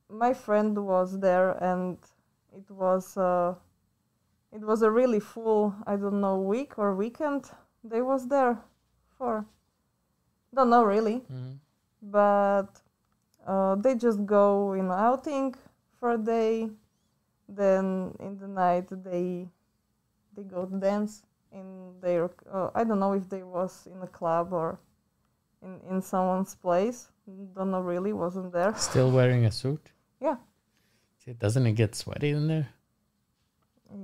my 0.09 0.33
friend 0.33 0.77
was 0.85 1.19
there, 1.19 1.51
and 1.63 1.97
it 2.55 2.69
was 2.71 3.17
uh, 3.17 3.55
it 4.51 4.61
was 4.61 4.81
a 4.81 4.89
really 4.89 5.19
full 5.19 5.75
I 5.85 5.95
don't 5.95 6.21
know 6.21 6.37
week 6.41 6.77
or 6.77 6.95
weekend. 6.95 7.51
They 7.83 8.01
was 8.01 8.27
there 8.27 8.57
for 9.17 9.45
don't 10.55 10.69
know 10.69 10.83
really 10.83 11.21
Mhm. 11.31 11.59
but 12.01 12.81
uh, 13.47 13.75
they 13.75 13.95
just 13.95 14.25
go 14.25 14.73
in 14.73 14.91
outing 14.91 15.55
for 15.99 16.11
a 16.11 16.17
day 16.17 16.69
then 17.49 18.15
in 18.19 18.37
the 18.37 18.47
night 18.47 18.87
they 19.03 19.49
they 20.35 20.43
go 20.43 20.65
dance 20.65 21.23
in 21.51 21.93
their 22.01 22.29
uh, 22.51 22.69
i 22.75 22.83
don't 22.83 22.99
know 22.99 23.13
if 23.13 23.29
they 23.29 23.43
was 23.43 23.87
in 23.93 24.01
a 24.01 24.07
club 24.07 24.53
or 24.53 24.79
in 25.61 25.79
in 25.89 26.01
someone's 26.01 26.55
place 26.55 27.09
don't 27.55 27.71
know 27.71 27.79
really 27.81 28.13
wasn't 28.13 28.51
there 28.51 28.73
Still 28.75 29.09
wearing 29.11 29.45
a 29.45 29.51
suit? 29.51 29.91
Yeah. 30.19 30.35
See, 31.23 31.33
doesn't 31.33 31.65
it 31.65 31.73
get 31.73 31.95
sweaty 31.95 32.29
in 32.31 32.47
there? 32.47 32.67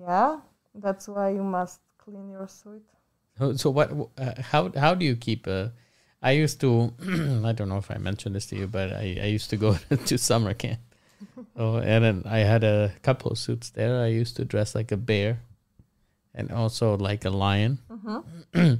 yeah 0.07 0.39
that's 0.75 1.07
why 1.07 1.29
you 1.29 1.43
must 1.43 1.79
clean 1.97 2.29
your 2.29 2.47
suit 2.47 2.85
So, 3.55 3.69
what? 3.71 3.89
Uh, 4.17 4.35
how 4.51 4.71
how 4.75 4.93
do 4.95 5.05
you 5.05 5.15
keep 5.15 5.47
a? 5.47 5.71
I 6.21 6.31
used 6.31 6.59
to. 6.59 6.91
I 7.47 7.53
don't 7.55 7.69
know 7.69 7.79
if 7.79 7.89
I 7.89 7.97
mentioned 7.97 8.35
this 8.35 8.45
to 8.51 8.55
you, 8.59 8.67
but 8.67 8.91
I, 8.91 9.15
I 9.23 9.27
used 9.31 9.49
to 9.51 9.57
go 9.57 9.75
to 10.09 10.17
summer 10.17 10.53
camp. 10.53 10.79
Oh, 11.55 11.75
and 11.79 12.03
then 12.03 12.17
I 12.25 12.39
had 12.39 12.63
a 12.63 12.91
couple 13.01 13.31
of 13.31 13.37
suits 13.37 13.69
there. 13.71 13.99
I 14.03 14.07
used 14.07 14.35
to 14.37 14.43
dress 14.45 14.75
like 14.75 14.91
a 14.91 14.97
bear, 14.97 15.39
and 16.33 16.51
also 16.51 16.97
like 16.97 17.25
a 17.25 17.29
lion. 17.29 17.79
hmm 17.89 18.19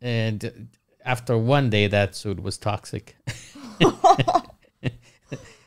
And 0.00 0.68
after 1.04 1.36
one 1.36 1.70
day, 1.70 1.86
that 1.88 2.14
suit 2.14 2.42
was 2.42 2.56
toxic. 2.58 3.16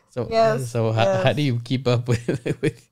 so 0.09 0.27
Yes, 0.29 0.69
so 0.71 0.91
how, 0.91 1.05
how 1.05 1.33
do 1.33 1.41
you 1.41 1.59
keep 1.63 1.87
up 1.87 2.07
with 2.11 2.27
with 2.61 2.89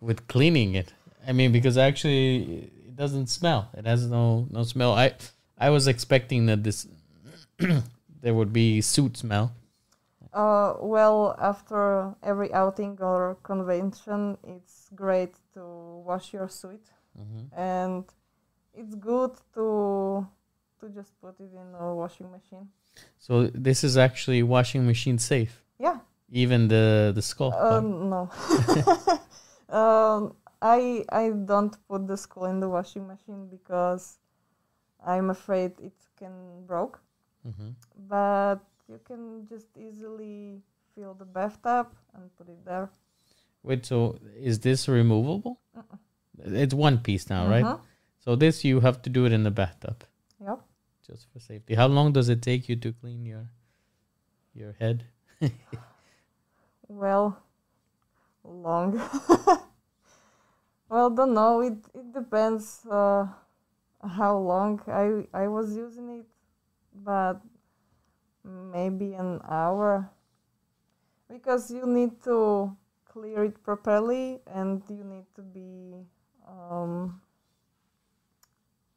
with 0.00 0.26
cleaning 0.28 0.74
it? 0.74 0.92
I 1.26 1.32
mean, 1.32 1.52
because 1.52 1.76
actually 1.78 2.70
it 2.86 2.96
doesn't 2.96 3.28
smell. 3.28 3.68
It 3.76 3.86
has 3.86 4.06
no 4.06 4.46
no 4.50 4.62
smell. 4.64 4.94
I 4.94 5.12
I 5.58 5.70
was 5.70 5.86
expecting 5.86 6.46
that 6.46 6.64
this 6.64 6.86
there 7.58 8.34
would 8.34 8.52
be 8.52 8.80
suit 8.80 9.16
smell. 9.16 9.52
Uh, 10.32 10.74
well, 10.80 11.34
after 11.40 12.14
every 12.22 12.52
outing 12.52 12.96
or 13.00 13.36
convention, 13.42 14.38
it's 14.44 14.88
great 14.94 15.34
to 15.54 15.60
wash 16.06 16.32
your 16.32 16.48
suit, 16.48 16.84
hmm 17.20 17.46
and 17.56 18.04
it's 18.74 18.94
good 18.94 19.32
to 19.54 20.26
to 20.78 20.88
just 20.88 21.12
put 21.20 21.34
it 21.40 21.52
in 21.52 21.74
a 21.78 21.94
washing 21.94 22.30
machine. 22.30 22.68
So 23.18 23.48
this 23.48 23.84
is 23.84 23.96
actually 23.96 24.42
washing 24.42 24.86
machine 24.86 25.18
safe. 25.18 25.62
Yeah. 25.78 25.98
Even 26.30 26.68
the 26.68 27.12
the 27.14 27.22
skull. 27.22 27.52
Um, 27.52 28.08
no. 28.08 28.30
um, 29.68 30.34
I 30.62 31.04
I 31.10 31.30
don't 31.30 31.76
put 31.88 32.06
the 32.06 32.16
skull 32.16 32.46
in 32.46 32.60
the 32.60 32.68
washing 32.68 33.06
machine 33.06 33.48
because 33.50 34.18
I'm 35.04 35.30
afraid 35.30 35.72
it 35.80 35.98
can 36.16 36.64
broke. 36.66 37.00
Mhm. 37.46 37.74
But 38.08 38.60
you 38.88 39.00
can 39.04 39.46
just 39.48 39.68
easily 39.76 40.62
fill 40.94 41.14
the 41.14 41.24
bathtub 41.24 41.86
and 42.14 42.30
put 42.36 42.48
it 42.48 42.64
there. 42.64 42.90
Wait, 43.62 43.86
so 43.86 44.18
is 44.36 44.58
this 44.60 44.88
removable? 44.88 45.60
It's 46.44 46.74
one 46.74 46.98
piece 46.98 47.28
now, 47.30 47.48
right? 47.48 47.64
Mhm. 47.66 47.80
So 48.20 48.36
this 48.36 48.64
you 48.64 48.80
have 48.80 49.02
to 49.02 49.10
do 49.10 49.24
it 49.26 49.32
in 49.32 49.42
the 49.44 49.50
bathtub 49.50 50.04
Yep. 50.40 50.60
just 51.06 51.26
for 51.32 51.40
safety. 51.40 51.74
How 51.74 51.86
long 51.86 52.12
does 52.12 52.28
it 52.28 52.42
take 52.42 52.68
you 52.68 52.76
to 52.76 52.92
clean 52.92 53.24
your 53.26 53.48
your 54.54 54.72
head? 54.78 55.04
Well, 56.88 57.38
long. 58.44 58.98
well, 60.90 61.10
don't 61.10 61.34
know. 61.34 61.60
It 61.60 61.78
it 61.94 62.12
depends 62.12 62.84
uh, 62.90 63.28
how 64.02 64.38
long 64.38 64.80
I 64.88 65.26
I 65.32 65.46
was 65.48 65.76
using 65.76 66.08
it, 66.20 66.26
but 66.92 67.40
maybe 68.44 69.14
an 69.14 69.40
hour. 69.48 70.10
Because 71.28 71.70
you 71.70 71.86
need 71.86 72.20
to 72.24 72.76
clear 73.06 73.44
it 73.44 73.62
properly, 73.62 74.42
and 74.46 74.82
you 74.90 75.04
need 75.04 75.26
to 75.36 75.42
be 75.42 76.04
um, 76.50 77.20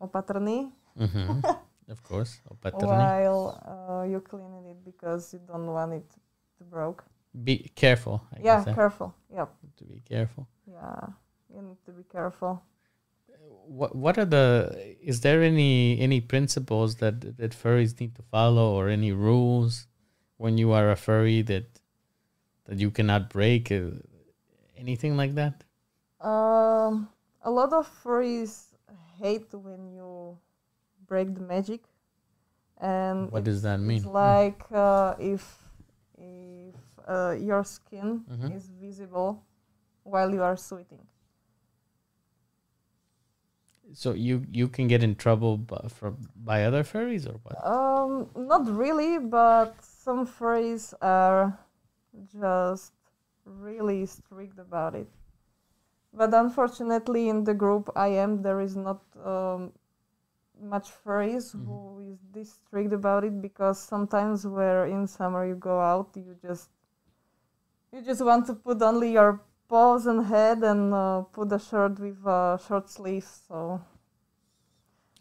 opatrný 0.02 0.74
hmm 0.98 1.42
of 1.90 2.04
course. 2.04 2.42
Opatrný. 2.50 2.88
while 2.88 3.60
uh, 3.66 4.04
you 4.04 4.20
cleaning 4.22 4.66
it 4.68 4.84
because 4.86 5.34
you 5.34 5.40
don't 5.48 5.68
want 5.68 5.94
it 5.94 6.10
to 6.58 6.64
broke. 6.64 7.04
Be 7.44 7.72
careful. 7.76 8.22
I 8.32 8.40
yeah, 8.42 8.64
eh? 8.68 8.74
careful. 8.74 9.14
Yep. 9.34 9.50
to 9.78 9.84
be 9.86 10.02
careful. 10.08 10.48
Yeah, 10.70 11.08
you 11.54 11.62
need 11.62 11.78
to 11.86 11.92
be 11.92 12.04
careful. 12.04 12.62
What 13.68 13.96
what 13.96 14.18
are 14.18 14.26
the? 14.26 14.96
Is 15.02 15.22
there 15.22 15.42
any 15.42 16.00
any 16.00 16.22
principles 16.22 16.98
that 16.98 17.38
that 17.38 17.52
furries 17.52 18.00
need 18.00 18.16
to 18.16 18.22
follow, 18.24 18.74
or 18.74 18.90
any 18.90 19.12
rules 19.12 19.88
when 20.38 20.58
you 20.58 20.72
are 20.72 20.92
a 20.92 20.96
furry 20.96 21.42
that 21.44 21.80
that 22.66 22.80
you 22.80 22.92
cannot 22.92 23.30
break? 23.30 23.72
Uh, 23.72 23.98
anything 24.78 25.18
like 25.18 25.34
that? 25.36 25.64
Um, 26.22 27.10
a 27.44 27.52
lot 27.52 27.74
of 27.74 27.88
furries 28.04 28.74
hate 29.20 29.54
when 29.54 29.92
you 29.94 30.38
break 31.08 31.34
the 31.36 31.42
magic, 31.42 31.82
and 32.78 33.32
What 33.32 33.44
does 33.44 33.62
that 33.64 33.80
mean? 33.80 33.98
It's 33.98 34.06
like 34.06 34.64
uh, 34.72 35.16
if 35.20 35.44
if 36.18 36.76
uh, 37.08 37.36
your 37.40 37.64
skin 37.64 38.24
Mhm. 38.30 38.56
is 38.56 38.70
visible 38.70 39.44
while 40.04 40.34
you 40.34 40.42
are 40.44 40.58
sweating. 40.58 41.06
So 43.94 44.14
you 44.14 44.46
you 44.52 44.68
can 44.68 44.88
get 44.88 45.04
in 45.04 45.16
trouble 45.16 45.58
by, 45.58 45.88
from 45.90 46.30
by 46.36 46.64
other 46.66 46.84
furries 46.84 47.28
or 47.28 47.38
what? 47.44 47.56
Um, 47.66 48.30
not 48.36 48.66
really, 48.68 49.20
but 49.20 49.76
some 49.84 50.26
furries 50.26 50.94
are 51.02 51.60
just 52.26 52.94
really 53.46 54.06
strict 54.06 54.58
about 54.58 54.96
it. 54.96 55.10
But 56.14 56.34
unfortunately, 56.34 57.28
in 57.30 57.44
the 57.44 57.54
group 57.54 57.90
I 57.96 58.08
am, 58.10 58.42
there 58.44 58.62
is 58.62 58.76
not 58.76 59.02
um, 59.26 59.72
much 60.62 60.92
furries 61.04 61.56
Mhm. 61.56 61.66
who 61.66 62.00
is 62.12 62.20
this 62.32 62.54
strict 62.54 62.94
about 62.94 63.24
it 63.24 63.42
because 63.42 63.80
sometimes 63.80 64.46
where 64.46 64.86
in 64.86 65.08
summer 65.08 65.46
you 65.46 65.56
go 65.56 65.80
out, 65.82 66.16
you 66.16 66.36
just 66.42 66.70
you 67.92 68.02
just 68.02 68.22
want 68.24 68.46
to 68.48 68.54
put 68.54 68.82
only 68.82 69.12
your 69.14 69.42
paws 69.68 70.06
and 70.06 70.26
head 70.26 70.64
and 70.64 70.94
uh, 70.94 71.22
put 71.34 71.52
a 71.52 71.60
shirt 71.60 72.00
with 72.00 72.26
uh, 72.26 72.58
short 72.58 72.90
sleeves. 72.90 73.44
So 73.48 73.82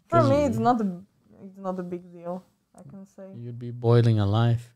for 0.09 0.23
me, 0.23 0.45
it's 0.45 0.57
not 0.59 0.79
a 0.81 1.01
it's 1.43 1.57
not 1.57 1.79
a 1.79 1.83
big 1.83 2.11
deal. 2.11 2.43
I 2.75 2.81
can 2.89 3.05
say. 3.05 3.27
You'd 3.35 3.59
be 3.59 3.71
boiling 3.71 4.19
alive. 4.19 4.73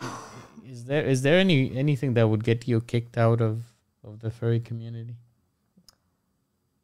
is 0.64 0.84
there 0.84 1.04
is 1.04 1.22
there 1.22 1.38
any 1.38 1.76
anything 1.76 2.14
that 2.14 2.28
would 2.28 2.44
get 2.44 2.68
you 2.68 2.80
kicked 2.80 3.16
out 3.16 3.40
of 3.40 3.73
of 4.04 4.20
the 4.20 4.30
furry 4.30 4.60
community? 4.60 5.16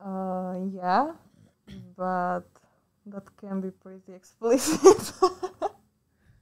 Uh, 0.01 0.55
yeah, 0.73 1.13
but 1.97 2.43
that 3.07 3.25
can 3.37 3.61
be 3.61 3.71
pretty 3.71 4.13
explicit. 4.15 5.13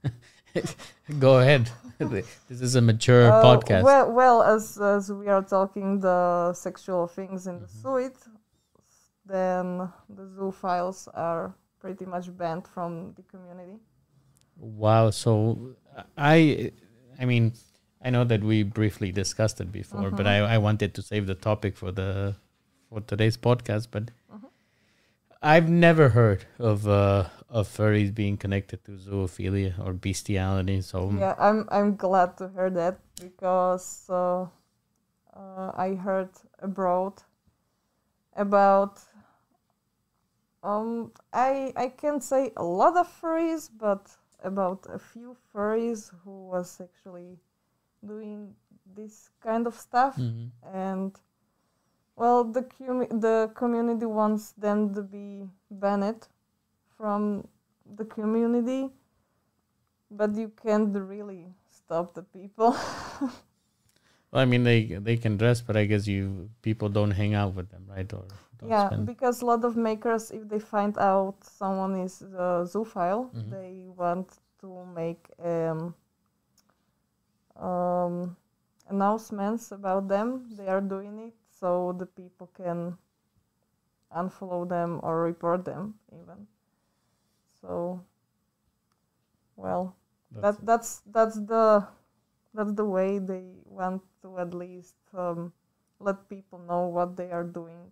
Go 1.19 1.39
ahead. 1.39 1.69
this 1.99 2.61
is 2.61 2.75
a 2.75 2.81
mature 2.81 3.31
Uh, 3.31 3.43
podcast. 3.43 3.83
Well, 3.83 4.11
well, 4.11 4.41
as 4.43 4.77
as 4.79 5.11
we 5.11 5.27
are 5.27 5.43
talking 5.43 5.99
the 5.99 6.53
sexual 6.53 7.07
things 7.07 7.45
in 7.47 7.59
the 7.59 7.67
Mhm. 7.67 7.81
suite, 7.81 8.21
then 9.25 9.91
the 10.09 10.23
zoophiles 10.37 11.07
are 11.13 11.53
pretty 11.79 12.05
much 12.05 12.35
banned 12.37 12.67
from 12.67 13.13
the 13.15 13.23
community. 13.23 13.77
Wow. 14.57 15.09
So 15.11 15.75
I, 16.17 16.71
I 17.19 17.25
mean, 17.25 17.53
I 18.01 18.09
know 18.09 18.23
that 18.23 18.43
we 18.43 18.63
briefly 18.63 19.11
discussed 19.11 19.59
it 19.61 19.71
before, 19.71 20.09
but 20.11 20.25
Mhm. 20.25 20.29
I, 20.29 20.55
I 20.55 20.57
wanted 20.57 20.93
to 20.95 21.01
save 21.01 21.27
the 21.27 21.35
topic 21.35 21.75
for 21.77 21.91
the 21.91 22.35
for 22.89 23.01
today's 23.01 23.37
podcast. 23.37 23.87
But 23.91 24.11
Mhm. 24.31 24.49
I've 25.41 25.69
never 25.69 26.09
heard 26.09 26.45
of 26.59 26.87
uh 26.87 27.25
of 27.49 27.67
furries 27.67 28.13
being 28.13 28.37
connected 28.37 28.83
to 28.85 28.91
zoophilia 28.91 29.73
or 29.85 29.93
bestiality. 29.93 30.81
So 30.81 31.11
Yeah, 31.11 31.35
I'm 31.37 31.67
I'm 31.71 31.95
glad 31.95 32.37
to 32.37 32.49
hear 32.49 32.69
that 32.69 32.99
because 33.19 34.05
uh, 34.09 34.47
uh, 35.33 35.71
I 35.75 35.95
heard 35.95 36.29
abroad 36.59 37.23
about 38.35 38.99
um 40.63 41.11
I 41.33 41.73
I 41.75 41.87
can 41.89 42.21
say 42.21 42.51
a 42.57 42.63
lot 42.63 42.95
of 42.97 43.07
furries, 43.21 43.69
but 43.77 44.09
about 44.43 44.85
a 44.89 44.99
few 44.99 45.35
furries 45.53 46.11
who 46.23 46.47
was 46.47 46.79
actually 46.81 47.39
doing 48.05 48.55
this 48.95 49.29
kind 49.41 49.67
of 49.67 49.75
stuff 49.75 50.17
Mhm. 50.17 50.51
and 50.73 51.15
well 52.15 52.43
the 52.43 52.61
commu- 52.63 53.21
the 53.21 53.51
community 53.55 54.05
wants 54.05 54.51
them 54.53 54.93
to 54.93 55.01
be 55.01 55.49
banned 55.71 56.27
from 56.97 57.47
the 57.95 58.05
community 58.05 58.91
but 60.11 60.35
you 60.35 60.49
can't 60.61 60.95
really 60.95 61.45
stop 61.67 62.13
the 62.13 62.21
people 62.23 62.75
Well, 64.31 64.41
I 64.41 64.45
mean, 64.45 64.63
they 64.63 64.83
they 64.85 65.17
can 65.17 65.37
dress, 65.37 65.61
but 65.61 65.75
I 65.75 65.85
guess 65.85 66.07
you 66.07 66.49
people 66.61 66.89
don't 66.89 67.11
hang 67.11 67.33
out 67.33 67.55
with 67.55 67.69
them, 67.69 67.85
right? 67.89 68.11
Or 68.13 68.25
don't 68.59 68.69
yeah 68.69 68.87
spend- 68.87 69.05
because 69.05 69.41
a 69.41 69.45
lot 69.45 69.63
of 69.63 69.75
makers 69.75 70.31
if 70.31 70.47
they 70.49 70.59
find 70.59 70.97
out 70.97 71.35
someone 71.43 71.95
is 71.95 72.21
a 72.21 72.65
zoophile 72.65 73.29
Mhm. 73.33 73.49
they 73.49 73.85
want 73.95 74.27
to 74.61 74.85
make 74.95 75.23
um, 75.43 75.93
announcements 78.89 79.71
about 79.71 80.07
them 80.07 80.49
they 80.55 80.67
are 80.67 80.81
doing 80.81 81.19
it 81.19 81.33
so 81.49 81.93
the 81.97 82.05
people 82.05 82.47
can 82.55 82.97
unfollow 84.15 84.67
them 84.67 84.99
or 85.03 85.21
report 85.23 85.65
them 85.65 85.95
even. 86.13 86.47
So 87.61 88.03
well 89.55 89.95
that's 90.31 90.57
that 90.57 90.65
that's 90.65 91.01
that's 91.11 91.35
the 91.35 91.87
that's 92.53 92.73
the 92.73 92.85
way 92.85 93.19
they 93.19 93.43
want 93.65 94.01
to 94.21 94.37
at 94.39 94.53
least 94.53 94.95
um, 95.13 95.53
let 95.99 96.27
people 96.29 96.59
know 96.59 96.87
what 96.87 97.15
they 97.17 97.31
are 97.31 97.43
doing. 97.43 97.91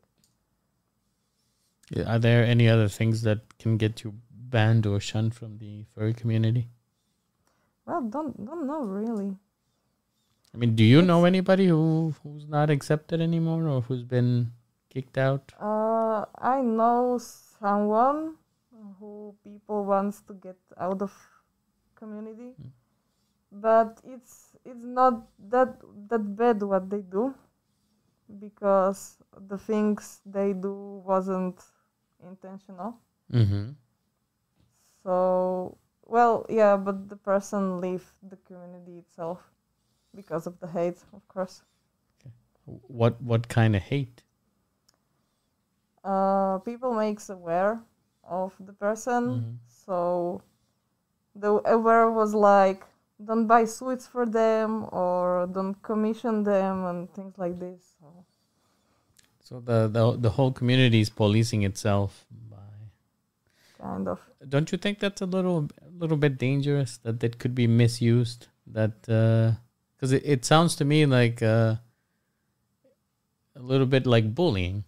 Yeah, 1.89 2.15
Are 2.15 2.19
there 2.19 2.45
any 2.45 2.67
other 2.69 2.87
things 2.87 3.23
that 3.23 3.57
can 3.59 3.77
get 3.77 4.03
you 4.03 4.15
banned 4.31 4.85
or 4.85 4.99
shunned 5.01 5.35
from 5.35 5.57
the 5.57 5.83
furry 5.93 6.13
community? 6.13 6.69
well 7.85 8.01
don't 8.01 8.45
don't 8.45 8.67
know 8.67 8.81
really 8.83 9.35
I 10.53 10.57
mean, 10.57 10.75
do 10.75 10.83
you 10.83 11.01
know 11.01 11.25
anybody 11.25 11.67
who 11.67 12.13
who's 12.23 12.47
not 12.47 12.69
accepted 12.69 13.21
anymore 13.21 13.67
or 13.67 13.81
who's 13.81 14.03
been 14.03 14.51
kicked 14.89 15.17
out? 15.17 15.53
Uh, 15.59 16.25
I 16.39 16.61
know 16.61 17.19
someone 17.19 18.35
who 18.99 19.35
people 19.43 19.85
wants 19.85 20.21
to 20.21 20.33
get 20.33 20.57
out 20.77 21.01
of 21.01 21.13
community, 21.95 22.53
Mm. 22.57 22.71
but 23.51 24.01
it's 24.03 24.55
it's 24.65 24.83
not 24.83 25.27
that 25.49 25.77
that 26.09 26.23
bad 26.35 26.63
what 26.63 26.89
they 26.89 27.01
do 27.01 27.33
because 28.39 29.17
the 29.47 29.57
things 29.57 30.21
they 30.25 30.53
do 30.53 31.01
wasn't 31.05 31.59
intentional. 32.23 32.97
Mm-hmm. 33.31 33.71
So 35.03 35.77
well, 36.05 36.45
yeah, 36.49 36.77
but 36.77 37.09
the 37.09 37.15
person 37.17 37.81
leave 37.81 38.05
the 38.23 38.37
community 38.47 38.97
itself 38.99 39.39
because 40.17 40.47
of 40.47 40.59
the 40.59 40.67
hate, 40.67 40.99
of 41.13 41.23
course. 41.29 41.63
What 42.65 43.21
what 43.21 43.47
kind 43.47 43.75
of 43.75 43.81
hate? 43.83 44.23
uh, 46.03 46.57
people 46.59 46.93
makes 46.93 47.29
aware 47.29 47.81
of 48.23 48.53
the 48.59 48.73
person. 48.73 49.23
Mhm. 49.41 49.57
So 49.85 50.41
the 51.35 51.61
aware 51.65 52.09
was 52.11 52.33
like, 52.33 52.83
don't 53.23 53.47
buy 53.47 53.65
sweets 53.65 54.07
for 54.07 54.25
them 54.25 54.87
or 54.91 55.47
don't 55.47 55.81
commission 55.81 56.43
them 56.43 56.85
and 56.85 57.13
things 57.13 57.37
like 57.37 57.59
this. 57.59 57.95
So 57.99 58.25
So 59.41 59.59
the 59.59 59.87
the 59.87 60.17
the 60.17 60.29
whole 60.31 60.51
community 60.51 60.99
is 60.99 61.09
policing 61.09 61.63
itself 61.63 62.25
by. 62.51 62.57
kind 63.79 64.07
of. 64.07 64.19
Don't 64.47 64.71
you 64.71 64.77
think 64.77 64.99
that's 64.99 65.21
a 65.21 65.25
little 65.25 65.69
a 65.81 65.89
little 65.97 66.17
bit 66.17 66.37
dangerous? 66.37 66.97
That 66.97 67.19
that 67.21 67.39
could 67.39 67.55
be 67.55 67.67
misused. 67.67 68.47
That 68.67 69.07
because 69.97 70.11
it, 70.11 70.21
it 70.25 70.45
sounds 70.45 70.75
to 70.75 70.85
me 70.85 71.05
like 71.05 71.41
uh, 71.41 71.75
a 73.55 73.59
little 73.59 73.87
bit 73.87 74.05
like 74.05 74.33
bullying. 74.35 74.83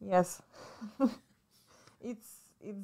Yes. 0.00 0.42
it's 2.00 2.36
it's 2.60 2.78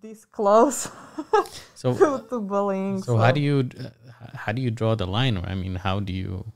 this 0.00 0.24
close 0.24 0.88
So 1.74 1.94
to, 1.98 2.24
to 2.28 2.40
bullying. 2.40 3.02
so 3.02 3.16
how 3.16 3.32
do 3.32 3.40
you 3.40 3.68
uh, 3.80 3.88
how 4.34 4.52
do 4.52 4.60
you 4.62 4.70
draw 4.70 4.94
the 4.94 5.06
line? 5.06 5.36
I 5.44 5.54
mean, 5.54 5.76
how 5.76 6.00
do 6.00 6.12
you? 6.12 6.52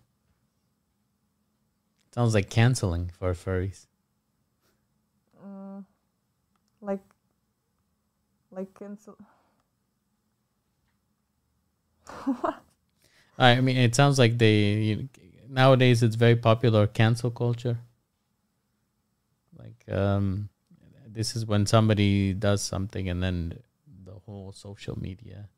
It 2.08 2.14
Sounds 2.14 2.34
like 2.34 2.50
canceling 2.50 3.10
for 3.18 3.32
furries. 3.34 3.86
Mm, 5.44 5.84
like 6.80 7.02
like 8.50 8.72
cancel. 8.74 9.16
I 13.38 13.60
mean, 13.60 13.76
it 13.76 13.94
sounds 13.94 14.18
like 14.18 14.38
they 14.38 14.54
you, 14.88 15.08
nowadays 15.48 16.02
it's 16.02 16.16
very 16.16 16.36
popular 16.36 16.86
cancel 16.86 17.30
culture. 17.30 17.78
Like, 19.58 19.84
um, 19.96 20.48
this 21.06 21.36
is 21.36 21.46
when 21.46 21.66
somebody 21.66 22.32
does 22.34 22.62
something 22.62 23.08
and 23.08 23.22
then 23.22 23.58
the 24.04 24.12
whole 24.26 24.52
social 24.52 24.98
media 24.98 25.48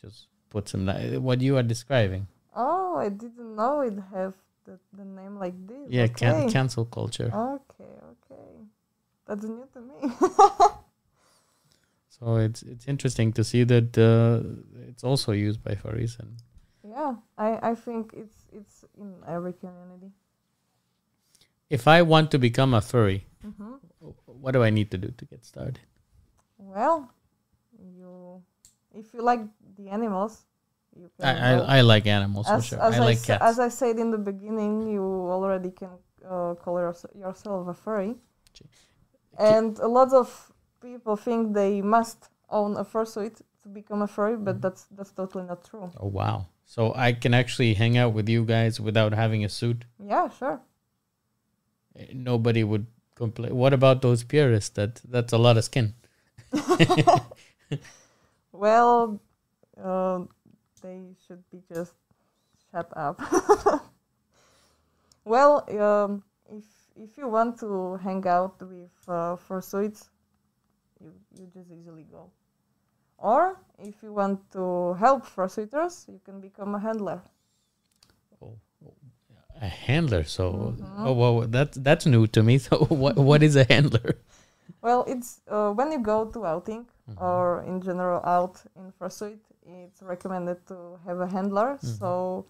just 0.00 0.26
puts 0.50 0.72
them. 0.72 0.86
li- 0.86 1.18
What 1.18 1.40
you 1.40 1.56
are 1.56 1.62
describing, 1.62 2.26
Oh, 2.54 2.96
I 2.96 3.08
didn't 3.08 3.54
know 3.56 3.80
it 3.82 3.94
have 4.12 4.34
the, 4.64 4.78
the 4.96 5.04
name 5.04 5.38
like 5.38 5.54
this. 5.66 5.78
yeah, 5.88 6.06
can, 6.08 6.50
cancel 6.50 6.84
culture. 6.84 7.30
Okay, 7.32 7.84
okay. 8.12 8.50
That's 9.26 9.44
new 9.44 9.66
to 9.74 9.80
me. 9.80 10.14
So 12.10 12.36
it's 12.36 12.62
it's 12.62 12.88
interesting 12.88 13.32
to 13.34 13.44
see 13.44 13.62
that 13.64 13.96
uh, 13.96 14.42
it's 14.88 15.04
also 15.04 15.30
used 15.30 15.62
by 15.62 15.74
furries 15.76 16.18
and 16.18 16.34
I, 17.38 17.70
I 17.70 17.74
think 17.74 18.12
it's 18.12 18.38
it's 18.52 18.84
in 18.98 19.14
every 19.26 19.52
community. 19.52 20.10
if 21.70 21.86
I 21.86 22.02
want 22.02 22.30
to 22.30 22.38
become 22.38 22.74
a 22.74 22.80
furry, 22.80 23.26
hmm 23.42 23.74
what 24.26 24.52
do 24.52 24.62
I 24.62 24.70
need 24.70 24.90
to 24.90 24.98
do 24.98 25.08
to 25.18 25.24
get 25.24 25.44
started? 25.44 25.78
Well, 26.58 27.10
you 27.96 28.42
if 28.94 29.12
you 29.14 29.22
like 29.22 29.40
the 29.76 29.88
animals, 29.90 30.46
you 30.96 31.10
can. 31.16 31.26
I. 31.26 31.54
I, 31.54 31.78
I 31.78 31.80
like 31.82 32.06
animals 32.06 32.46
for 32.46 32.54
as, 32.54 32.64
sure. 32.66 32.80
as 32.82 32.94
I 32.94 32.98
like 33.00 33.18
s- 33.18 33.26
cats. 33.26 33.42
As 33.50 33.58
I 33.58 33.68
said 33.68 33.98
in 33.98 34.10
the 34.10 34.18
beginning, 34.18 34.88
you 34.88 35.02
already 35.04 35.70
can 35.70 35.90
uh, 36.24 36.54
call 36.62 36.78
yourself 37.14 37.68
a 37.68 37.74
furry. 37.74 38.14
Ch- 38.54 38.62
And 39.38 39.78
a 39.78 39.88
lot 39.88 40.12
of 40.12 40.52
people 40.80 41.16
think 41.16 41.54
they 41.54 41.82
must 41.82 42.30
own 42.50 42.76
a 42.76 42.84
fursuit 42.84 43.42
to 43.62 43.68
become 43.68 44.02
a 44.02 44.06
furry, 44.08 44.34
Mm-hmm. 44.34 44.44
but 44.44 44.60
that's 44.62 44.86
that's 44.96 45.12
totally 45.12 45.44
not 45.44 45.64
true. 45.70 45.90
oh 46.00 46.08
wow! 46.08 46.46
So 46.68 46.92
I 46.94 47.14
can 47.14 47.32
actually 47.32 47.72
hang 47.74 47.96
out 47.96 48.12
with 48.12 48.28
you 48.28 48.44
guys 48.44 48.78
without 48.78 49.14
having 49.14 49.42
a 49.42 49.48
suit. 49.48 49.84
Yeah, 49.98 50.28
sure. 50.28 50.60
Eh, 51.96 52.12
Nobody 52.12 52.62
would 52.62 52.86
complain. 53.14 53.56
What 53.56 53.72
about 53.72 54.02
those 54.02 54.22
purists? 54.22 54.68
That 54.76 55.00
that's 55.08 55.32
a 55.32 55.38
lot 55.38 55.56
of 55.56 55.64
skin. 55.64 55.94
Well, 58.52 59.20
uh, 59.80 60.24
they 60.82 61.14
should 61.26 61.42
be 61.50 61.62
just 61.72 61.94
shut 62.72 62.90
up. 62.96 63.20
well, 65.24 65.64
um, 65.80 66.24
if 66.50 66.64
if 66.96 67.16
you 67.16 67.28
want 67.28 67.60
to 67.60 67.96
hang 68.02 68.26
out 68.26 68.60
with 68.60 68.90
uh, 69.06 69.36
fursuits, 69.36 70.08
you 71.00 71.12
you 71.38 71.46
just 71.54 71.70
easily 71.70 72.06
go. 72.10 72.30
Or 73.18 73.56
if 73.78 74.02
you 74.02 74.12
want 74.12 74.50
to 74.52 74.94
help 74.94 75.26
fursuiters, 75.26 76.08
you 76.08 76.20
can 76.24 76.40
become 76.40 76.74
a 76.74 76.78
handler. 76.78 77.20
Oh, 78.42 78.52
oh, 78.86 78.94
a 79.60 79.66
handler. 79.68 80.24
So 80.24 80.74
Mhm. 80.78 81.06
oh 81.06 81.12
well, 81.12 81.40
that's 81.48 81.76
that's 81.78 82.06
new 82.06 82.26
to 82.28 82.42
me. 82.42 82.58
So 82.66 82.76
what 83.02 83.16
what 83.16 83.42
is 83.42 83.56
a 83.56 83.64
handler? 83.64 84.14
Well, 84.82 85.04
it's 85.08 85.40
uh, 85.48 85.72
when 85.72 85.90
you 85.92 85.98
go 85.98 86.24
to 86.30 86.46
outing 86.46 86.86
Mhm. 87.08 87.20
or 87.20 87.62
in 87.62 87.80
general 87.80 88.20
out 88.24 88.62
in 88.76 88.92
fursuit, 88.92 89.40
it's 89.66 90.02
recommended 90.02 90.58
to 90.66 90.98
have 91.06 91.20
a 91.20 91.26
handler. 91.26 91.78
Mhm. 91.78 91.98
So 91.98 92.44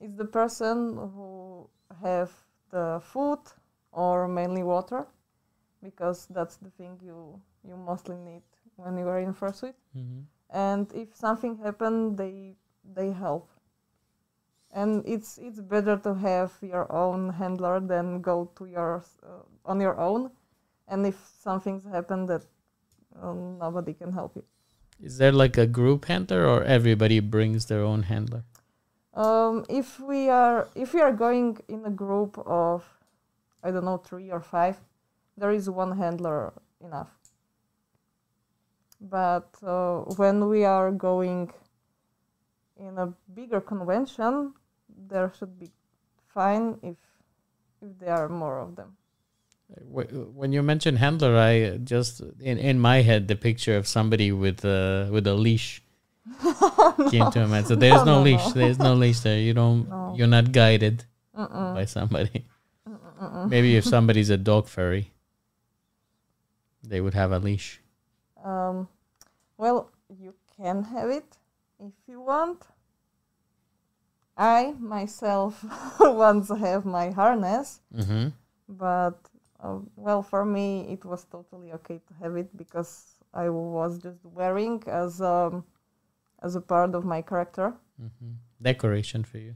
it's 0.00 0.16
the 0.16 0.26
person 0.40 0.96
who 1.14 1.68
have 2.02 2.30
the 2.70 3.00
food 3.12 3.40
or 3.92 4.28
mainly 4.28 4.62
water, 4.62 5.06
because 5.82 6.26
that's 6.34 6.56
the 6.56 6.70
thing 6.70 6.98
you 7.02 7.40
you 7.64 7.76
mostly 7.76 8.16
need 8.16 8.42
when 8.82 8.98
you 8.98 9.08
are 9.08 9.20
in 9.20 9.34
fursuit. 9.34 9.74
Mhm. 9.94 10.24
And 10.50 10.92
if 10.92 11.14
something 11.14 11.56
happen, 11.56 12.16
they 12.16 12.56
they 12.84 13.12
help. 13.12 13.48
And 14.72 15.02
it's 15.06 15.38
it's 15.38 15.60
better 15.60 15.96
to 15.98 16.14
have 16.14 16.52
your 16.62 16.90
own 16.92 17.30
handler 17.30 17.80
than 17.80 18.20
go 18.20 18.50
to 18.56 18.66
your 18.66 19.04
uh, 19.22 19.42
on 19.64 19.80
your 19.80 19.96
own. 19.98 20.30
And 20.86 21.06
if 21.06 21.16
something's 21.42 21.84
happened 21.84 22.28
that 22.28 22.42
um, 23.22 23.58
nobody 23.58 23.94
can 23.94 24.12
help 24.12 24.36
you. 24.36 24.44
Is 25.02 25.18
there 25.18 25.32
like 25.32 25.56
a 25.56 25.66
group 25.66 26.04
handler, 26.06 26.46
or 26.46 26.62
everybody 26.62 27.20
brings 27.20 27.66
their 27.66 27.82
own 27.82 28.02
handler? 28.02 28.44
Um, 29.14 29.64
if 29.68 29.98
we 29.98 30.28
are 30.28 30.68
if 30.74 30.94
we 30.94 31.00
are 31.00 31.12
going 31.12 31.58
in 31.68 31.84
a 31.84 31.90
group 31.90 32.38
of 32.46 32.84
I 33.62 33.70
don't 33.70 33.84
know 33.84 33.98
three 33.98 34.30
or 34.30 34.40
five, 34.40 34.80
there 35.36 35.50
is 35.50 35.68
one 35.68 35.96
handler 35.96 36.52
enough. 36.80 37.19
But 39.00 39.48
uh, 39.62 40.00
when 40.16 40.48
we 40.48 40.64
are 40.64 40.90
going 40.90 41.50
in 42.76 42.98
a 42.98 43.12
bigger 43.34 43.60
convention, 43.60 44.52
there 45.08 45.32
should 45.38 45.58
be 45.58 45.70
fine 46.28 46.78
if 46.82 46.96
if 47.82 47.98
there 47.98 48.14
are 48.14 48.28
more 48.28 48.58
of 48.60 48.76
them. 48.76 48.96
When 49.88 50.52
you 50.52 50.62
mention 50.62 50.96
handler, 50.96 51.36
I 51.38 51.78
just 51.78 52.20
in 52.40 52.58
in 52.58 52.78
my 52.78 53.02
head 53.02 53.28
the 53.28 53.36
picture 53.36 53.76
of 53.76 53.86
somebody 53.86 54.32
with 54.32 54.64
a 54.64 55.08
with 55.10 55.26
a 55.26 55.34
leash 55.34 55.82
came 57.10 57.30
to 57.30 57.40
my 57.40 57.46
mind. 57.46 57.66
So 57.68 57.76
there's 57.76 58.04
no, 58.04 58.04
No, 58.04 58.18
no, 58.18 58.22
leash. 58.22 58.46
no. 58.46 58.52
There's 58.52 58.78
no 58.78 58.94
leash 58.94 59.20
there. 59.20 59.38
You 59.38 59.54
don't. 59.54 59.88
No. 59.88 60.14
You're 60.16 60.26
not 60.26 60.52
guided 60.52 61.04
Mm-mm. 61.36 61.74
by 61.74 61.84
somebody. 61.86 62.44
Mm-mm. 62.88 63.48
Maybe 63.48 63.76
if 63.76 63.84
somebody's 63.84 64.28
a 64.30 64.36
dog 64.36 64.66
furry, 64.68 65.12
they 66.82 67.00
would 67.00 67.14
have 67.14 67.32
a 67.32 67.38
leash. 67.38 67.79
Um, 68.44 68.88
well, 69.58 69.90
you 70.08 70.34
can 70.56 70.82
have 70.84 71.10
it 71.10 71.36
if 71.78 71.92
you 72.08 72.20
want. 72.20 72.62
I 74.36 74.74
myself 74.78 75.64
once 76.00 76.48
have 76.48 76.84
my 76.84 77.10
harness, 77.10 77.80
Mm-hmm. 77.94 78.28
but 78.68 79.18
uh, 79.62 79.78
well, 79.96 80.22
for 80.22 80.44
me 80.44 80.86
it 80.90 81.04
was 81.04 81.24
totally 81.24 81.72
okay 81.72 82.00
to 82.08 82.14
have 82.22 82.36
it 82.36 82.56
because 82.56 83.14
I 83.34 83.48
was 83.50 83.98
just 83.98 84.24
wearing 84.24 84.82
as 84.86 85.20
um, 85.20 85.64
as 86.42 86.56
a 86.56 86.60
part 86.60 86.94
of 86.94 87.04
my 87.04 87.20
character. 87.22 87.74
Mm-hmm. 88.00 88.32
Decoration 88.62 89.24
for 89.24 89.38
you. 89.38 89.54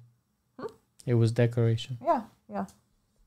Hmm? 0.59 0.67
It 1.07 1.15
was 1.15 1.33
decoration. 1.33 1.97
Yeah, 2.05 2.23
yeah, 2.49 2.67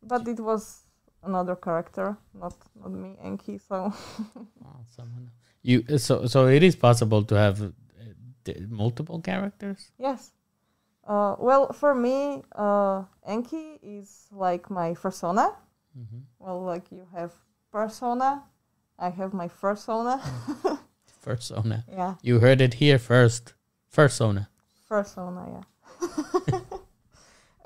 but 0.04 0.28
it 0.28 0.40
was 0.40 0.84
another 1.24 1.56
character, 1.56 2.18
not 2.34 2.54
not 2.80 2.92
me, 2.92 3.16
Enkii. 3.26 3.60
So 3.68 3.92
Oh, 4.66 4.80
someone. 4.96 5.32
You 5.64 5.98
so 5.98 6.26
so 6.28 6.48
it 6.48 6.64
is 6.64 6.76
possible 6.76 7.24
to 7.24 7.36
have 7.36 7.62
uh, 7.62 8.52
multiple 8.70 9.20
characters. 9.22 9.92
Yes. 10.00 10.32
Uh, 11.08 11.36
well, 11.40 11.72
for 11.74 11.96
me, 11.96 12.44
uh, 12.56 13.04
Enkii 13.28 13.80
is 13.82 14.28
like 14.32 14.70
my 14.70 14.94
persona, 14.94 15.56
Mhm. 15.98 16.22
Well, 16.40 16.62
like 16.64 16.92
you 16.92 17.08
have 17.14 17.32
persona, 17.72 18.44
I 19.00 19.10
have 19.10 19.34
my 19.34 19.48
persona. 19.48 20.20
Fursona. 21.26 21.84
yeah, 21.90 22.16
You 22.22 22.40
heard 22.40 22.62
it 22.62 22.74
here 22.76 23.00
first. 23.00 23.54
Fursona. 23.94 24.48
fursona. 24.90 25.64
Yeah. 26.02 26.60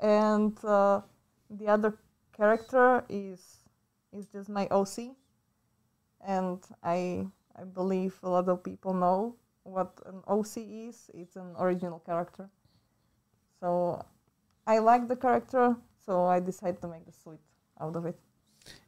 and 0.00 0.56
uh, 0.64 1.00
the 1.50 1.68
other 1.68 1.94
character 2.36 3.04
is 3.08 3.40
is 4.12 4.26
just 4.32 4.48
my 4.48 4.66
OC, 4.70 5.14
and 6.26 6.58
I 6.82 7.26
I 7.56 7.64
believe 7.64 8.18
a 8.22 8.28
lot 8.28 8.48
of 8.48 8.62
people 8.62 8.94
know 8.94 9.36
what 9.64 9.92
an 10.06 10.22
OC 10.26 10.56
is. 10.88 11.10
It's 11.14 11.36
an 11.36 11.54
original 11.58 12.00
character. 12.00 12.48
So 13.60 14.04
I 14.66 14.78
like 14.78 15.08
the 15.08 15.16
character, 15.16 15.76
so 16.04 16.24
I 16.26 16.40
decided 16.40 16.80
to 16.82 16.88
make 16.88 17.04
the 17.06 17.12
suit 17.12 17.40
out 17.80 17.96
of 17.96 18.06
it. 18.06 18.18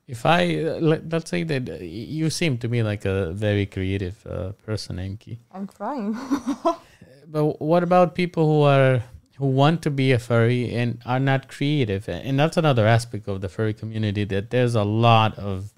If 0.06 0.26
I 0.26 0.62
uh, 0.62 0.78
let, 0.80 1.08
let's 1.08 1.30
say 1.30 1.44
that 1.44 1.68
uh, 1.68 1.74
you 1.80 2.28
seem 2.30 2.58
to 2.58 2.68
me 2.68 2.82
like 2.82 3.04
a 3.04 3.32
very 3.32 3.66
creative 3.66 4.26
uh, 4.26 4.52
person, 4.66 4.96
Enkii. 4.96 5.38
I'm 5.52 5.66
trying. 5.66 6.16
But 7.26 7.60
what 7.60 7.82
about 7.82 8.14
people 8.14 8.46
who 8.46 8.62
are 8.62 9.02
who 9.38 9.46
want 9.46 9.82
to 9.82 9.90
be 9.90 10.12
a 10.12 10.20
furry 10.20 10.72
and 10.72 11.00
are 11.04 11.18
not 11.18 11.48
creative? 11.48 12.08
And 12.08 12.38
that's 12.38 12.56
another 12.56 12.86
aspect 12.86 13.26
of 13.26 13.40
the 13.40 13.48
furry 13.48 13.74
community 13.74 14.22
that 14.24 14.50
there's 14.50 14.76
a 14.76 14.84
lot 14.84 15.36
of 15.36 15.73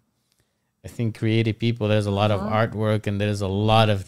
I 0.86 0.88
think 0.88 1.18
creative 1.18 1.58
people, 1.58 1.88
there's 1.88 2.06
a 2.06 2.16
lot 2.22 2.30
of 2.30 2.40
Mhm. 2.40 2.52
artwork 2.58 3.06
and 3.08 3.20
there's 3.20 3.42
a 3.42 3.48
lot 3.50 3.88
of 3.90 3.98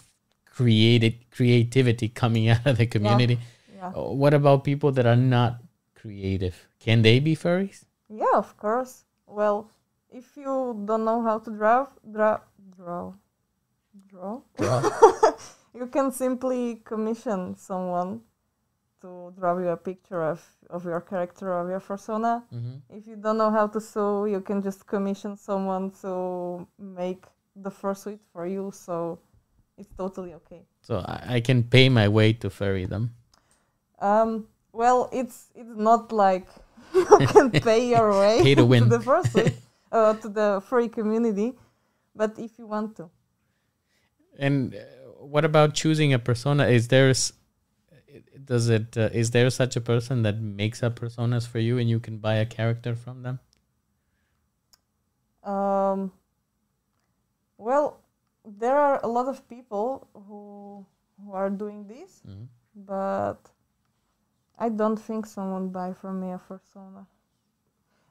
created 0.46 1.14
creativity 1.36 2.08
coming 2.08 2.48
out 2.54 2.64
of 2.70 2.78
the 2.78 2.86
community. 2.86 3.36
yeah. 3.74 3.90
Uh, 3.96 4.14
What 4.22 4.32
about 4.32 4.62
people 4.62 4.90
that 4.92 5.06
are 5.06 5.16
not 5.36 5.52
creative? 6.00 6.54
Can 6.78 7.02
they 7.02 7.18
be 7.18 7.34
furries? 7.34 7.82
Yeah, 8.08 8.36
of 8.38 8.54
course. 8.56 9.02
Well, 9.26 9.70
if 10.10 10.36
you 10.36 10.54
don't 10.86 11.04
know 11.04 11.20
how 11.22 11.38
to 11.42 11.50
draw, 11.50 11.88
draw, 12.14 12.38
draw, 12.76 13.12
draw, 14.14 14.42
you 15.74 15.86
can 15.90 16.12
simply 16.12 16.76
commission 16.84 17.56
someone 17.56 18.22
to 19.00 19.32
draw 19.38 19.58
you 19.58 19.68
a 19.68 19.76
picture 19.76 20.22
of, 20.22 20.40
of 20.70 20.84
your 20.84 21.00
character 21.00 21.52
of 21.58 21.68
your 21.68 21.80
persona. 21.80 22.42
Mhm. 22.52 22.80
If 22.90 23.06
you 23.06 23.16
don't 23.16 23.36
know 23.38 23.50
how 23.50 23.66
to 23.68 23.80
sew, 23.80 24.24
you 24.26 24.40
can 24.40 24.62
just 24.62 24.86
commission 24.86 25.36
someone 25.36 25.90
to 26.02 26.66
make 26.78 27.24
the 27.56 27.70
fursuit 27.70 28.18
for 28.32 28.46
you. 28.46 28.70
So 28.72 29.18
it's 29.76 29.90
totally 29.96 30.34
okay. 30.34 30.62
So 30.82 30.98
I, 30.98 31.36
I 31.36 31.40
can 31.40 31.62
pay 31.62 31.88
my 31.88 32.08
way 32.08 32.32
to 32.34 32.50
them. 32.86 33.10
Um, 34.00 34.46
well, 34.72 35.08
it's 35.12 35.50
it's 35.54 35.76
not 35.76 36.12
like 36.12 36.46
you 36.94 37.26
can 37.26 37.50
pay 37.68 37.88
your 37.88 38.10
way 38.18 38.42
Pay 38.42 38.54
to 38.54 38.64
win. 38.72 38.88
the 38.88 38.98
fursuit, 38.98 39.52
uh, 39.92 40.14
to 40.14 40.28
the 40.28 40.60
furry 40.68 40.88
community, 40.88 41.52
but 42.14 42.38
if 42.38 42.58
you 42.58 42.66
want 42.66 42.96
to. 42.96 43.10
And 44.38 44.74
uh, 44.74 44.78
what 45.26 45.44
about 45.44 45.74
choosing 45.74 46.12
a 46.12 46.18
persona? 46.18 46.66
Is 46.68 46.88
there 46.88 47.10
s- 47.10 47.32
does 48.44 48.68
it 48.68 48.96
uh, 48.96 49.10
is 49.12 49.30
there 49.30 49.50
such 49.50 49.76
a 49.76 49.80
person 49.80 50.22
that 50.22 50.40
makes 50.40 50.82
up 50.82 50.98
personas 50.98 51.46
for 51.46 51.58
you 51.58 51.78
and 51.78 51.88
you 51.88 52.00
can 52.00 52.18
buy 52.18 52.34
a 52.36 52.46
character 52.46 52.94
from 52.94 53.22
them? 53.22 53.40
Um, 55.44 56.12
well, 57.56 58.00
there 58.44 58.76
are 58.76 59.00
a 59.02 59.08
lot 59.08 59.28
of 59.28 59.48
people 59.48 60.08
who 60.14 60.84
who 61.24 61.32
are 61.32 61.50
doing 61.50 61.86
this, 61.88 62.22
Mhm. 62.26 62.48
but 62.74 63.50
I 64.58 64.68
don't 64.68 64.98
think 64.98 65.26
someone 65.26 65.70
buy 65.70 65.92
from 65.92 66.20
me 66.20 66.32
a 66.32 66.38
persona. 66.38 67.06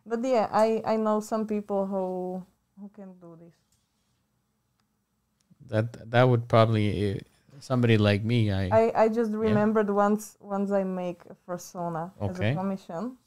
But 0.06 0.24
yeah, 0.24 0.48
I 0.52 0.82
I 0.86 0.98
know 0.98 1.20
some 1.20 1.46
people 1.48 1.86
who 1.86 2.44
who 2.80 2.90
can 2.90 3.20
do 3.20 3.36
this. 3.36 3.56
That 5.68 6.10
that 6.12 6.24
would 6.24 6.48
probably 6.48 7.22
somebody 7.60 7.98
like 7.98 8.24
me. 8.24 8.52
I, 8.52 8.70
I, 8.70 9.04
I 9.04 9.10
just 9.10 9.32
remembered 9.32 9.90
once 9.90 10.38
once 10.40 10.72
I 10.72 10.84
make 10.84 11.22
a 11.30 11.36
persona 11.36 12.12
as 12.22 12.40
a 12.40 12.54
commission. 12.54 13.18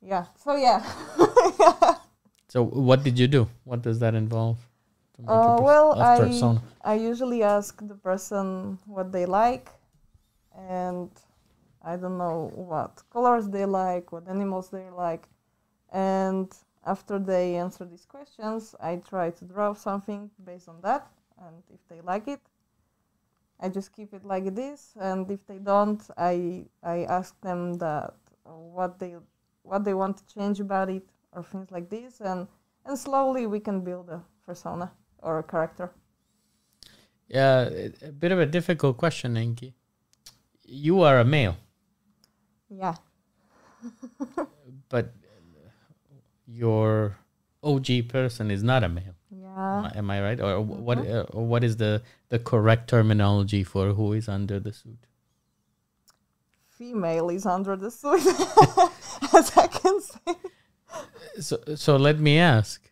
Yeah. 0.00 0.26
So 0.36 0.56
yeah. 0.56 0.84
so 2.48 2.64
what 2.64 3.02
did 3.02 3.18
you 3.18 3.28
do? 3.28 3.48
What 3.64 3.82
does 3.82 3.98
that 4.00 4.14
involve? 4.14 4.58
Uh, 5.26 5.58
well, 5.60 6.00
I 6.00 6.18
persona? 6.18 6.62
I 6.82 6.94
usually 6.94 7.42
ask 7.42 7.76
the 7.86 7.96
person 7.96 8.78
what 8.86 9.10
they 9.10 9.26
like, 9.26 9.68
and 10.56 11.10
I 11.82 11.96
don't 11.96 12.18
know 12.18 12.52
what 12.54 13.02
colors 13.10 13.48
they 13.48 13.64
like, 13.64 14.12
what 14.12 14.28
animals 14.28 14.70
they 14.70 14.88
like, 14.90 15.28
and 15.92 16.52
after 16.86 17.18
they 17.18 17.56
answer 17.56 17.84
these 17.84 18.06
questions, 18.06 18.76
I 18.80 18.96
try 18.96 19.30
to 19.30 19.44
draw 19.44 19.74
something 19.74 20.30
based 20.44 20.68
on 20.68 20.80
that, 20.82 21.08
and 21.44 21.64
if 21.74 21.80
they 21.88 22.00
like 22.00 22.28
it, 22.28 22.40
I 23.60 23.68
just 23.68 23.92
keep 23.92 24.12
it 24.14 24.24
like 24.24 24.54
this, 24.54 24.94
and 25.00 25.30
if 25.30 25.46
they 25.46 25.58
don't, 25.58 26.02
I 26.16 26.66
I 26.82 27.04
ask 27.04 27.38
them 27.40 27.74
that 27.78 28.14
uh, 28.46 28.50
what 28.50 28.98
they 28.98 29.16
what 29.62 29.84
they 29.84 29.94
want 29.94 30.16
to 30.18 30.26
change 30.26 30.60
about 30.60 30.88
it 30.90 31.04
or 31.32 31.42
things 31.42 31.70
like 31.70 31.88
this, 31.90 32.20
and 32.20 32.48
and 32.84 32.98
slowly 32.98 33.46
we 33.46 33.60
can 33.60 33.80
build 33.84 34.08
a 34.10 34.22
persona 34.46 34.92
or 35.22 35.38
a 35.38 35.42
character. 35.42 35.90
Yeah, 37.28 37.68
a- 38.02 38.12
bit 38.12 38.32
of 38.32 38.38
a 38.40 38.46
difficult 38.46 38.96
question, 38.96 39.34
Enkii. 39.34 39.74
You 40.64 41.02
are 41.02 41.18
a 41.20 41.24
male, 41.24 41.56
Yeah. 42.70 42.94
but 44.88 45.12
your 46.46 47.16
OG 47.62 48.02
person 48.02 48.50
is 48.50 48.62
not 48.62 48.84
a 48.84 48.88
male. 48.88 49.14
Am 49.72 49.84
Yeah. 49.84 49.90
I, 49.94 49.98
am 49.98 50.10
I 50.10 50.22
right? 50.22 50.40
Or 50.40 50.62
wh- 50.62 50.82
what? 50.82 50.98
Uh, 50.98 51.26
or 51.30 51.46
what 51.46 51.64
is 51.64 51.76
the 51.76 52.02
the 52.28 52.38
correct 52.38 52.88
terminology 52.88 53.64
for 53.64 53.94
who 53.94 54.12
is 54.12 54.28
under 54.28 54.60
the 54.60 54.72
suit? 54.72 54.98
Female 56.68 57.28
is 57.30 57.44
under 57.46 57.76
the 57.76 57.90
suit, 57.90 58.20
as 59.34 59.56
I 59.56 59.66
can 59.66 60.00
say. 60.00 60.34
So 61.40 61.58
so 61.74 61.96
let 61.96 62.18
me 62.18 62.38
ask: 62.38 62.90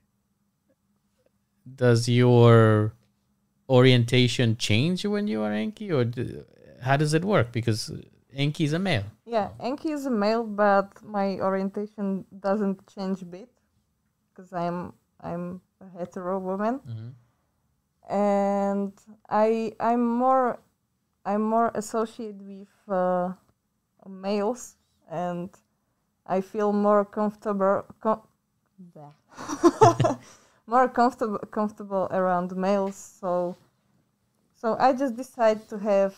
Does 1.75 2.09
your 2.09 2.95
orientation 3.69 4.57
change 4.57 5.05
when 5.05 5.29
you 5.29 5.43
are 5.43 5.51
Enkii, 5.51 5.91
or 5.93 6.05
do, 6.05 6.45
how 6.83 6.97
does 6.97 7.15
it 7.15 7.25
work? 7.25 7.53
Because 7.53 7.93
Enkii 8.37 8.67
is 8.67 8.73
a 8.73 8.79
male. 8.79 9.05
Yeah, 9.25 9.51
Enkii 9.61 9.93
is 9.93 10.07
a 10.07 10.11
male, 10.11 10.45
but 10.45 11.03
my 11.03 11.39
orientation 11.41 12.25
doesn't 12.39 12.87
change 12.87 13.23
a 13.23 13.25
bit 13.25 13.49
because 14.29 14.53
I'm 14.53 14.93
I'm 15.21 15.61
a 15.81 15.99
hetero 15.99 16.39
woman, 16.39 16.81
mm-hmm. 16.81 17.09
And 18.07 18.93
I 19.29 19.73
I'm 19.81 20.07
more 20.07 20.61
I'm 21.25 21.43
more 21.43 21.73
associated 21.75 22.41
with 22.47 22.69
uh, 22.89 23.33
males, 24.09 24.77
and 25.11 25.51
I 26.27 26.41
feel 26.41 26.73
more 26.73 27.05
comfortable 27.05 27.85
com- 28.01 28.23
more 30.67 30.89
comfortable 30.89 31.39
comfortable 31.51 32.09
around 32.13 32.57
males. 32.57 32.97
So 32.97 33.57
so 34.55 34.77
I 34.79 34.93
just 34.93 35.17
decide 35.17 35.69
to 35.69 35.79
have 35.79 36.15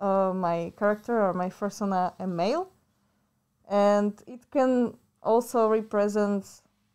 uh, 0.00 0.32
my 0.34 0.72
character 0.76 1.20
or 1.20 1.32
my 1.32 1.50
persona 1.50 2.12
a 2.18 2.26
male, 2.26 2.68
and 3.68 4.20
it 4.26 4.50
can 4.50 4.96
also 5.22 5.68
represent 5.68 6.44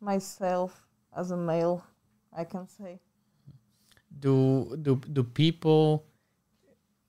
myself 0.01 0.85
as 1.15 1.31
a 1.31 1.37
male. 1.37 1.83
I 2.35 2.43
can 2.43 2.67
say. 2.67 2.99
Do 4.23 4.77
do 4.81 4.95
do 5.11 5.23
people 5.23 6.05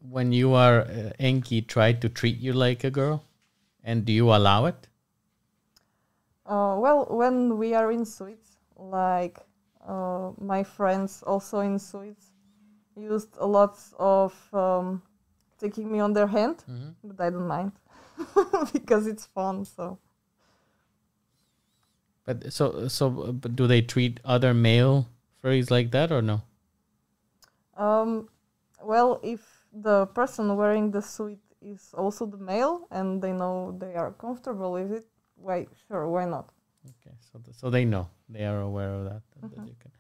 when 0.02 0.32
you 0.32 0.52
are 0.52 0.82
uh, 0.82 1.12
Enkii 1.20 1.66
try 1.66 1.92
to 1.92 2.08
treat 2.08 2.38
you 2.38 2.52
like 2.52 2.82
a 2.82 2.90
girl, 2.90 3.22
and 3.84 4.04
do 4.04 4.12
you 4.12 4.34
allow 4.34 4.66
it? 4.66 4.88
Uh, 6.44 6.74
well, 6.78 7.06
when 7.08 7.56
we 7.56 7.72
are 7.72 7.92
in 7.92 8.04
suites, 8.04 8.58
like 8.76 9.38
uh, 9.86 10.32
my 10.40 10.64
friends 10.64 11.22
also 11.22 11.60
in 11.60 11.78
suites, 11.78 12.32
used 12.96 13.36
a 13.38 13.46
lot 13.46 13.78
of 13.98 14.34
um, 14.52 15.00
taking 15.58 15.90
me 15.90 16.00
on 16.00 16.12
their 16.12 16.26
hand, 16.26 16.64
but 17.04 17.20
I 17.22 17.30
don't 17.30 17.46
mind 17.46 17.72
because 18.72 19.06
it's 19.06 19.26
fun. 19.26 19.64
So 19.64 19.98
But 22.24 22.52
so 22.52 22.88
so, 22.88 23.10
but 23.10 23.54
do 23.54 23.66
they 23.66 23.82
treat 23.82 24.18
other 24.24 24.52
male 24.54 25.06
furries 25.42 25.70
like 25.70 25.92
that 25.92 26.10
or 26.10 26.22
no? 26.22 26.42
Um, 27.76 28.28
well, 28.82 29.20
if 29.22 29.40
the 29.72 30.06
person 30.06 30.56
wearing 30.56 30.90
the 30.90 31.02
suit 31.02 31.38
is 31.60 31.92
also 31.96 32.26
the 32.26 32.36
male 32.36 32.86
and 32.90 33.20
they 33.22 33.32
know 33.32 33.74
they 33.78 33.94
are 33.94 34.12
comfortable 34.12 34.72
with 34.72 34.92
it, 34.92 35.06
why, 35.36 35.66
sure, 35.88 36.08
why 36.08 36.24
not? 36.26 36.50
Okay, 37.00 37.16
so 37.32 37.38
th- 37.38 37.56
so 37.56 37.70
they 37.70 37.84
know 37.84 38.08
they 38.28 38.44
are 38.44 38.60
aware 38.60 38.90
of 38.94 39.04
that. 39.04 39.22
that- 39.40 39.54
that. 39.54 39.90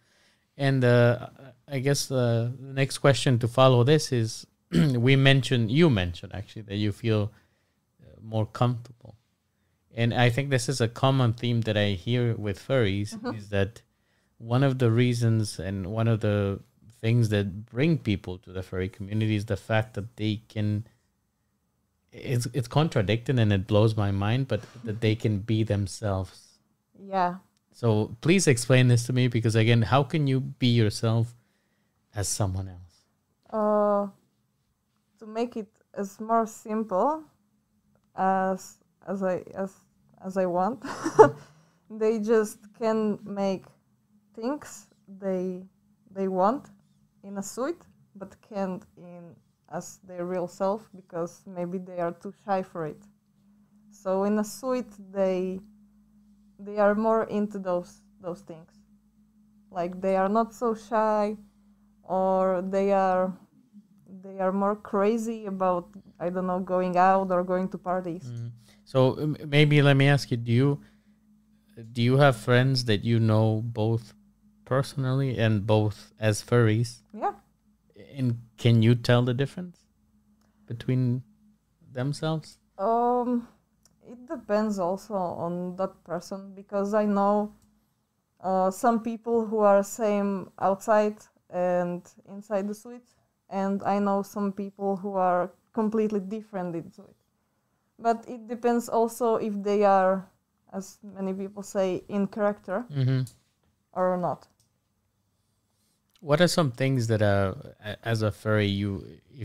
And 0.56 0.84
uh, 0.84 1.28
I 1.66 1.80
guess 1.80 2.10
uh, 2.12 2.50
the 2.60 2.72
next 2.74 2.98
question 2.98 3.38
to 3.40 3.48
follow 3.48 3.82
this 3.82 4.12
is: 4.12 4.46
we 4.70 5.16
mentioned 5.16 5.70
you 5.72 5.90
mentioned 5.90 6.32
actually 6.32 6.62
that 6.62 6.76
you 6.76 6.92
feel 6.92 7.32
uh, 8.00 8.06
more 8.22 8.46
comfortable, 8.46 9.16
and 9.96 10.14
I 10.14 10.30
think 10.30 10.50
this 10.50 10.68
is 10.68 10.80
a 10.80 10.86
common 10.86 11.32
theme 11.32 11.62
that 11.62 11.76
I 11.76 11.94
hear 11.94 12.34
with 12.36 12.58
furries 12.60 13.18
Mhm. 13.18 13.34
is 13.36 13.48
that 13.48 13.82
one 14.38 14.62
of 14.62 14.78
the 14.78 14.90
reasons 14.92 15.58
and 15.58 15.86
one 15.86 16.06
of 16.06 16.20
the 16.20 16.60
things 17.04 17.28
that 17.28 17.46
bring 17.74 17.98
people 18.10 18.34
to 18.44 18.50
the 18.56 18.62
furry 18.68 18.88
community 18.88 19.34
is 19.40 19.44
the 19.54 19.60
fact 19.68 19.88
that 19.96 20.08
they 20.20 20.34
can 20.54 20.68
it's 22.12 22.46
it's 22.58 22.68
contradicting 22.68 23.38
and 23.42 23.52
it 23.52 23.66
blows 23.72 23.92
my 24.04 24.10
mind 24.24 24.48
but 24.52 24.60
that 24.84 25.00
they 25.04 25.14
can 25.24 25.34
be 25.52 25.58
themselves 25.74 26.38
Yeah. 27.14 27.34
so 27.80 27.88
please 28.26 28.44
explain 28.54 28.88
this 28.92 29.02
to 29.08 29.12
me 29.12 29.24
because 29.36 29.54
again 29.64 29.82
how 29.92 30.02
can 30.12 30.26
you 30.32 30.40
be 30.40 30.70
yourself 30.82 31.26
as 32.20 32.26
someone 32.40 32.68
else 32.76 32.94
Uh, 33.54 34.08
to 35.18 35.24
make 35.38 35.52
it 35.62 35.70
as 36.02 36.18
more 36.30 36.46
simple 36.46 37.08
as 38.16 38.60
as 39.12 39.22
I 39.22 39.36
as 39.62 39.70
as 40.26 40.34
I 40.44 40.46
want, 40.46 40.78
they 42.02 42.18
just 42.32 42.58
can 42.80 42.98
make 43.42 43.64
things 44.34 44.86
they 45.20 45.44
they 46.16 46.28
want 46.28 46.62
in 47.24 47.38
a 47.38 47.42
suit, 47.42 47.80
but 48.14 48.36
can't 48.48 48.84
in 48.96 49.34
as 49.72 49.98
their 50.06 50.24
real 50.24 50.46
self 50.46 50.88
because 50.94 51.42
maybe 51.46 51.78
they 51.78 51.98
are 51.98 52.12
too 52.12 52.32
shy 52.44 52.62
for 52.62 52.86
it. 52.86 53.02
So 53.90 54.24
in 54.24 54.38
a 54.38 54.44
suit, 54.44 54.86
they 55.12 55.60
they 56.58 56.78
are 56.78 56.94
more 56.94 57.24
into 57.24 57.58
those 57.58 58.02
those 58.20 58.40
things. 58.40 58.72
Like 59.70 60.00
they 60.00 60.16
are 60.16 60.28
not 60.28 60.54
so 60.54 60.74
shy, 60.74 61.36
or 62.02 62.62
they 62.62 62.92
are 62.92 63.32
they 64.22 64.38
are 64.38 64.52
more 64.52 64.76
crazy 64.76 65.46
about 65.46 65.88
I 66.20 66.30
don't 66.30 66.46
know 66.46 66.60
going 66.60 66.96
out 66.96 67.30
or 67.30 67.42
going 67.42 67.68
to 67.70 67.78
parties. 67.78 68.30
so 68.84 69.18
um, 69.18 69.36
maybe 69.46 69.80
let 69.82 69.96
me 69.96 70.06
ask 70.06 70.30
you 70.30 70.36
do 70.36 70.52
you 70.52 70.80
do 71.92 72.02
you 72.02 72.16
have 72.18 72.36
friends 72.36 72.84
that 72.84 73.02
you 73.02 73.18
know 73.18 73.62
both 73.64 74.14
personally 74.64 75.38
and 75.38 75.66
both 75.66 76.12
as 76.18 76.42
furries 76.42 77.00
Yeah, 77.12 77.34
and 78.16 78.38
can 78.56 78.82
you 78.82 78.94
tell 78.94 79.22
the 79.22 79.34
difference 79.34 79.78
between 80.66 81.22
themselves 81.92 82.58
um, 82.78 83.46
it 84.06 84.26
depends 84.26 84.78
also 84.78 85.14
on 85.14 85.76
that 85.76 86.02
person 86.04 86.52
because 86.54 86.94
I 86.94 87.04
know 87.04 87.52
uh, 88.40 88.70
some 88.70 89.00
people 89.00 89.46
who 89.46 89.60
are 89.60 89.82
same 89.82 90.50
outside 90.58 91.16
and 91.50 92.02
inside 92.28 92.68
the 92.68 92.74
suite, 92.74 93.08
and 93.48 93.82
I 93.82 93.98
know 93.98 94.22
some 94.22 94.52
people 94.52 94.96
who 94.96 95.14
are 95.14 95.52
completely 95.72 96.20
different 96.20 96.74
in 96.74 96.90
suite. 96.92 97.16
But 97.98 98.24
it 98.28 98.48
depends 98.48 98.88
also 98.88 99.36
if 99.36 99.54
they 99.62 99.84
are, 99.84 100.28
as 100.72 100.98
many 101.02 101.32
people 101.32 101.62
say, 101.62 102.02
in 102.08 102.26
character 102.26 102.84
mm-hmm. 102.90 103.22
or 103.92 104.16
not. 104.16 104.48
What 106.30 106.40
are 106.40 106.48
some 106.48 106.70
things 106.72 107.06
that 107.08 107.22
uh, 107.22 107.54
a- 107.84 107.96
as 108.12 108.22
a 108.22 108.30
furry 108.32 108.66
you 108.66 108.90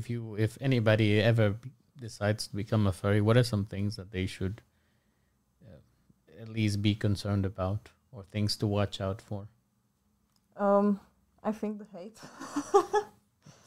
if 0.02 0.10
you 0.10 0.36
if 0.36 0.58
anybody 0.62 1.08
ever 1.22 1.56
decides 2.00 2.48
to 2.48 2.56
become 2.56 2.88
a 2.88 2.94
furry, 2.94 3.22
what 3.22 3.36
are 3.38 3.44
some 3.44 3.66
things 3.66 3.96
that 3.98 4.12
they 4.12 4.26
should 4.26 4.62
uh, 5.68 6.42
at 6.42 6.48
least 6.50 6.82
be 6.82 6.96
concerned 6.96 7.46
about 7.46 7.90
or 8.12 8.24
things 8.32 8.56
to 8.58 8.68
watch 8.68 9.02
out 9.02 9.22
for? 9.22 9.48
Um, 10.58 11.00
I 11.44 11.52
think 11.52 11.80
the 11.80 11.88
hate. 11.98 12.20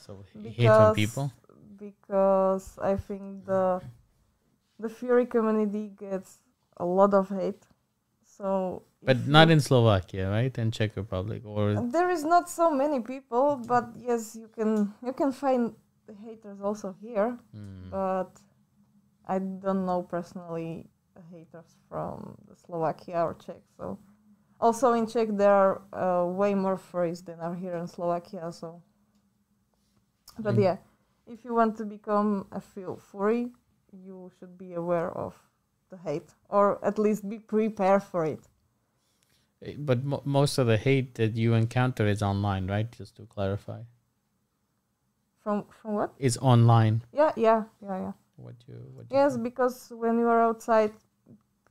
So 0.07 0.25
h- 0.35 0.57
hate 0.57 0.75
from 0.75 0.95
people. 0.95 1.33
because 1.79 2.79
I 2.83 2.97
think 2.97 3.45
the 3.47 3.81
the 4.79 4.89
furry 4.89 5.27
community 5.27 5.93
gets 5.99 6.39
a 6.77 6.85
lot 6.85 7.15
of 7.15 7.29
hate. 7.29 7.67
So, 8.43 8.83
But 9.07 9.27
not 9.31 9.51
in 9.55 9.61
Slovakia, 9.63 10.27
right? 10.27 10.51
And 10.59 10.75
Czech 10.75 10.97
Republic 10.99 11.47
or 11.47 11.79
There 11.79 12.11
is 12.11 12.25
not 12.27 12.51
so 12.51 12.75
many 12.75 12.99
people, 12.99 13.55
but 13.71 13.95
yes, 13.95 14.35
you 14.35 14.51
can 14.51 14.91
you 14.99 15.15
can 15.15 15.31
find 15.31 15.79
the 16.11 16.15
haters 16.27 16.59
also 16.59 16.91
here. 16.99 17.39
Mm. 17.55 17.91
But 17.95 18.35
I 19.31 19.39
don't 19.39 19.87
know 19.87 20.03
personally 20.03 20.91
haters 21.31 21.79
from 21.87 22.35
the 22.51 22.59
Slovakia 22.59 23.23
or 23.23 23.35
Czech. 23.39 23.63
So, 23.79 23.99
also 24.59 24.91
in 24.99 25.07
Czech 25.07 25.31
there 25.39 25.55
are 25.55 25.75
uh, 25.95 26.27
way 26.27 26.55
more 26.59 26.75
furries 26.79 27.23
than 27.23 27.39
are 27.39 27.55
here 27.55 27.79
in 27.79 27.87
Slovakia. 27.87 28.51
So, 28.51 28.83
but 30.43 30.59
Mm. 30.59 30.63
yeah, 30.67 30.77
if 31.31 31.45
you 31.47 31.55
want 31.55 31.79
to 31.79 31.85
become 31.87 32.47
a 32.51 32.59
fu- 32.61 32.99
furry, 32.99 33.55
you 33.93 34.31
should 34.39 34.59
be 34.59 34.75
aware 34.75 35.11
of 35.15 35.39
the 35.93 35.99
hate, 36.11 36.35
or 36.49 36.81
at 36.83 36.99
least 36.99 37.29
be 37.29 37.39
prepared 37.39 38.03
for 38.03 38.25
it. 38.25 38.41
Eh, 39.63 39.77
But 39.79 40.03
mo- 40.05 40.23
most 40.25 40.59
of 40.59 40.67
the 40.67 40.77
hate 40.77 41.15
that 41.21 41.37
you 41.37 41.55
encounter 41.55 42.07
is 42.09 42.23
online, 42.23 42.67
right? 42.67 42.91
Just 42.99 43.17
to 43.17 43.27
clarify, 43.27 43.81
From 45.43 45.65
from 45.69 45.95
what? 45.95 46.11
is 46.19 46.39
online. 46.39 47.03
Yeah, 47.13 47.33
yeah, 47.37 47.65
yeah, 47.83 47.99
yeah. 47.99 48.13
What 48.37 48.55
you 48.67 48.75
what 48.97 49.07
you 49.11 49.17
Yes, 49.19 49.33
think. 49.35 49.45
because 49.45 49.93
when 49.93 50.19
you 50.19 50.29
are 50.29 50.41
outside, 50.43 50.93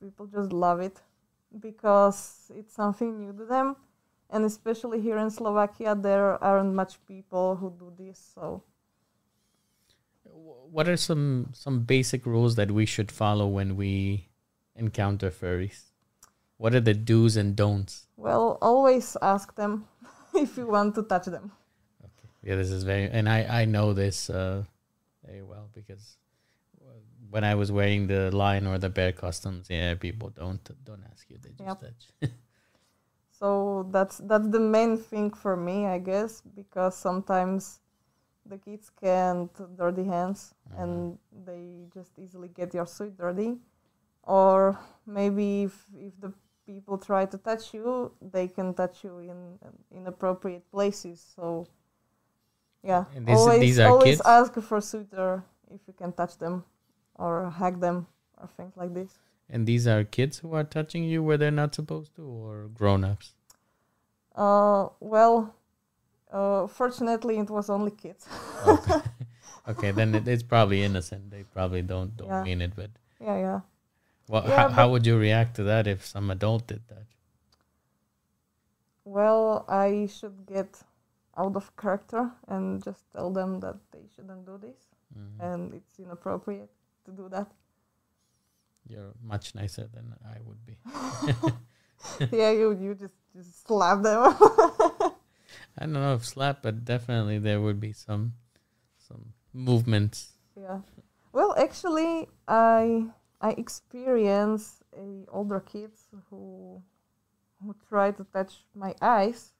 people 0.00 0.26
just 0.26 0.52
love 0.52 0.80
it 0.80 1.00
because 1.60 2.50
it's 2.56 2.74
something 2.74 3.18
new 3.18 3.32
to 3.32 3.44
them, 3.44 3.76
and 4.30 4.44
especially 4.44 5.00
here 5.00 5.18
in 5.18 5.30
Slovakia, 5.30 5.94
there 5.96 6.36
aren't 6.44 6.74
much 6.74 7.00
people 7.06 7.56
who 7.56 7.70
do 7.78 7.92
this. 7.96 8.18
So 8.34 8.62
what 10.32 10.88
are 10.88 10.96
some 10.96 11.50
some 11.52 11.80
basic 11.84 12.26
rules 12.26 12.56
that 12.56 12.70
we 12.70 12.86
should 12.86 13.10
follow 13.12 13.46
when 13.46 13.76
we 13.76 14.28
encounter 14.76 15.30
furries? 15.30 15.90
What 16.58 16.74
are 16.74 16.80
the 16.80 16.94
do's 16.94 17.36
and 17.36 17.56
don'ts? 17.56 18.06
well, 18.16 18.58
always 18.62 19.16
ask 19.22 19.54
them 19.54 19.86
if 20.34 20.56
you 20.56 20.66
want 20.66 20.94
to 20.94 21.02
touch 21.02 21.26
them. 21.26 21.52
Okay. 22.04 22.28
Yeah, 22.42 22.56
this 22.56 22.70
is 22.70 22.84
very, 22.84 23.08
and 23.10 23.28
I 23.28 23.62
I 23.62 23.64
know 23.64 23.92
this 23.92 24.30
uh, 24.30 24.64
very 25.24 25.42
well 25.42 25.68
because 25.74 26.16
when 27.30 27.44
I 27.44 27.54
was 27.54 27.72
wearing 27.72 28.06
the 28.08 28.30
lion 28.30 28.66
or 28.66 28.78
the 28.78 28.90
bear 28.90 29.12
costumes, 29.12 29.68
yeah, 29.70 29.94
people 29.94 30.30
don't 30.30 30.62
don't 30.84 31.04
ask 31.10 31.30
you, 31.30 31.38
they 31.40 31.52
just 31.52 31.68
Yep. 31.68 31.80
touch. 31.80 32.10
So 33.32 33.88
that's 33.90 34.18
that's 34.18 34.48
the 34.48 34.60
main 34.60 34.96
thing 34.96 35.32
for 35.34 35.56
me, 35.56 35.86
I 35.86 35.98
guess, 35.98 36.40
because 36.40 36.96
sometimes 36.96 37.80
the 38.46 38.58
kids 38.58 38.90
can't 39.00 39.50
dirty 39.76 40.04
hands 40.04 40.54
and 40.76 41.18
they 41.46 41.86
just 41.94 42.18
easily 42.18 42.48
get 42.48 42.74
your 42.74 42.86
suit 42.86 43.16
dirty. 43.16 43.56
Or 44.24 44.78
maybe 45.06 45.64
if 45.64 45.86
if 45.94 46.12
the 46.20 46.32
people 46.66 46.96
try 46.98 47.24
to 47.26 47.38
touch 47.38 47.74
you, 47.74 48.12
they 48.20 48.48
can 48.48 48.74
touch 48.74 49.02
you 49.04 49.18
in 49.18 49.58
inappropriate 49.90 50.70
places. 50.70 51.20
So 51.34 51.66
yeah, 52.82 53.04
And 53.14 53.26
this- 53.26 53.38
always 53.38 53.60
these 53.60 53.78
are 53.78 53.88
always 53.90 54.16
kids? 54.18 54.22
ask 54.24 54.54
for 54.60 54.80
suitor 54.80 55.44
if 55.70 55.80
you 55.86 55.92
can 55.94 56.12
touch 56.12 56.38
them 56.38 56.64
or 57.14 57.50
hug 57.50 57.80
them 57.80 58.06
or 58.38 58.46
things 58.56 58.76
like 58.76 58.92
this. 58.94 59.18
and 59.48 59.66
these 59.66 59.86
are 59.86 60.02
kids 60.04 60.38
who 60.38 60.54
are 60.54 60.64
touching 60.64 61.04
you 61.04 61.22
where 61.22 61.36
they're 61.36 61.50
not 61.64 61.74
supposed 61.74 62.14
to, 62.16 62.22
or 62.24 62.68
grown-ups. 62.72 63.34
Uh, 64.34 64.88
well, 64.98 65.54
uh, 66.32 66.66
fortunately, 66.66 67.38
it 67.38 67.50
was 67.50 67.68
only 67.70 67.90
kids. 67.92 68.26
Okay, 68.66 69.00
okay, 69.68 69.90
then 69.92 70.14
it, 70.14 70.26
it's 70.28 70.42
probably 70.42 70.82
innocent. 70.82 71.30
They 71.30 71.44
probably 71.44 71.82
don't 71.82 72.16
don't 72.16 72.28
Yeah. 72.28 72.42
mean 72.42 72.60
it, 72.62 72.72
but 72.76 72.90
yeah, 73.20 73.36
yeah. 73.38 73.60
well, 74.28 74.44
Yeah, 74.48 74.56
how, 74.56 74.68
how 74.70 74.90
would 74.90 75.06
you 75.06 75.18
react 75.18 75.56
to 75.56 75.62
that 75.64 75.86
if 75.86 76.04
some 76.06 76.30
adult 76.30 76.66
did 76.66 76.82
that? 76.88 77.06
Well, 79.04 79.64
I 79.68 80.06
should 80.06 80.46
get 80.46 80.80
out 81.36 81.56
of 81.56 81.76
character 81.76 82.30
and 82.48 82.82
just 82.84 83.04
tell 83.12 83.30
them 83.32 83.60
that 83.60 83.76
they 83.90 84.04
shouldn't 84.14 84.44
do 84.46 84.58
this 84.58 84.78
Mhm. 85.16 85.40
and 85.40 85.74
it's 85.74 85.98
inappropriate 85.98 86.70
to 87.04 87.10
do 87.12 87.28
that. 87.28 87.48
You're 88.88 89.14
much 89.22 89.54
nicer 89.54 89.88
than 89.94 90.14
I 90.24 90.38
would 90.46 90.64
be. 90.66 90.76
yeah, 92.36 92.50
you 92.50 92.72
you 92.72 92.94
just 92.94 93.14
just 93.34 93.66
slap 93.66 94.02
them. 94.02 94.34
I 95.78 95.84
don't 95.84 95.92
know 95.94 96.14
if 96.14 96.24
slap, 96.24 96.62
but 96.62 96.84
definitely 96.84 97.38
there 97.38 97.60
would 97.60 97.80
be 97.80 97.92
some 97.92 98.34
some 98.98 99.32
movements. 99.52 100.32
yeah. 100.56 100.80
Well, 101.32 101.54
actually, 101.56 102.28
I 102.48 103.06
I 103.40 103.50
experience 103.52 104.82
a 104.96 105.24
older 105.30 105.60
kids 105.60 106.08
who 106.30 106.82
who 107.64 107.74
tried 107.88 108.16
to 108.18 108.24
touch 108.24 108.64
my 108.74 108.94
eyes. 109.02 109.52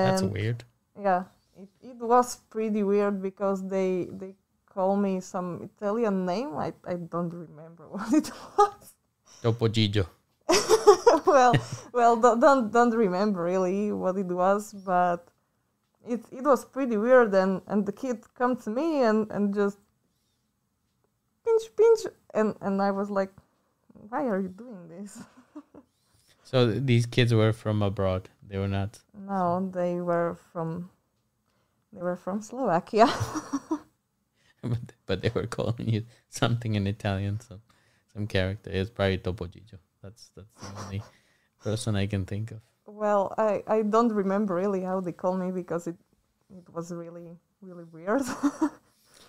That's 0.00 0.22
And 0.22 0.22
weird. 0.22 0.64
yeah 1.00 1.24
it, 1.56 1.68
it 1.82 1.98
was 1.98 2.36
pretty 2.50 2.82
weird 2.82 3.22
because 3.22 3.68
they 3.68 4.08
they 4.12 4.34
call 4.66 4.96
me 4.96 5.20
some 5.20 5.62
italian 5.62 6.26
name 6.26 6.56
i, 6.56 6.72
I 6.86 6.94
don't 6.96 7.32
remember 7.32 7.88
what 7.90 8.12
it 8.12 8.30
was 8.58 8.94
Topo 9.40 9.68
Gigio. 9.68 10.06
well 11.26 11.54
well 11.92 12.16
don't, 12.16 12.40
don't 12.40 12.72
don't 12.72 12.94
remember 12.94 13.42
really 13.42 13.92
what 13.92 14.16
it 14.16 14.26
was 14.26 14.72
but 14.72 15.28
it 16.06 16.20
it 16.32 16.44
was 16.44 16.64
pretty 16.64 16.96
weird 16.96 17.34
and 17.34 17.62
and 17.66 17.86
the 17.86 17.92
kid 17.92 18.24
come 18.34 18.56
to 18.56 18.70
me 18.70 19.02
and 19.02 19.30
and 19.30 19.54
just 19.54 19.78
pinch 21.44 21.62
pinch 21.76 22.12
and 22.34 22.54
and 22.60 22.82
i 22.82 22.90
was 22.90 23.10
like 23.10 23.32
why 24.08 24.26
are 24.26 24.40
you 24.40 24.48
doing 24.48 24.88
this 24.88 25.22
So 26.46 26.70
these 26.70 27.06
kids 27.06 27.34
were 27.34 27.52
from 27.52 27.82
abroad. 27.82 28.28
They 28.48 28.56
were 28.56 28.68
not. 28.68 29.00
No, 29.12 29.68
they 29.74 30.00
were 30.00 30.38
from 30.52 30.90
they 31.92 32.00
were 32.00 32.14
from 32.14 32.40
Slovakia. 32.40 33.08
but, 34.62 34.78
but 35.06 35.22
they 35.22 35.30
were 35.34 35.48
calling 35.48 35.88
you 35.88 36.04
something 36.28 36.76
in 36.76 36.86
Italian, 36.86 37.40
so 37.40 37.58
some 38.14 38.28
character. 38.28 38.70
It's 38.72 38.90
probably 38.90 39.18
Topo 39.18 39.46
Gigio. 39.46 39.78
That's 40.02 40.30
that's 40.36 40.54
the 40.60 40.68
only 40.84 41.02
person 41.62 41.96
I 41.96 42.06
can 42.06 42.24
think 42.26 42.50
of. 42.52 42.60
well, 42.86 43.34
I 43.38 43.62
I 43.66 43.82
don't 43.82 44.12
remember 44.12 44.54
really 44.54 44.82
how 44.82 45.00
they 45.00 45.12
call 45.12 45.36
me 45.36 45.50
because 45.50 45.86
it 45.90 45.96
it 46.50 46.68
was 46.72 46.92
really 46.92 47.36
really 47.62 47.84
weird. 47.84 48.22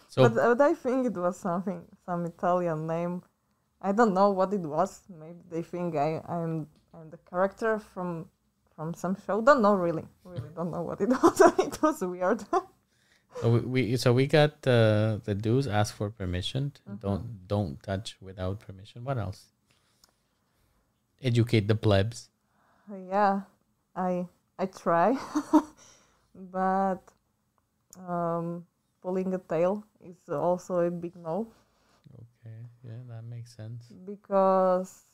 So 0.10 0.24
but, 0.24 0.36
but 0.36 0.62
I 0.62 0.74
think 0.74 1.06
it 1.06 1.18
was 1.18 1.36
something 1.38 1.84
some 2.06 2.26
Italian 2.26 2.88
name. 2.88 3.22
I 3.82 3.92
don't 3.92 4.14
know 4.14 4.30
what 4.32 4.54
it 4.54 4.62
was. 4.62 5.02
Maybe 5.10 5.42
they 5.52 5.62
think 5.62 5.96
I 5.96 6.22
I'm 6.28 6.68
I'm 6.94 7.10
the 7.12 7.20
character 7.30 7.78
from 7.78 8.30
from 8.76 8.94
some 8.94 9.16
show. 9.26 9.42
Don't 9.42 9.62
know 9.62 9.76
really. 9.76 10.06
Really 10.24 10.50
don't 10.56 10.72
know 10.72 10.82
what 10.82 11.02
it 11.02 11.10
was. 11.24 11.42
it 11.60 11.82
was 11.82 12.02
weird. 12.02 12.44
So 13.42 13.52
we, 13.52 13.60
we 13.74 13.98
so 13.98 14.14
we 14.14 14.26
got 14.26 14.66
uh, 14.66 15.20
the 15.28 15.36
dues 15.36 15.68
ask 15.68 15.94
for 15.94 16.10
permission. 16.10 16.72
Mhm. 16.90 17.00
Don't 17.02 17.24
don't 17.48 17.84
touch 17.84 18.18
without 18.22 18.60
permission. 18.68 19.04
What 19.04 19.18
else? 19.20 19.40
Educate 21.22 21.68
the 21.68 21.76
plebs. 21.76 22.30
yeah, 23.10 23.42
I 23.96 24.28
I 24.60 24.66
try, 24.66 25.18
but 26.36 27.02
um, 28.08 28.66
pulling 29.02 29.34
a 29.34 29.40
tail 29.40 29.84
is 30.02 30.18
also 30.30 30.80
a 30.80 30.92
big 30.92 31.16
no 31.16 31.48
Okay, 32.14 32.66
yeah, 32.84 33.00
that 33.10 33.24
makes 33.24 33.56
sense. 33.56 33.94
because 34.06 35.06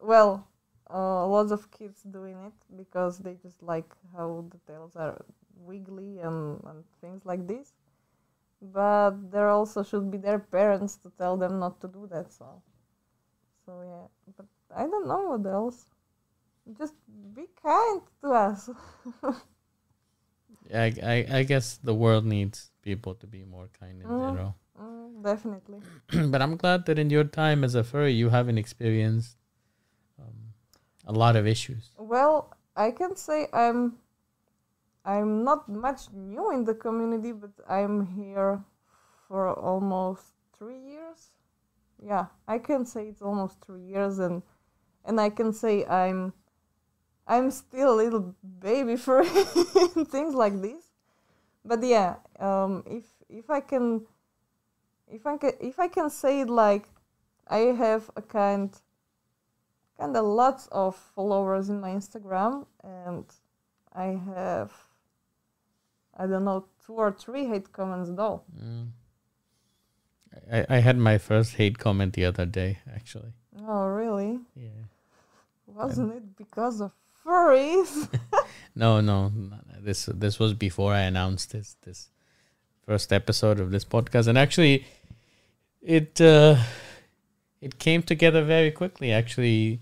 well, 0.00 0.46
uh, 0.90 1.26
lots 1.26 1.50
of 1.52 1.70
kids 1.70 2.02
doing 2.02 2.36
it 2.46 2.52
because 2.76 3.18
they 3.18 3.34
just 3.34 3.62
like 3.62 3.90
how 4.16 4.44
the 4.50 4.58
tails 4.72 4.96
are 4.96 5.24
wiggly 5.56 6.18
and, 6.20 6.60
and 6.64 6.84
things 7.00 7.24
like 7.24 7.46
this. 7.46 7.72
But 8.62 9.30
there 9.30 9.48
also 9.50 9.82
should 9.82 10.10
be 10.10 10.18
their 10.18 10.38
parents 10.38 10.96
to 10.98 11.10
tell 11.18 11.36
them 11.36 11.58
not 11.58 11.80
to 11.82 11.88
do 11.88 12.06
that. 12.10 12.32
So, 12.32 12.62
so 13.66 13.82
yeah. 13.82 14.06
But 14.36 14.46
I 14.74 14.82
don't 14.86 15.08
know 15.08 15.36
what 15.36 15.46
else. 15.50 15.86
Just 16.76 16.94
be 17.34 17.46
kind 17.62 18.02
to 18.22 18.28
us. 18.32 18.70
I, 20.74 20.92
I 21.02 21.26
I 21.38 21.42
guess 21.44 21.78
the 21.82 21.94
world 21.94 22.24
needs 22.26 22.70
people 22.82 23.14
to 23.14 23.26
be 23.26 23.44
more 23.44 23.68
kind 23.80 24.02
in 24.02 24.08
Mhm. 24.08 24.26
general. 24.26 24.54
Mm, 24.78 25.22
definitely. 25.22 25.80
but 26.30 26.42
I'm 26.42 26.56
glad 26.56 26.84
that 26.86 26.98
in 26.98 27.10
your 27.10 27.24
time 27.24 27.64
as 27.64 27.74
a 27.74 27.82
furry, 27.82 28.12
you 28.12 28.28
haven't 28.28 28.58
experienced 28.58 29.36
um, 30.20 30.52
a 31.06 31.12
lot 31.12 31.36
of 31.36 31.46
issues. 31.46 31.90
Well, 31.98 32.52
I 32.76 32.90
can 32.90 33.16
say 33.16 33.48
I'm 33.52 33.98
I'm 35.04 35.42
not 35.44 35.68
much 35.68 36.12
new 36.12 36.50
in 36.52 36.64
the 36.64 36.74
community, 36.74 37.32
but 37.32 37.50
I'm 37.68 38.06
here 38.06 38.62
for 39.26 39.48
almost 39.58 40.34
three 40.52 40.80
years. 40.80 41.30
Yeah, 42.02 42.26
I 42.46 42.58
can 42.58 42.84
say 42.84 43.08
it's 43.08 43.22
almost 43.22 43.60
three 43.64 43.82
years, 43.84 44.18
and 44.18 44.42
and 45.08 45.18
I 45.20 45.30
can 45.30 45.52
say 45.52 45.84
I'm 45.86 46.34
I'm 47.26 47.50
still 47.50 47.94
a 47.94 47.96
little 47.96 48.34
baby 48.60 48.96
for 48.96 49.24
things 49.24 50.34
like 50.34 50.60
this. 50.62 50.84
But 51.64 51.82
yeah, 51.82 52.16
um, 52.38 52.84
if 52.86 53.04
if 53.28 53.50
I 53.50 53.60
can 53.60 54.06
if 55.10 55.26
I 55.26 55.36
can 55.38 55.52
if 55.60 55.80
I 55.80 55.88
can 55.88 56.10
say 56.10 56.40
it 56.42 56.50
like 56.50 56.88
I 57.48 57.58
have 57.84 58.10
a 58.16 58.22
kind 58.22 58.70
kind 59.98 60.16
of 60.16 60.24
lots 60.24 60.68
of 60.70 60.94
followers 61.14 61.70
in 61.70 61.80
my 61.80 61.90
Instagram, 61.90 62.66
and 62.84 63.24
I 63.92 64.20
have 64.34 64.72
I 66.16 66.26
don't 66.26 66.44
know 66.44 66.66
two 66.84 66.94
or 66.94 67.12
three 67.12 67.46
hate 67.46 67.72
comments 67.72 68.10
though. 68.12 68.42
Mm. 68.54 68.88
I, 70.52 70.66
I 70.68 70.78
had 70.78 70.98
my 70.98 71.16
first 71.18 71.54
hate 71.54 71.78
comment 71.78 72.12
the 72.12 72.26
other 72.26 72.46
day, 72.46 72.78
actually. 72.94 73.32
Oh 73.66 73.86
really? 73.86 74.40
Yeah. 74.54 74.84
Wasn't 75.78 76.12
it 76.12 76.36
because 76.36 76.80
of 76.80 76.92
furries? 77.24 78.08
No, 78.74 79.00
no, 79.00 79.32
this 79.80 80.06
this 80.06 80.38
was 80.38 80.54
before 80.54 80.92
I 80.92 81.00
announced 81.00 81.50
this 81.50 81.76
this 81.82 82.10
first 82.86 83.12
episode 83.12 83.58
of 83.58 83.72
this 83.72 83.84
podcast, 83.84 84.28
and 84.28 84.38
actually, 84.38 84.86
it 85.82 86.20
uh, 86.20 86.54
it 87.60 87.80
came 87.80 88.02
together 88.02 88.44
very 88.44 88.70
quickly. 88.70 89.10
Actually, 89.10 89.80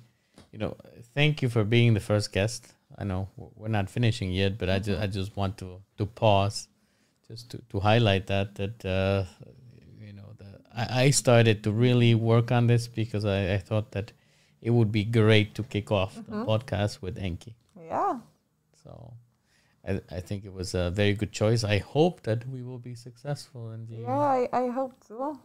you 0.50 0.58
know, 0.58 0.76
thank 1.14 1.42
you 1.42 1.50
for 1.50 1.62
being 1.62 1.92
the 1.92 2.00
first 2.00 2.32
guest. 2.32 2.72
I 2.96 3.04
know 3.04 3.28
we're 3.36 3.68
not 3.68 3.90
finishing 3.90 4.32
yet, 4.32 4.56
but 4.56 4.70
I 4.70 4.78
just 4.78 4.98
I 5.02 5.06
just 5.06 5.36
want 5.36 5.58
to 5.58 5.82
to 5.98 6.06
pause, 6.06 6.68
just 7.28 7.50
to 7.50 7.58
to 7.70 7.80
highlight 7.80 8.28
that 8.28 8.54
that 8.54 8.84
uh, 8.84 9.24
you 10.00 10.14
know 10.14 10.32
the 10.38 10.58
I, 10.74 11.04
I 11.04 11.10
started 11.10 11.62
to 11.64 11.70
really 11.70 12.14
work 12.14 12.50
on 12.50 12.66
this 12.66 12.88
because 12.88 13.26
I, 13.26 13.54
I 13.54 13.58
thought 13.58 13.92
that 13.92 14.12
it 14.66 14.72
would 14.76 14.90
be 15.00 15.04
great 15.20 15.48
to 15.58 15.62
kick 15.74 15.88
off 16.00 16.12
the 16.14 16.22
Mhm. 16.36 16.44
podcast 16.50 16.94
with 17.04 17.16
Enkii. 17.28 17.54
yeah. 17.92 18.14
So 18.84 18.92
I, 19.88 19.92
I 20.18 20.20
think 20.26 20.44
it 20.48 20.52
was 20.60 20.74
a 20.74 20.84
very 21.00 21.14
good 21.20 21.32
choice. 21.40 21.60
I 21.76 21.78
hope 21.94 22.16
that 22.28 22.40
we 22.54 22.60
will 22.68 22.82
be 22.90 22.94
successful 23.08 23.62
in 23.74 23.80
the 23.88 23.96
Yeah, 24.08 24.24
I, 24.38 24.40
I 24.62 24.64
hope 24.78 24.94
so. 25.10 25.38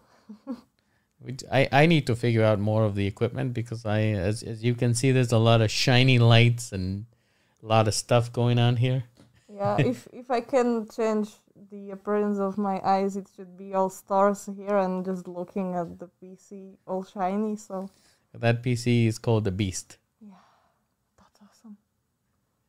we, 1.23 1.35
I, 1.59 1.61
I 1.81 1.85
need 1.93 2.05
to 2.07 2.15
figure 2.15 2.43
out 2.49 2.59
more 2.59 2.83
of 2.89 2.93
the 2.95 3.05
equipment 3.13 3.53
because 3.53 3.81
I 3.85 3.99
as 4.29 4.43
as 4.43 4.57
you 4.67 4.73
can 4.81 4.91
see 4.99 5.11
there's 5.11 5.31
a 5.41 5.43
lot 5.49 5.59
of 5.65 5.69
shiny 5.85 6.17
lights 6.33 6.65
and 6.75 7.05
a 7.63 7.67
lot 7.73 7.87
of 7.87 7.93
stuff 7.93 8.25
going 8.41 8.57
on 8.67 8.73
here. 8.77 9.03
Yeah, 9.61 9.77
if 9.91 10.07
if 10.21 10.27
I 10.31 10.41
can 10.41 10.87
change 10.97 11.29
the 11.71 11.91
appearance 11.91 12.39
of 12.39 12.57
my 12.57 12.77
eyes, 12.95 13.15
it 13.21 13.27
should 13.35 13.53
be 13.57 13.73
all 13.77 13.89
stars 13.89 14.49
here 14.57 14.77
and 14.85 15.05
just 15.05 15.27
looking 15.27 15.75
at 15.81 15.87
the 15.99 16.07
PC 16.19 16.77
all 16.87 17.03
shiny. 17.03 17.55
So 17.55 17.75
That 18.33 18.63
PC 18.63 19.07
is 19.07 19.19
called 19.19 19.43
the 19.43 19.51
Beast. 19.51 19.97
yeah, 20.21 20.33
that's 21.17 21.39
awesome. 21.41 21.77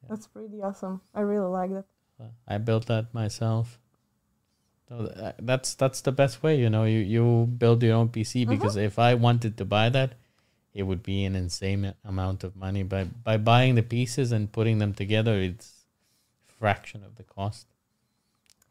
That's 0.08 0.26
pretty 0.26 0.60
awesome. 0.62 1.00
I 1.14 1.20
really 1.20 1.48
like 1.48 1.70
that. 1.70 1.84
I 2.46 2.58
built 2.58 2.86
that 2.86 3.12
myself. 3.14 3.78
So 4.88 5.06
uh, 5.06 5.32
that's 5.40 5.74
that's 5.74 6.00
the 6.02 6.12
best 6.12 6.42
way, 6.42 6.58
you 6.58 6.68
know. 6.68 6.84
You 6.84 6.98
you 6.98 7.46
build 7.46 7.82
your 7.82 7.96
own 7.96 8.08
PC 8.10 8.46
because 8.46 8.76
if 8.76 8.98
I 8.98 9.14
wanted 9.14 9.56
to 9.56 9.64
buy 9.64 9.88
that, 9.88 10.14
it 10.74 10.82
would 10.82 11.02
be 11.02 11.24
an 11.24 11.34
insane 11.34 11.94
amount 12.04 12.44
of 12.44 12.54
money. 12.56 12.82
By 12.82 13.04
by 13.04 13.36
buying 13.38 13.74
the 13.74 13.82
pieces 13.82 14.32
and 14.32 14.52
putting 14.52 14.78
them 14.78 14.92
together, 14.94 15.38
it's 15.40 15.86
fraction 16.46 17.02
of 17.04 17.16
the 17.16 17.24
cost 17.24 17.66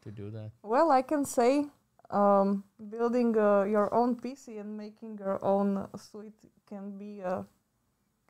to 0.02 0.10
do 0.10 0.30
that. 0.30 0.52
Well, 0.62 0.90
I 0.90 1.02
can 1.02 1.24
say 1.24 1.66
um, 2.10 2.64
building 2.90 3.36
uh, 3.36 3.64
your 3.64 3.92
own 3.92 4.16
PC 4.16 4.60
and 4.60 4.76
making 4.76 5.18
your 5.18 5.44
own 5.44 5.88
suite 5.96 6.38
can 6.72 6.96
be 6.96 7.22
uh, 7.22 7.42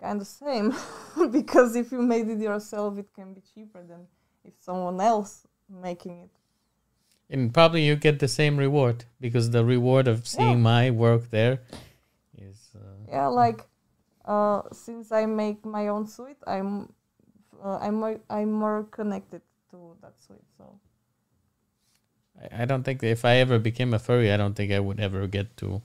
kind 0.01 0.21
of 0.21 0.27
same 0.27 0.75
because 1.31 1.77
if 1.77 1.93
you 1.93 2.03
made 2.03 2.29
it 2.29 2.41
yourself, 2.41 2.99
it 2.99 3.09
can 3.15 3.33
be 3.35 3.43
cheaper 3.55 3.83
than 3.87 4.07
if 4.45 4.55
someone 4.59 5.01
else 5.01 5.47
making 5.69 6.19
it. 6.27 6.31
And 7.31 7.55
probably 7.55 7.83
you 7.87 7.95
get 7.97 8.19
the 8.19 8.29
same 8.29 8.57
reward 8.57 9.05
because 9.21 9.51
the 9.51 9.65
reward 9.65 10.09
of 10.09 10.27
seeing 10.27 10.61
my 10.61 10.91
work 10.91 11.31
there 11.31 11.61
is 12.37 12.59
uh, 12.75 12.81
Yeah, 13.09 13.29
like 13.29 13.61
uh, 14.25 14.63
since 14.73 15.13
I 15.13 15.25
make 15.27 15.65
my 15.65 15.89
own 15.89 16.07
suite, 16.07 16.43
I'm 16.47 16.93
uh, 17.65 17.79
I'm 17.81 17.95
more, 17.95 18.19
I'm 18.29 18.53
more 18.53 18.85
connected 18.91 19.41
to 19.71 19.97
that 20.03 20.15
suite. 20.27 20.49
So 20.59 20.65
I, 22.43 22.63
I 22.63 22.65
don't 22.65 22.83
think 22.83 23.03
if 23.03 23.25
I 23.25 23.37
ever 23.37 23.59
became 23.59 23.95
a 23.95 24.01
furry, 24.01 24.33
I 24.33 24.37
don't 24.37 24.55
think 24.55 24.73
I 24.73 24.81
would 24.81 25.01
ever 25.01 25.27
get 25.29 25.57
to 25.59 25.81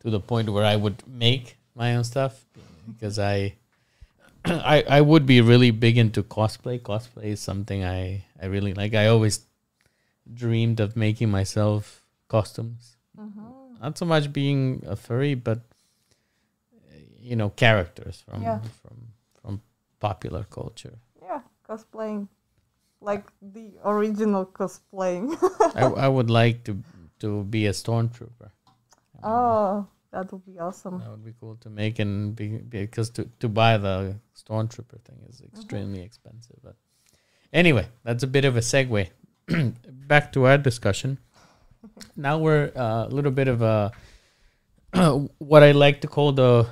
to 0.00 0.10
the 0.10 0.20
point 0.20 0.48
where 0.48 0.64
I 0.64 0.74
would 0.74 1.06
make 1.06 1.57
my 1.78 1.94
own 1.96 2.04
stuff 2.04 2.44
because 2.92 3.18
I 3.18 3.54
I 4.44 4.84
I 4.98 5.00
would 5.00 5.24
be 5.26 5.40
really 5.40 5.70
big 5.70 5.96
into 5.96 6.22
cosplay. 6.22 6.78
Cosplay 6.80 7.24
is 7.36 7.40
something 7.40 7.84
I 7.84 8.24
I 8.42 8.46
really 8.46 8.74
like. 8.74 8.94
I 8.94 9.06
always 9.06 9.46
dreamed 10.34 10.80
of 10.80 10.96
making 10.96 11.30
myself 11.30 12.02
costumes. 12.28 12.96
mhm. 13.16 13.80
Not 13.80 13.96
so 13.98 14.04
much 14.06 14.32
being 14.32 14.82
a 14.86 14.96
furry, 14.96 15.34
but 15.34 15.60
you 17.20 17.36
know, 17.36 17.50
characters 17.50 18.20
from 18.26 18.42
Yeah. 18.42 18.60
from 18.82 18.96
from 19.40 19.60
popular 20.00 20.44
culture. 20.50 20.98
yeah, 21.22 21.40
cosplaying, 21.68 22.28
like 23.00 23.24
the 23.54 23.72
original 23.84 24.46
cosplaying. 24.46 25.36
I 25.80 25.82
I 26.06 26.08
would 26.08 26.30
like 26.30 26.64
to 26.64 26.72
to 27.20 27.44
be 27.44 27.66
a 27.66 27.72
stormtrooper. 27.72 28.50
oh, 29.22 29.86
that 30.18 30.32
would 30.32 30.44
be 30.44 30.58
awesome. 30.58 30.98
That 30.98 31.10
would 31.10 31.24
be 31.24 31.34
cool 31.40 31.56
to 31.60 31.70
make 31.70 31.98
and 31.98 32.34
be 32.34 32.58
because 32.58 33.10
to, 33.10 33.28
to 33.40 33.48
buy 33.48 33.78
the 33.78 34.16
stormtrooper 34.36 35.00
thing 35.04 35.20
is 35.28 35.40
extremely 35.40 36.00
expensive. 36.00 36.56
But 36.62 36.74
anyway, 37.52 37.86
that's 38.04 38.24
a 38.24 38.26
bit 38.26 38.44
of 38.44 38.56
a 38.56 38.60
segue. 38.60 39.08
Back 40.08 40.32
to 40.32 40.46
our 40.46 40.58
discussion. 40.58 41.18
Now 42.16 42.38
we're 42.38 42.72
uh, 42.76 43.06
a 43.06 43.08
little 43.08 43.30
bit 43.30 43.46
of 43.48 43.62
a 43.62 43.92
what 45.38 45.62
I 45.62 45.70
like 45.72 46.00
to 46.00 46.08
call 46.08 46.32
the 46.32 46.66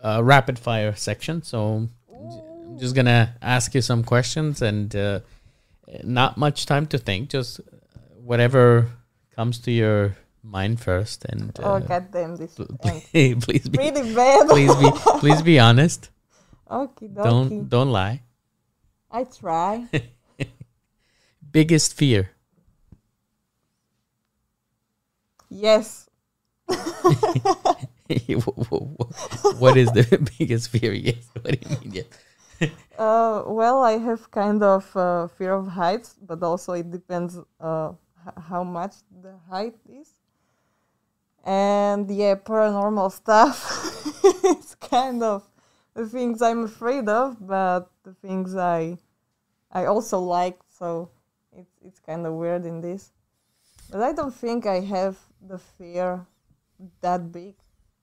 uh, 0.00 0.20
rapid 0.22 0.58
fire 0.58 0.94
section. 0.94 1.42
So 1.42 1.88
I'm 2.12 2.78
just 2.78 2.94
gonna 2.94 3.34
ask 3.42 3.74
you 3.74 3.82
some 3.82 4.04
questions 4.04 4.62
and 4.62 4.94
uh, 4.94 5.20
not 6.04 6.36
much 6.36 6.66
time 6.66 6.86
to 6.86 6.98
think. 6.98 7.30
Just 7.30 7.60
whatever 8.22 8.88
comes 9.34 9.58
to 9.60 9.72
your 9.72 10.16
mind 10.42 10.80
first, 10.80 11.24
and 11.26 11.58
oh 11.62 11.74
uh, 11.74 11.78
goddamn 11.80 12.36
this 12.36 12.54
pl- 12.54 12.66
please 12.82 13.68
be 13.68 13.78
really 13.78 14.14
bad. 14.14 14.48
please 14.54 14.74
be 14.76 14.90
please 15.20 15.42
be 15.42 15.58
honest. 15.58 16.10
okay, 16.70 17.06
Don't 17.08 17.68
don't 17.68 17.90
lie. 17.90 18.22
I 19.10 19.24
try. 19.24 19.88
Biggest 21.52 21.94
fear. 21.94 22.30
yes. 25.50 26.08
what 29.58 29.76
is 29.76 29.92
the 29.92 30.04
biggest 30.38 30.70
fear? 30.70 30.92
Yes. 30.92 31.28
What 31.40 31.52
do 31.52 31.58
you 31.60 31.76
mean? 31.76 31.92
Yes. 31.92 32.06
Uh, 32.98 33.42
well, 33.46 33.82
I 33.82 33.98
have 33.98 34.30
kind 34.30 34.62
of 34.62 34.96
uh, 34.96 35.26
fear 35.28 35.52
of 35.52 35.66
heights, 35.66 36.14
but 36.22 36.42
also 36.42 36.72
it 36.72 36.90
depends 36.90 37.36
uh, 37.60 37.92
h- 38.26 38.34
how 38.48 38.62
much 38.64 38.94
the 39.10 39.34
height 39.50 39.74
is. 39.88 40.08
And 41.44 42.10
yeah, 42.10 42.36
paranormal 42.36 43.10
stuff 43.10 43.92
it's 44.44 44.74
kind 44.76 45.22
of 45.22 45.42
the 45.94 46.06
things 46.06 46.40
I'm 46.40 46.64
afraid 46.64 47.08
of, 47.08 47.36
but 47.40 47.90
the 48.04 48.14
things 48.14 48.56
I 48.56 48.98
I 49.70 49.86
also 49.86 50.20
like. 50.20 50.58
So 50.68 51.10
it's 51.56 51.74
it's 51.84 51.98
kind 52.00 52.26
of 52.26 52.34
weird 52.34 52.64
in 52.64 52.80
this, 52.80 53.12
but 53.90 54.02
I 54.02 54.12
don't 54.12 54.34
think 54.34 54.66
I 54.66 54.80
have 54.80 55.18
the 55.40 55.58
fear 55.58 56.26
that 57.00 57.32
big. 57.32 57.54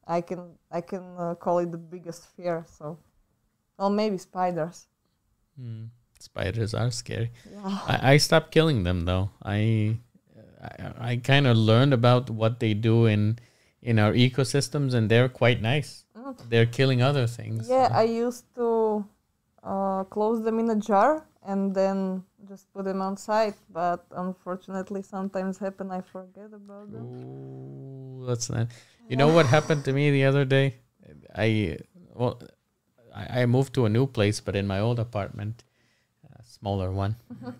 I 0.07 0.21
can 0.21 0.57
I 0.71 0.81
can 0.81 1.03
uh, 1.17 1.35
call 1.35 1.59
it 1.59 1.71
the 1.71 1.77
biggest 1.77 2.25
fear. 2.35 2.65
So, 2.77 2.97
well, 3.77 3.89
maybe 3.89 4.17
spiders. 4.17 4.87
Hmm. 5.57 5.85
Spiders 6.19 6.73
are 6.73 6.91
scary. 6.91 7.31
Yeah. 7.49 7.79
I, 7.87 8.13
I 8.13 8.17
stopped 8.17 8.51
killing 8.51 8.83
them 8.83 9.05
though. 9.05 9.29
I 9.43 9.99
I, 10.61 11.11
I 11.11 11.17
kind 11.17 11.47
of 11.47 11.57
learned 11.57 11.93
about 11.93 12.29
what 12.29 12.59
they 12.59 12.73
do 12.73 13.05
in 13.05 13.39
in 13.81 13.97
our 13.97 14.11
ecosystems, 14.13 14.93
and 14.93 15.09
they're 15.09 15.29
quite 15.29 15.61
nice. 15.61 16.03
Mm. 16.17 16.35
They're 16.49 16.65
killing 16.65 17.01
other 17.01 17.27
things. 17.27 17.69
Yeah, 17.69 17.87
so- 17.87 17.93
I 17.93 18.03
used 18.03 18.43
to 18.55 19.05
uh, 19.63 20.03
close 20.05 20.43
them 20.43 20.59
in 20.59 20.69
a 20.69 20.75
jar 20.75 21.25
and 21.43 21.73
then 21.73 22.23
just 22.47 22.71
put 22.73 22.85
them 22.85 23.01
outside. 23.01 23.53
But 23.71 24.05
unfortunately, 24.11 25.01
sometimes 25.01 25.57
happen 25.57 25.91
I 25.91 26.01
forget 26.01 26.51
about 26.53 26.91
them. 26.91 27.05
Ooh, 27.05 28.25
that's 28.27 28.49
not. 28.49 28.67
You 29.07 29.15
know 29.15 29.29
what 29.29 29.47
happened 29.47 29.85
to 29.85 29.93
me 29.93 30.11
the 30.11 30.25
other 30.25 30.45
day? 30.45 30.75
I 31.35 31.77
well, 32.13 32.41
I, 33.15 33.41
I 33.41 33.45
moved 33.45 33.73
to 33.75 33.85
a 33.85 33.89
new 33.89 34.05
place, 34.05 34.39
but 34.39 34.55
in 34.55 34.67
my 34.67 34.79
old 34.79 34.99
apartment, 34.99 35.63
smaller 36.59 36.91
one, 36.91 37.15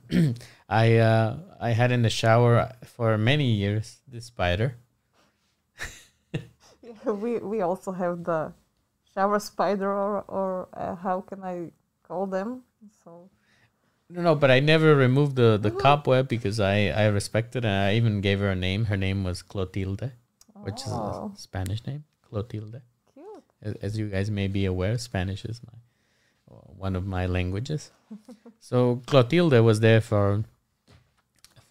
I 0.69 0.97
uh, 0.97 1.37
I 1.59 1.71
had 1.71 1.91
in 1.91 2.01
the 2.01 2.09
shower 2.09 2.71
for 2.85 3.17
many 3.17 3.51
years 3.51 3.99
this 4.07 4.25
spider. 4.25 4.75
Yeah, 6.81 7.11
we 7.11 7.37
we 7.37 7.61
also 7.61 7.91
have 7.91 8.23
the 8.23 8.53
shower 9.13 9.39
spider, 9.39 9.91
or 9.91 10.25
or 10.27 10.67
uh, 10.73 10.95
how 10.95 11.21
can 11.21 11.43
I 11.43 11.71
call 12.03 12.25
them? 12.25 12.63
So 13.03 13.29
No, 14.09 14.21
no, 14.21 14.35
but 14.35 14.49
I 14.49 14.59
never 14.59 14.95
removed 14.95 15.35
the 15.35 15.57
the 15.57 15.71
cobweb 15.71 16.27
because 16.27 16.59
I 16.59 16.89
I 16.89 17.05
respected 17.07 17.63
and 17.63 17.75
I 17.89 17.95
even 17.95 18.21
gave 18.21 18.39
her 18.39 18.49
a 18.49 18.55
name. 18.55 18.85
Her 18.85 18.97
name 18.97 19.23
was 19.23 19.43
Clotilde, 19.43 20.11
which 20.65 20.81
is 20.81 20.91
oh, 20.91 21.31
a 21.33 21.37
Spanish 21.37 21.85
name. 21.85 22.03
Clotilde. 22.27 22.81
cute. 23.13 23.45
As, 23.61 23.73
as 23.81 23.97
you 23.99 24.09
guys 24.09 24.31
may 24.31 24.47
be 24.47 24.65
aware, 24.65 24.97
Spanish 24.97 25.45
is 25.45 25.61
my 25.61 25.77
one 26.79 26.95
of 26.95 27.05
my 27.05 27.25
languages. 27.25 27.91
so 28.59 29.01
Clotilde 29.07 29.59
was 29.63 29.79
there 29.79 30.01
for 30.01 30.43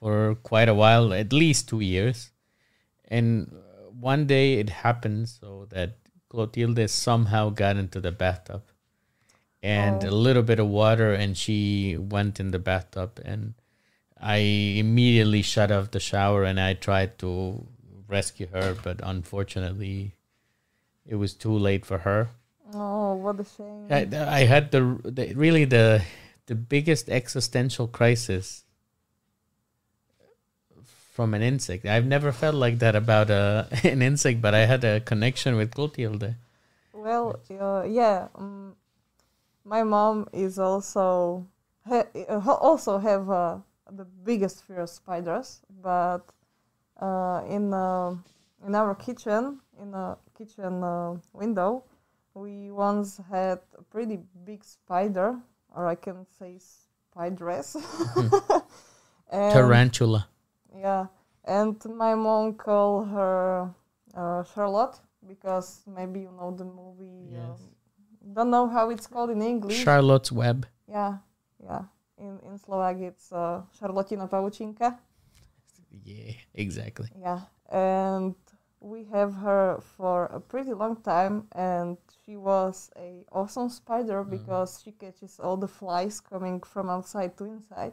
for 0.00 0.36
quite 0.36 0.68
a 0.68 0.74
while, 0.74 1.12
at 1.12 1.32
least 1.32 1.68
two 1.68 1.80
years, 1.80 2.30
and 3.08 3.50
uh, 3.52 3.90
one 3.90 4.26
day 4.26 4.54
it 4.54 4.70
happened 4.70 5.28
so 5.28 5.66
that 5.70 5.96
Clotilde 6.28 6.88
somehow 6.88 7.50
got 7.50 7.76
into 7.76 8.00
the 8.00 8.12
bathtub, 8.12 8.62
and 9.62 10.04
a 10.04 10.08
Oh. 10.10 10.14
little 10.14 10.42
bit 10.44 10.60
of 10.60 10.68
water, 10.68 11.12
and 11.12 11.36
she 11.36 11.96
went 11.98 12.38
in 12.38 12.52
the 12.52 12.58
bathtub, 12.60 13.18
and 13.24 13.54
I 14.20 14.36
immediately 14.78 15.42
shut 15.42 15.70
off 15.70 15.90
the 15.90 16.00
shower 16.00 16.42
and 16.44 16.58
I 16.58 16.74
tried 16.74 17.18
to 17.20 17.66
rescue 18.08 18.48
her, 18.52 18.74
but 18.82 19.00
unfortunately, 19.02 20.14
it 21.06 21.14
was 21.16 21.34
too 21.34 21.56
late 21.56 21.86
for 21.86 21.98
her. 21.98 22.30
Oh, 22.74 23.14
what 23.14 23.38
a 23.40 23.44
shame. 23.44 23.86
I, 23.90 24.40
I 24.40 24.44
had 24.44 24.70
the, 24.70 24.98
the 25.04 25.34
really 25.34 25.64
the 25.64 26.02
the 26.48 26.54
biggest 26.54 27.08
existential 27.08 27.86
crisis 27.86 28.64
from 31.12 31.34
an 31.34 31.42
insect. 31.42 31.84
I've 31.84 32.06
never 32.06 32.32
felt 32.32 32.54
like 32.54 32.78
that 32.80 32.96
about 32.96 33.30
a 33.30 33.68
an 33.84 34.02
insect, 34.02 34.40
but 34.40 34.54
I 34.54 34.66
had 34.66 34.82
a 34.84 35.00
connection 35.00 35.56
with 35.56 35.74
Clotilde. 35.74 36.34
Well, 36.92 37.38
uh, 37.50 37.84
yeah. 37.86 38.28
Um, 38.34 38.76
my 39.64 39.82
mom 39.82 40.28
is 40.32 40.58
also 40.58 41.46
ha- 41.86 42.10
uh, 42.28 42.40
also 42.60 42.98
have 42.98 43.30
uh, 43.30 43.58
the 43.90 44.04
biggest 44.04 44.64
fear 44.64 44.80
of 44.80 44.90
spiders, 44.90 45.60
but 45.82 46.22
uh, 47.00 47.42
in 47.48 47.74
uh, 47.74 48.16
in 48.66 48.74
our 48.74 48.94
kitchen, 48.94 49.60
in 49.80 49.94
a 49.94 50.16
kitchen 50.36 50.82
uh, 50.82 51.16
window, 51.32 51.84
we 52.34 52.70
once 52.70 53.20
had 53.30 53.58
a 53.76 53.82
pretty 53.90 54.18
big 54.46 54.64
spider, 54.64 55.36
or 55.74 55.86
I 55.86 55.94
can 55.94 56.26
say 56.38 56.58
spideress. 56.58 57.76
and, 59.30 59.52
Tarantula. 59.52 60.28
yeah, 60.74 61.06
and 61.44 61.76
my 61.86 62.14
mom 62.14 62.54
called 62.54 63.08
her 63.08 63.70
uh, 64.14 64.44
Charlotte 64.54 64.96
because 65.26 65.82
maybe 65.86 66.20
you 66.20 66.32
know 66.32 66.54
the 66.56 66.64
movie. 66.64 67.32
Yes. 67.32 67.40
Um, 67.42 68.34
don't 68.34 68.50
know 68.50 68.68
how 68.68 68.90
it's 68.90 69.06
called 69.06 69.30
in 69.30 69.42
English. 69.42 69.82
Charlotte's 69.82 70.32
Web. 70.32 70.66
yeah, 70.88 71.18
yeah. 71.62 71.82
In 72.18 72.38
in 72.44 72.58
Slovak 72.58 72.98
it's 72.98 73.32
uh, 73.32 73.62
Charlotina 73.78 74.28
Pavučinka. 74.28 74.98
Yeah, 76.04 76.32
exactly. 76.54 77.08
Yeah, 77.16 77.40
and 77.70 78.34
we 78.80 79.04
have 79.12 79.34
her 79.34 79.80
for 79.96 80.26
a 80.26 80.40
pretty 80.40 80.72
long 80.72 80.96
time, 81.02 81.46
and 81.52 81.96
she 82.24 82.36
was 82.36 82.90
a 82.96 83.24
awesome 83.32 83.68
spider 83.70 84.22
Mm. 84.24 84.30
because 84.30 84.80
she 84.82 84.92
catches 84.92 85.40
all 85.40 85.56
the 85.56 85.68
flies 85.68 86.20
coming 86.20 86.60
from 86.60 86.88
outside 86.88 87.36
to 87.38 87.44
inside. 87.44 87.92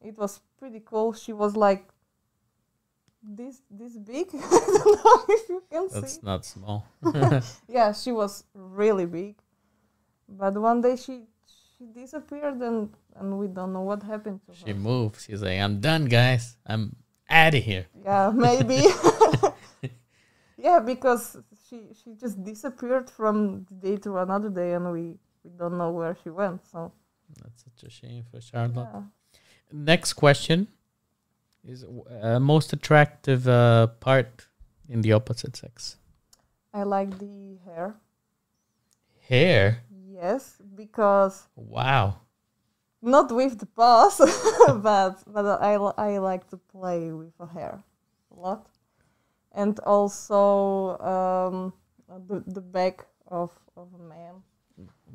It 0.00 0.16
was 0.18 0.40
pretty 0.58 0.80
cool. 0.84 1.12
She 1.12 1.32
was 1.32 1.56
like 1.56 1.88
this 3.22 3.62
this 3.70 3.96
big. 3.96 4.28
I 4.34 4.38
don't 4.38 5.04
know 5.04 5.24
if 5.28 5.48
you 5.48 5.62
can 5.70 5.88
That's 5.92 6.14
see. 6.14 6.20
not 6.22 6.44
small. 6.44 6.86
Yeah, 7.68 7.92
she 7.92 8.12
was 8.12 8.44
really 8.54 9.06
big, 9.06 9.36
but 10.28 10.54
one 10.56 10.80
day 10.82 10.96
she 10.96 11.24
she 11.78 11.86
disappeared, 11.86 12.60
and 12.60 12.90
and 13.16 13.38
we 13.38 13.48
don't 13.48 13.72
know 13.72 13.82
what 13.82 14.02
happened 14.02 14.40
to 14.46 14.52
her. 14.52 14.58
she 14.58 14.72
her. 14.72 14.78
moved. 14.78 15.20
She's 15.22 15.42
like, 15.42 15.58
I'm 15.58 15.80
done, 15.80 16.04
guys. 16.06 16.56
I'm 16.66 16.94
out 17.28 17.54
of 17.54 17.62
here. 17.62 17.86
Yeah, 18.04 18.30
maybe. 18.34 18.84
Yeah, 20.58 20.80
because 20.80 21.36
she 21.68 21.76
she 21.94 22.14
just 22.14 22.42
disappeared 22.42 23.08
from 23.08 23.64
the 23.68 23.74
day 23.86 23.96
to 23.98 24.18
another 24.18 24.50
day, 24.50 24.74
and 24.74 24.92
we 24.92 25.04
we 25.44 25.50
don't 25.56 25.78
know 25.78 25.90
where 25.92 26.16
she 26.22 26.30
went. 26.30 26.66
So 26.66 26.92
That's 27.42 27.64
such 27.64 27.84
a 27.86 27.90
shame 27.90 28.24
for 28.30 28.40
Charlotte. 28.40 28.88
yeah. 28.92 29.02
Next 29.72 30.14
question 30.14 30.66
is 31.64 31.84
uh, 31.84 32.40
most 32.40 32.72
attractive 32.72 33.46
uh, 33.48 33.86
part 34.00 34.48
in 34.88 35.02
the 35.02 35.12
opposite 35.12 35.56
sex. 35.56 35.96
I 36.72 36.82
like 36.84 37.18
the 37.18 37.58
hair. 37.64 37.94
Hair. 39.28 39.82
Yes, 39.90 40.60
because 40.74 41.48
Wow. 41.54 42.20
not 43.02 43.30
with 43.30 43.58
the 43.58 43.66
paws, 43.66 44.18
but 44.82 45.22
but 45.26 45.46
I 45.62 45.74
I 45.74 46.18
like 46.18 46.48
to 46.50 46.56
play 46.56 47.12
with 47.12 47.36
the 47.38 47.46
hair 47.46 47.82
a 48.30 48.40
lot, 48.40 48.66
and 49.52 49.78
also 49.80 50.96
um, 51.00 51.72
the 52.28 52.42
the 52.46 52.60
back 52.60 53.06
of 53.28 53.50
of 53.76 53.88
a 53.94 54.02
man, 54.02 54.42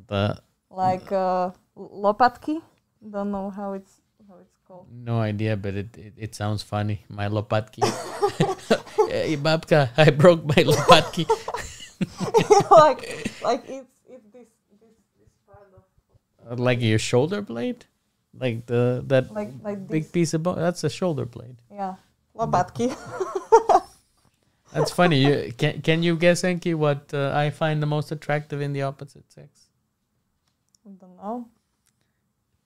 The 0.08 0.42
like 0.70 1.12
uh, 1.12 1.52
lopatky. 1.78 2.62
Don't 3.04 3.32
know 3.32 3.50
how 3.50 3.74
it's 3.74 4.00
how 4.30 4.36
it's 4.40 4.58
called. 4.68 4.88
no 4.92 5.20
idea, 5.20 5.58
but 5.58 5.76
it, 5.76 5.98
it, 5.98 6.14
it 6.18 6.36
sounds 6.36 6.64
funny. 6.64 7.04
My 7.10 7.28
lopatki. 7.28 7.84
hey, 9.10 9.36
babka, 9.38 9.90
I 9.98 10.10
broke 10.12 10.46
my 10.46 10.64
lopatki. 10.64 11.28
like 12.72 13.02
like 13.44 13.64
it's 13.68 13.92
it's 14.08 14.26
this 14.34 14.48
this 14.80 14.96
this 15.20 15.32
part 15.48 15.68
of 15.76 15.84
Uh, 16.48 16.56
like 16.62 16.82
your 16.82 17.00
shoulder 17.00 17.42
blade, 17.42 17.86
like 18.40 18.66
the 18.68 19.04
that 19.08 19.32
like 19.34 19.52
like 19.64 19.88
big 19.88 20.04
this. 20.04 20.12
piece 20.12 20.34
of 20.34 20.44
bone. 20.44 20.56
That's 20.60 20.84
a 20.84 20.90
shoulder 20.90 21.26
blade. 21.26 21.58
Yeah, 21.72 21.96
lopatky. 22.36 22.92
That's 24.74 24.91
funny. 24.91 25.19
You, 25.19 25.53
can 25.53 25.82
can 25.82 26.03
you 26.03 26.15
guess, 26.17 26.41
Enkii, 26.43 26.76
what 26.76 27.13
uh, 27.13 27.32
I 27.36 27.49
find 27.51 27.82
the 27.82 27.86
most 27.88 28.11
attractive 28.11 28.61
in 28.61 28.74
the 28.74 28.82
opposite 28.84 29.32
sex? 29.32 29.67
I 30.86 30.89
don't 30.99 31.15
know. 31.17 31.47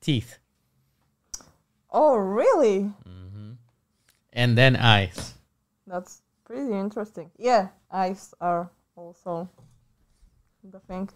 Teeth. 0.02 0.40
Oh, 1.92 2.16
really? 2.16 2.92
And 4.34 4.58
then 4.58 4.76
eyes. 4.76 5.34
That's 5.88 6.22
pretty 6.46 6.72
interesting. 6.72 7.32
Yeah, 7.38 7.70
eyes 7.92 8.34
are 8.40 8.70
also 8.96 9.50
the 10.64 10.80
thing. 10.80 11.10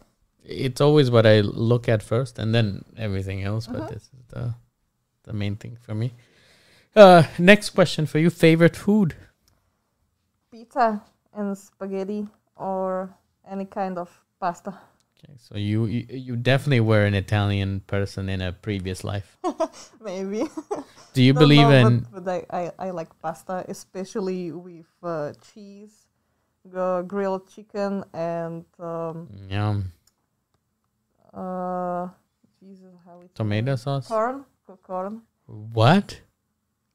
It's 0.44 0.82
always 0.82 1.12
what 1.12 1.26
I 1.28 1.42
look 1.42 1.88
at 1.88 2.02
first 2.02 2.40
and 2.40 2.54
then 2.56 2.84
everything 2.98 3.44
else, 3.44 3.68
but 3.68 3.82
Uh-huh. 3.82 3.90
this 3.94 4.04
is 4.04 4.26
the 4.30 4.56
the 5.24 5.34
main 5.34 5.56
thing 5.56 5.78
for 5.80 5.94
me. 5.94 6.14
Uh 6.96 7.24
next 7.38 7.70
question 7.76 8.06
for 8.08 8.18
you. 8.20 8.30
Favorite 8.32 8.76
food? 8.76 9.16
Pizza 10.62 11.02
and 11.34 11.58
spaghetti 11.58 12.28
or 12.56 13.10
any 13.50 13.66
kind 13.66 13.98
of 13.98 14.10
pasta. 14.40 14.70
Okay, 15.18 15.34
so 15.38 15.58
you, 15.58 15.88
you 15.88 16.06
you 16.10 16.36
definitely 16.36 16.82
were 16.82 17.04
an 17.04 17.16
Italian 17.16 17.80
person 17.88 18.30
in 18.30 18.42
a 18.42 18.52
previous 18.52 19.04
life. 19.04 19.40
Maybe. 20.02 20.46
Do 21.14 21.24
you 21.24 21.34
believe 21.34 21.68
know, 21.68 21.88
in 21.88 22.06
But, 22.12 22.26
but 22.26 22.46
I, 22.54 22.62
I, 22.78 22.88
I 22.88 22.90
like 22.92 23.10
pasta, 23.24 23.66
especially 23.68 24.52
with 24.52 24.86
uh, 25.02 25.34
cheese, 25.52 26.06
uh, 26.78 27.02
grilled 27.02 27.50
chicken, 27.50 28.06
and 28.14 28.64
um, 28.78 29.30
yum 29.50 29.92
uh, 31.34 32.06
Jesus, 32.60 32.94
how 33.04 33.20
it 33.22 33.34
tomato 33.34 33.76
sauce? 33.78 34.08
corn, 34.08 34.46
corn. 34.86 35.24
What? 35.48 36.22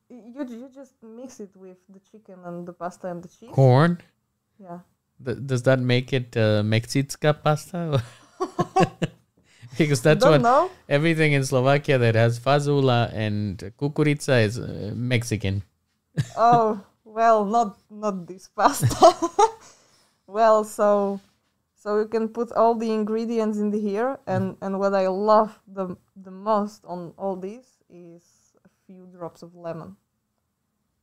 You 0.09 0.47
you 0.49 0.69
just 0.73 0.95
mix 1.03 1.41
it 1.41 1.51
with 1.57 1.79
the 1.89 1.99
chicken 1.99 2.39
and 2.45 2.67
the 2.67 2.73
pasta 2.73 3.09
and 3.09 3.23
the 3.23 3.29
cheese. 3.29 3.51
Corn? 3.53 4.01
Yeah. 4.59 4.81
Th- 5.25 5.39
does 5.45 5.63
that 5.65 5.81
make 5.81 6.13
it 6.13 6.37
uh, 6.37 6.63
pasta? 7.43 8.03
because 9.79 10.03
that's 10.03 10.23
Don't 10.23 10.33
what 10.33 10.41
know. 10.43 10.71
everything 10.89 11.33
in 11.33 11.45
Slovakia 11.45 11.99
that 11.99 12.15
has 12.15 12.39
fazula 12.39 13.13
and 13.13 13.59
kukurica 13.79 14.45
is 14.45 14.59
uh, 14.59 14.93
Mexican. 14.95 15.63
oh 16.37 16.81
well, 17.05 17.45
not 17.45 17.79
not 17.91 18.27
this 18.27 18.49
pasta. 18.49 18.89
well, 20.27 20.65
so 20.65 21.21
so 21.75 21.99
you 21.99 22.09
can 22.09 22.29
put 22.29 22.53
all 22.53 22.75
the 22.75 22.93
ingredients 22.93 23.59
in 23.59 23.71
the 23.71 23.81
here, 23.81 24.19
and 24.27 24.57
and 24.61 24.79
what 24.79 24.95
I 24.95 25.09
love 25.09 25.59
the 25.67 25.97
the 26.15 26.31
most 26.31 26.85
on 26.85 27.13
all 27.17 27.37
this 27.37 27.83
is 27.89 28.23
few 28.87 29.07
drops 29.13 29.43
of 29.43 29.55
lemon, 29.55 29.97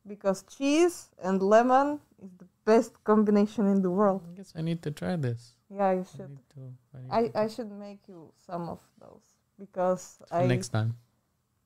because 0.07 0.43
cheese 0.43 1.09
and 1.21 1.41
lemon 1.41 1.99
is 2.21 2.31
the 2.38 2.47
best 2.65 3.03
combination 3.03 3.67
in 3.67 3.81
the 3.81 3.91
world. 3.91 4.21
I 4.31 4.36
guess 4.38 4.53
I 4.55 4.61
need 4.61 4.81
to 4.84 4.91
try 4.91 5.15
this. 5.15 5.55
Yeah, 5.69 5.91
you 5.93 6.05
I 6.13 6.17
should. 6.17 6.38
to, 6.55 6.73
I 7.11 7.19
I 7.19 7.31
I 7.43 7.47
should 7.47 7.71
make 7.71 8.07
you 8.07 8.31
some 8.38 8.69
of 8.69 8.79
those 8.99 9.25
because 9.59 10.21
for 10.27 10.43
I 10.43 10.47
next 10.47 10.69
time. 10.69 10.95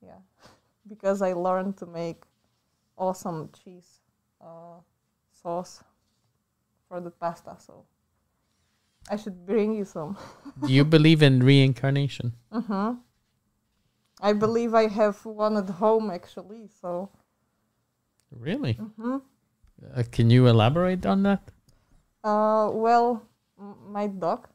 yeah 0.02 0.20
because 0.88 1.22
I 1.22 1.32
learned 1.32 1.76
to 1.78 1.86
make 1.86 2.22
awesome 2.96 3.50
cheese 3.52 4.00
uh, 4.40 4.80
sauce 5.32 5.82
for 6.88 7.00
the 7.00 7.10
pasta. 7.10 7.56
So 7.58 7.84
I 9.10 9.16
should 9.16 9.46
bring 9.46 9.74
you 9.74 9.84
some. 9.84 10.16
Do 10.60 10.72
you 10.72 10.84
believe 10.84 11.22
in 11.22 11.40
reincarnation? 11.42 12.32
hmm 12.52 12.92
I 14.20 14.32
believe 14.32 14.74
I 14.74 14.86
have 14.86 15.24
one 15.26 15.56
at 15.56 15.68
home 15.70 16.08
actually. 16.10 16.68
So 16.68 17.10
Really? 18.30 18.80
hmm 18.96 19.18
Uh, 19.94 20.02
can 20.10 20.30
you 20.30 20.46
elaborate 20.46 21.04
on 21.06 21.22
that? 21.24 21.50
uh, 22.24 22.70
well, 22.72 23.22
m- 23.58 23.92
my 23.92 24.06
dog. 24.06 24.48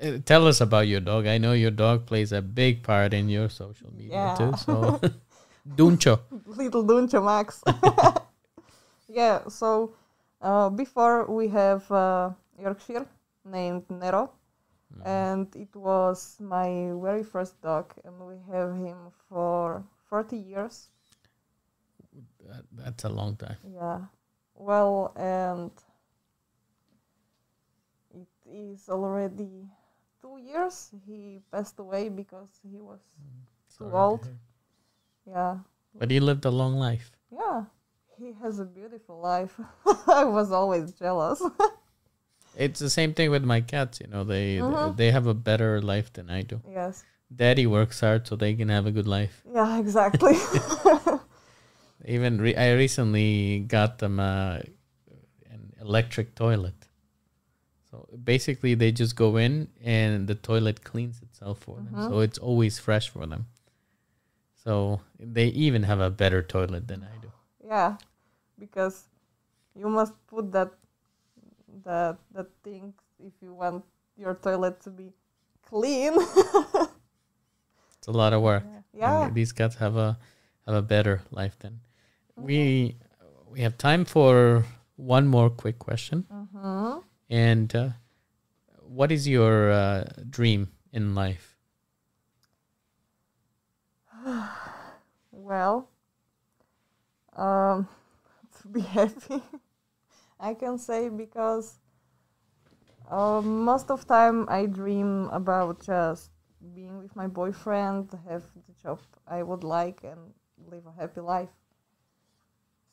Uh, 0.00 0.18
tell 0.24 0.46
us 0.46 0.60
about 0.60 0.86
your 0.86 1.00
dog. 1.00 1.26
I 1.26 1.38
know 1.38 1.52
your 1.52 1.72
dog 1.72 2.06
plays 2.06 2.30
a 2.32 2.40
big 2.40 2.82
part 2.84 3.12
in 3.12 3.28
your 3.28 3.48
social 3.48 3.92
media 3.92 4.14
Yeah. 4.14 4.36
too. 4.36 4.54
So, 4.56 5.00
Duncho. 5.76 6.20
little 6.46 6.82
Duncha 6.84 7.20
Max. 7.20 7.62
yeah, 9.08 9.48
so 9.48 9.94
uh, 10.40 10.68
before 10.70 11.26
we 11.30 11.48
have 11.48 11.90
uh, 11.90 12.30
Yorkshire 12.60 13.06
named 13.44 13.84
Nero, 13.90 14.30
Mm-hmm. 14.88 15.06
and 15.06 15.56
it 15.56 15.76
was 15.76 16.36
my 16.40 16.90
very 17.02 17.22
first 17.22 17.60
dog, 17.60 17.92
and 18.04 18.18
we 18.20 18.36
have 18.50 18.74
him 18.74 18.96
for 19.28 19.84
40 20.08 20.36
years. 20.36 20.88
That, 22.48 22.64
that's 22.72 23.04
a 23.04 23.10
long 23.10 23.36
time. 23.36 23.56
Yeah, 23.62 24.00
well, 24.54 25.12
and 25.16 25.70
it 28.14 28.28
is 28.50 28.88
already 28.88 29.68
two 30.22 30.38
years. 30.38 30.90
He 31.06 31.40
passed 31.52 31.78
away 31.78 32.08
because 32.08 32.48
he 32.62 32.80
was, 32.80 33.00
mm. 33.20 33.44
Sorry 33.68 33.90
to 33.90 33.96
old. 33.96 34.24
hear. 34.24 34.38
yeah, 35.26 35.58
But 35.94 36.10
he 36.10 36.18
lived 36.20 36.46
a 36.46 36.50
long 36.50 36.74
life. 36.76 37.12
Yeah, 37.30 37.64
he 38.18 38.32
has 38.42 38.58
a 38.58 38.64
beautiful 38.64 39.20
life. 39.20 39.60
I 40.08 40.24
was 40.24 40.50
always 40.50 40.92
jealous. 40.92 41.42
It's 42.58 42.80
the 42.80 42.90
same 42.90 43.14
thing 43.14 43.30
with 43.30 43.44
my 43.44 43.60
cats. 43.60 44.00
You 44.00 44.08
know, 44.08 44.24
they 44.24 44.58
Mhm. 44.58 44.96
they, 44.96 45.10
have 45.12 45.26
a 45.28 45.34
better 45.34 45.80
life 45.80 46.12
than 46.12 46.28
I 46.38 46.42
do. 46.42 46.60
yes. 46.80 47.04
Daddy 47.30 47.66
works 47.66 48.00
hard 48.00 48.26
so 48.26 48.36
they 48.36 48.54
can 48.54 48.68
have 48.70 48.86
a 48.86 48.90
good 48.90 49.06
life. 49.06 49.42
Yeah, 49.54 49.78
exactly. 49.78 50.34
Even 52.16 52.40
re- 52.40 52.56
I 52.56 52.72
recently 52.72 53.60
got 53.68 53.98
them 53.98 54.18
uh, 54.18 54.58
an 55.52 55.72
electric 55.80 56.34
toilet. 56.34 56.74
So 57.90 58.08
basically, 58.24 58.74
they 58.74 58.92
just 58.92 59.14
go 59.14 59.36
in 59.36 59.68
and 59.84 60.26
the 60.26 60.34
toilet 60.34 60.82
cleans 60.84 61.20
itself 61.22 61.58
for 61.60 61.76
them. 61.76 61.94
Mhm. 61.94 62.08
So 62.08 62.20
it's 62.20 62.38
always 62.38 62.78
fresh 62.78 63.08
for 63.10 63.26
them. 63.26 63.46
So 64.64 65.00
they 65.20 65.48
even 65.48 65.82
have 65.84 66.00
a 66.00 66.10
better 66.10 66.42
toilet 66.42 66.88
than 66.88 67.02
I 67.04 67.14
do. 67.22 67.30
yeah, 67.68 67.96
because 68.58 69.04
you 69.74 69.88
must 69.88 70.14
put 70.26 70.52
that 70.52 70.72
that 71.84 72.18
that 72.32 72.48
thing 72.64 72.94
if 73.18 73.32
you 73.40 73.52
want 73.54 73.84
your 74.16 74.34
toilet 74.34 74.80
to 74.82 74.90
be 74.90 75.12
clean. 75.62 76.14
It's 77.98 78.06
a 78.06 78.12
lot 78.12 78.32
of 78.32 78.42
work. 78.42 78.64
yeah. 78.92 79.26
And 79.26 79.34
these 79.34 79.52
cats 79.52 79.76
have 79.76 79.96
a 79.96 80.18
have 80.66 80.74
a 80.74 80.82
better 80.82 81.22
life 81.30 81.58
than 81.58 81.80
we. 82.36 82.96
We 83.50 83.60
have 83.60 83.78
time 83.78 84.04
for 84.04 84.64
one 84.96 85.26
more 85.26 85.50
quick 85.50 85.78
question. 85.78 86.26
hmm 86.30 86.98
And 87.30 87.74
uh, 87.74 87.88
what 88.82 89.10
is 89.12 89.26
your 89.28 89.70
uh, 89.72 90.04
dream 90.28 90.68
in 90.92 91.14
life? 91.14 91.56
Well, 95.32 95.88
um, 97.36 97.88
to 98.60 98.68
be 98.68 98.80
happy, 98.80 99.42
I 100.40 100.54
can 100.54 100.78
say 100.78 101.08
because 101.08 101.78
uh, 103.10 103.40
most 103.42 103.90
of 103.90 104.06
time 104.06 104.46
I 104.48 104.66
dream 104.66 105.28
about 105.32 105.80
just 105.84 106.30
being 106.74 106.98
with 106.98 107.14
my 107.16 107.26
boyfriend, 107.26 108.10
have 108.28 108.42
the 108.66 108.72
job 108.82 109.00
I 109.26 109.42
would 109.42 109.64
like, 109.64 110.02
and 110.04 110.32
live 110.70 110.86
a 110.86 110.92
happy 111.00 111.20
life. 111.20 111.50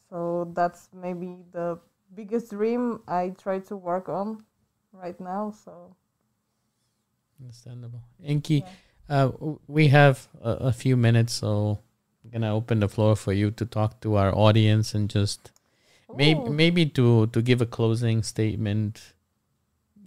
So 0.10 0.52
that's 0.54 0.90
maybe 0.94 1.40
the 1.52 1.80
biggest 2.14 2.52
dream 2.52 3.02
I 3.08 3.30
try 3.38 3.60
to 3.60 3.76
work 3.76 4.08
on 4.10 4.44
right 4.94 5.20
now. 5.20 5.52
So 5.52 5.96
Understandable. 7.40 8.02
Enkii, 8.24 8.64
Yeah. 8.64 9.26
uh, 9.28 9.32
we 9.68 9.90
have 9.90 10.28
a, 10.42 10.52
a 10.52 10.74
few 10.74 10.96
minutes, 10.96 11.34
so 11.34 11.80
I'm 12.24 12.30
gonna 12.32 12.56
open 12.56 12.80
the 12.80 12.88
floor 12.88 13.16
for 13.16 13.34
you 13.34 13.52
to 13.52 13.66
talk 13.66 14.00
to 14.02 14.16
our 14.16 14.34
audience 14.34 14.94
and 14.96 15.10
just 15.10 15.52
maybe 16.16 16.50
maybe 16.50 16.86
to 16.88 17.28
to 17.28 17.42
give 17.42 17.62
a 17.62 17.66
closing 17.66 18.24
statement. 18.24 19.14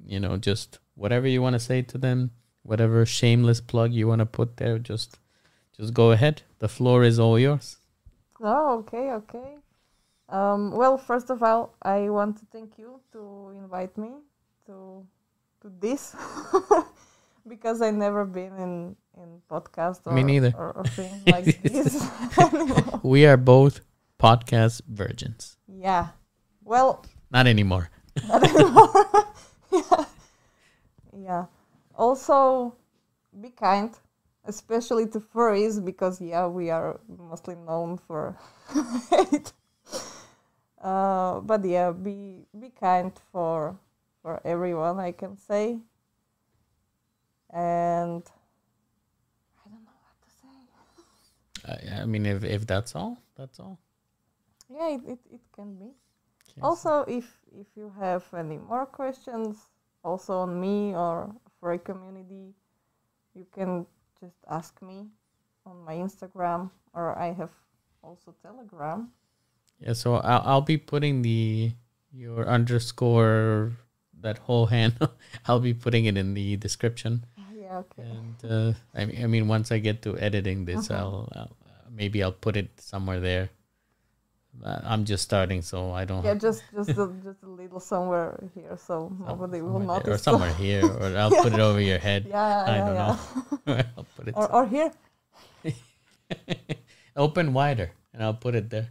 You 0.06 0.20
know, 0.20 0.36
just 0.38 0.78
whatever 0.94 1.28
you 1.28 1.42
want 1.42 1.54
to 1.54 1.60
say 1.60 1.82
to 1.82 1.98
them, 1.98 2.30
whatever 2.62 3.04
shameless 3.04 3.60
plug 3.60 3.92
you 3.92 4.08
want 4.08 4.20
to 4.20 4.26
put 4.26 4.56
there, 4.56 4.78
just 4.78 5.18
just 5.76 5.92
go 5.94 6.10
ahead. 6.12 6.42
The 6.60 6.68
floor 6.68 7.04
is 7.04 7.18
all 7.18 7.38
yours. 7.38 7.76
Oh, 8.40 8.78
okay, 8.78 9.12
okay. 9.12 9.56
Um, 10.28 10.72
well, 10.72 10.98
first 10.98 11.30
of 11.30 11.42
all, 11.42 11.74
I 11.82 12.08
want 12.10 12.36
to 12.38 12.46
thank 12.52 12.78
you 12.78 13.00
to 13.12 13.52
invite 13.56 13.96
me 13.96 14.10
to 14.66 15.06
to 15.62 15.72
this 15.80 16.14
because 17.48 17.80
I 17.82 17.90
never 17.90 18.24
been 18.24 18.56
in 18.56 18.96
in 19.16 19.42
podcast 19.50 20.06
or 20.06 20.12
Me 20.12 20.22
neither. 20.22 20.52
or, 20.56 20.72
or 20.72 20.84
thing 20.84 21.12
like 21.26 21.62
this. 21.62 22.00
We 23.02 23.26
are 23.26 23.36
both 23.36 23.80
podcast 24.18 24.82
virgins. 24.88 25.56
yeah. 25.68 26.08
Well, 26.64 27.04
Not 27.30 27.46
anymore. 27.46 27.88
not 28.28 28.42
anymore. 28.44 28.90
yeah. 29.72 30.04
Yeah. 31.16 31.44
Also, 31.94 32.74
be 33.40 33.48
kind, 33.50 33.90
especially 34.44 35.06
to 35.08 35.20
furries, 35.20 35.82
because 35.84 36.20
yeah, 36.20 36.46
we 36.46 36.68
are 36.70 37.00
mostly 37.08 37.54
known 37.54 37.96
for 37.98 38.36
hate. 39.10 39.52
Uh, 40.82 41.40
but 41.40 41.64
yeah, 41.64 41.90
be 41.92 42.46
be 42.58 42.68
kind 42.70 43.12
for 43.32 43.76
for 44.22 44.40
everyone. 44.44 45.00
I 45.00 45.12
can 45.12 45.36
say. 45.38 45.78
and 47.50 48.22
I 49.64 49.70
don't 49.70 49.84
know 49.84 49.98
what 50.04 50.16
to 50.22 50.30
say. 51.88 51.98
Uh, 51.98 52.02
I 52.02 52.06
mean, 52.06 52.26
if 52.26 52.44
if 52.44 52.66
that's 52.66 52.94
all, 52.94 53.18
that's 53.36 53.58
all. 53.58 53.78
Yeah, 54.68 54.88
it, 54.90 55.00
it, 55.06 55.18
it 55.30 55.40
can 55.52 55.74
be. 55.76 55.90
Okay. 56.52 56.60
Also, 56.62 57.04
if 57.08 57.24
if 57.52 57.66
you 57.76 57.92
have 57.98 58.24
any 58.34 58.58
more 58.58 58.86
questions, 58.86 59.56
also 60.04 60.44
on 60.44 60.60
me 60.60 60.94
or 60.94 61.34
for 61.60 61.72
a 61.72 61.78
community, 61.78 62.54
you 63.34 63.46
can 63.52 63.86
just 64.20 64.36
ask 64.50 64.80
me 64.82 65.06
on 65.66 65.84
my 65.84 65.94
Instagram 65.94 66.70
or 66.92 67.16
I 67.18 67.32
have 67.32 67.50
also 68.02 68.34
Telegram. 68.42 69.12
Yeah, 69.80 69.92
so 69.94 70.16
I'll 70.16 70.42
I'll 70.44 70.66
be 70.66 70.76
putting 70.76 71.22
the 71.22 71.72
your 72.12 72.48
underscore 72.48 73.72
that 74.20 74.38
whole 74.38 74.66
handle. 74.66 75.12
I'll 75.46 75.60
be 75.60 75.74
putting 75.74 76.06
it 76.06 76.16
in 76.16 76.34
the 76.34 76.56
description. 76.56 77.24
Yeah, 77.54 77.78
okay. 77.84 78.02
And 78.02 78.38
uh, 78.44 78.72
I 78.94 79.04
mean, 79.06 79.22
I 79.24 79.26
mean, 79.26 79.48
once 79.48 79.70
I 79.70 79.78
get 79.78 80.02
to 80.02 80.18
editing 80.18 80.64
this, 80.64 80.90
Uh-huh. 80.90 80.98
I'll, 80.98 81.28
I'll 81.36 81.52
maybe 81.90 82.22
I'll 82.22 82.32
put 82.32 82.56
it 82.56 82.70
somewhere 82.80 83.20
there. 83.20 83.50
I'm 84.64 85.04
just 85.04 85.22
starting, 85.24 85.62
so 85.62 85.92
I 85.92 86.04
don't. 86.04 86.24
Yeah, 86.24 86.34
just 86.34 86.62
just 86.74 86.90
a, 86.90 87.06
just 87.24 87.42
a 87.42 87.48
little 87.48 87.80
somewhere 87.80 88.38
here, 88.54 88.76
so 88.76 89.08
some- 89.08 89.24
nobody 89.26 89.62
will 89.62 89.78
there, 89.80 90.14
or 90.14 90.18
somewhere 90.18 90.52
here, 90.54 90.84
or 90.86 91.16
I'll 91.20 91.30
put 91.30 91.52
it 91.52 91.60
over 91.60 91.80
your 91.80 91.98
head. 91.98 92.26
yeah, 92.28 92.64
I 92.66 92.70
yeah, 92.70 92.78
don't 92.84 92.94
yeah. 92.94 93.16
know. 93.76 93.82
I'll 93.96 94.06
put 94.16 94.28
it 94.28 94.34
Or 94.36 94.46
or 94.52 94.66
here. 94.66 94.90
open 97.16 97.52
wider, 97.52 97.90
and 98.12 98.22
I'll 98.22 98.34
put 98.34 98.54
it 98.54 98.70
there. 98.70 98.88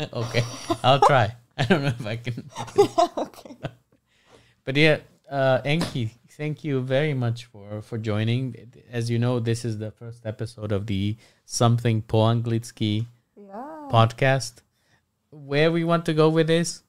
okay, 0.00 0.42
I'll 0.82 1.00
try. 1.00 1.34
I 1.56 1.64
don't 1.64 1.82
know 1.82 1.94
if 1.94 2.06
I 2.06 2.16
can. 2.16 2.50
okay. 3.18 3.56
But 4.64 4.76
yeah, 4.76 4.98
uh, 5.30 5.60
Enkii, 5.62 6.10
thank 6.30 6.64
you 6.64 6.80
very 6.80 7.14
much 7.14 7.44
for 7.46 7.82
for 7.82 7.98
joining. 7.98 8.56
As 8.90 9.10
you 9.10 9.18
know, 9.18 9.38
this 9.38 9.64
is 9.64 9.78
the 9.78 9.90
first 9.92 10.26
episode 10.26 10.72
of 10.72 10.86
the 10.86 11.16
Something 11.46 12.02
po 12.02 12.18
Anglicky 12.26 13.06
Yeah. 13.06 13.13
Podcast. 13.90 14.62
Where 15.30 15.72
we 15.72 15.84
want 15.84 16.04
to 16.06 16.14
go 16.14 16.28
with 16.28 16.46
this 16.46 16.82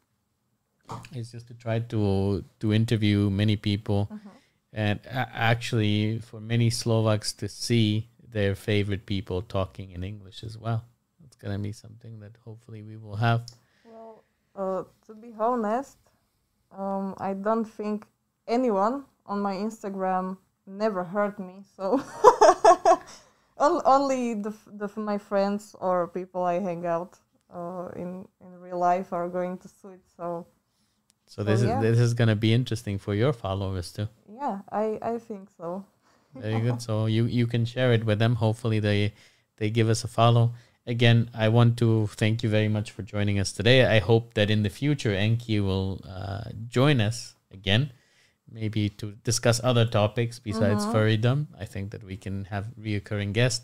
is 1.15 1.31
just 1.31 1.47
to 1.47 1.53
try 1.53 1.79
to 1.79 2.43
to 2.59 2.73
interview 2.73 3.29
many 3.29 3.55
people, 3.55 4.07
Uh-huh. 4.11 4.29
and 4.73 4.99
a- 5.05 5.29
actually 5.33 6.19
for 6.19 6.39
many 6.39 6.69
Slovaks 6.69 7.33
to 7.33 7.47
see 7.47 8.07
their 8.37 8.53
favorite 8.55 9.05
people 9.05 9.41
talking 9.41 9.91
in 9.91 10.03
English 10.03 10.43
as 10.43 10.57
well. 10.57 10.83
It's 11.23 11.35
gonna 11.37 11.59
be 11.59 11.71
something 11.71 12.19
that 12.19 12.37
hopefully 12.45 12.83
we 12.83 12.97
will 12.97 13.15
have. 13.15 13.45
Well, 13.83 14.23
uh, 14.55 14.83
to 15.07 15.15
be 15.15 15.33
honest, 15.39 15.97
um, 16.71 17.15
I 17.17 17.33
don't 17.33 17.65
think 17.65 18.05
anyone 18.47 19.05
on 19.25 19.39
my 19.41 19.55
Instagram 19.55 20.37
never 20.67 21.03
heard 21.03 21.39
me. 21.39 21.63
So 21.75 21.97
only 23.85 24.33
the, 24.35 24.53
the 24.79 24.89
my 24.99 25.17
friends 25.17 25.75
or 25.79 26.07
people 26.07 26.43
I 26.43 26.59
hang 26.59 26.85
out 26.85 27.17
uh, 27.53 27.87
in 27.95 28.27
in 28.41 28.51
real 28.59 28.79
life 28.79 29.13
are 29.13 29.29
going 29.29 29.57
to 29.59 29.67
see 29.67 29.89
it. 29.97 30.03
So 30.17 30.45
So 31.27 31.43
this 31.43 31.61
yeah. 31.61 31.77
is 31.77 31.81
this 31.81 31.99
is 31.99 32.13
gonna 32.13 32.35
be 32.35 32.53
interesting 32.53 32.99
for 32.99 33.13
your 33.15 33.33
followers 33.33 33.91
too. 33.91 34.07
yeah, 34.41 34.59
I 34.71 34.99
I 35.01 35.17
think 35.27 35.49
so. 35.57 35.83
Very 36.35 36.61
good. 36.61 36.81
So 36.81 37.07
you 37.07 37.25
you 37.25 37.47
can 37.47 37.65
share 37.65 37.93
it 37.93 38.03
with 38.05 38.19
them. 38.19 38.35
Hopefully 38.35 38.79
they 38.79 39.13
they 39.57 39.69
give 39.69 39.89
us 39.89 40.03
a 40.03 40.07
follow. 40.07 40.53
Again, 40.87 41.29
I 41.33 41.49
want 41.49 41.77
to 41.77 42.07
thank 42.21 42.43
you 42.43 42.49
very 42.49 42.67
much 42.67 42.91
for 42.91 43.01
joining 43.01 43.39
us 43.39 43.51
today. 43.51 43.79
I 43.97 43.99
hope 43.99 44.35
that 44.35 44.49
in 44.51 44.61
the 44.61 44.69
future 44.69 45.09
Enkii 45.09 45.59
will 45.63 45.99
uh, 46.07 46.43
join 46.69 47.01
us 47.01 47.33
again, 47.51 47.89
maybe 48.59 48.83
to 49.01 49.05
discuss 49.29 49.57
other 49.69 49.85
topics 49.99 50.35
besides 50.49 50.83
Mhm. 50.85 50.91
furrydom. 50.93 51.39
I 51.63 51.65
think 51.73 51.85
that 51.93 52.03
we 52.09 52.15
can 52.25 52.35
have 52.53 52.65
reoccurring 52.87 53.33
guests. 53.39 53.61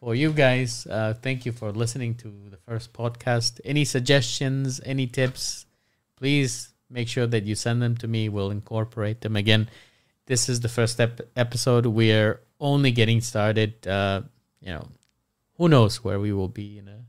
For 0.00 0.12
you 0.22 0.30
guys, 0.44 0.72
uh, 0.96 1.14
thank 1.24 1.38
you 1.46 1.52
for 1.60 1.68
listening 1.82 2.12
to 2.22 2.28
the 2.54 2.60
first 2.68 2.88
podcast. 3.00 3.60
Any 3.72 3.84
suggestions, 3.84 4.80
any 4.94 5.06
tips, 5.06 5.66
please 6.20 6.52
make 6.98 7.08
sure 7.14 7.28
that 7.34 7.44
you 7.48 7.54
send 7.66 7.78
them 7.84 7.94
to 8.02 8.06
me. 8.14 8.22
We'll 8.34 8.50
incorporate 8.60 9.18
them 9.24 9.36
again 9.36 9.68
this 10.26 10.48
is 10.48 10.60
the 10.60 10.68
first 10.78 11.00
ep- 11.00 11.20
episode. 11.36 11.84
We're 11.86 12.40
only 12.60 12.92
getting 12.92 13.20
started. 13.20 13.70
Uh, 13.86 14.22
you 14.60 14.72
know, 14.74 14.86
who 15.58 15.68
knows 15.68 16.04
where 16.04 16.20
we 16.20 16.32
will 16.32 16.48
be 16.62 16.78
in 16.78 16.86
a 16.88 17.00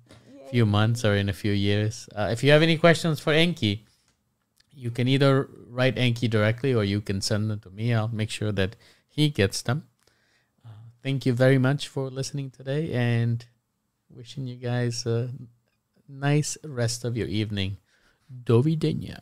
few 0.49 0.65
months 0.65 1.05
or 1.05 1.13
in 1.15 1.29
a 1.29 1.33
few 1.43 1.51
years. 1.53 2.09
Uh, 2.15 2.29
if 2.31 2.43
you 2.43 2.49
have 2.51 2.63
any 2.63 2.77
questions 2.85 3.19
for 3.19 3.31
Enkii, 3.31 3.81
you 4.75 4.91
can 4.91 5.07
either 5.07 5.49
write 5.69 5.95
Enkii 5.95 6.29
directly 6.29 6.73
or 6.73 6.83
you 6.83 7.01
can 7.01 7.21
send 7.21 7.49
them 7.49 7.59
to 7.61 7.69
me. 7.69 7.93
I'll 7.93 8.07
make 8.07 8.29
sure 8.29 8.51
that 8.51 8.75
he 9.07 9.29
gets 9.29 9.61
them. 9.61 9.87
Uh, 10.65 10.69
thank 11.01 11.25
you 11.25 11.33
very 11.33 11.57
much 11.57 11.87
for 11.87 12.09
listening 12.09 12.49
today 12.49 12.91
and 12.93 13.45
wishing 14.09 14.47
you 14.47 14.55
guys 14.55 15.05
a 15.05 15.29
nice 16.07 16.57
rest 16.63 17.05
of 17.05 17.17
your 17.17 17.27
evening. 17.27 17.77
Do 18.45 18.63
videnia. 18.63 19.21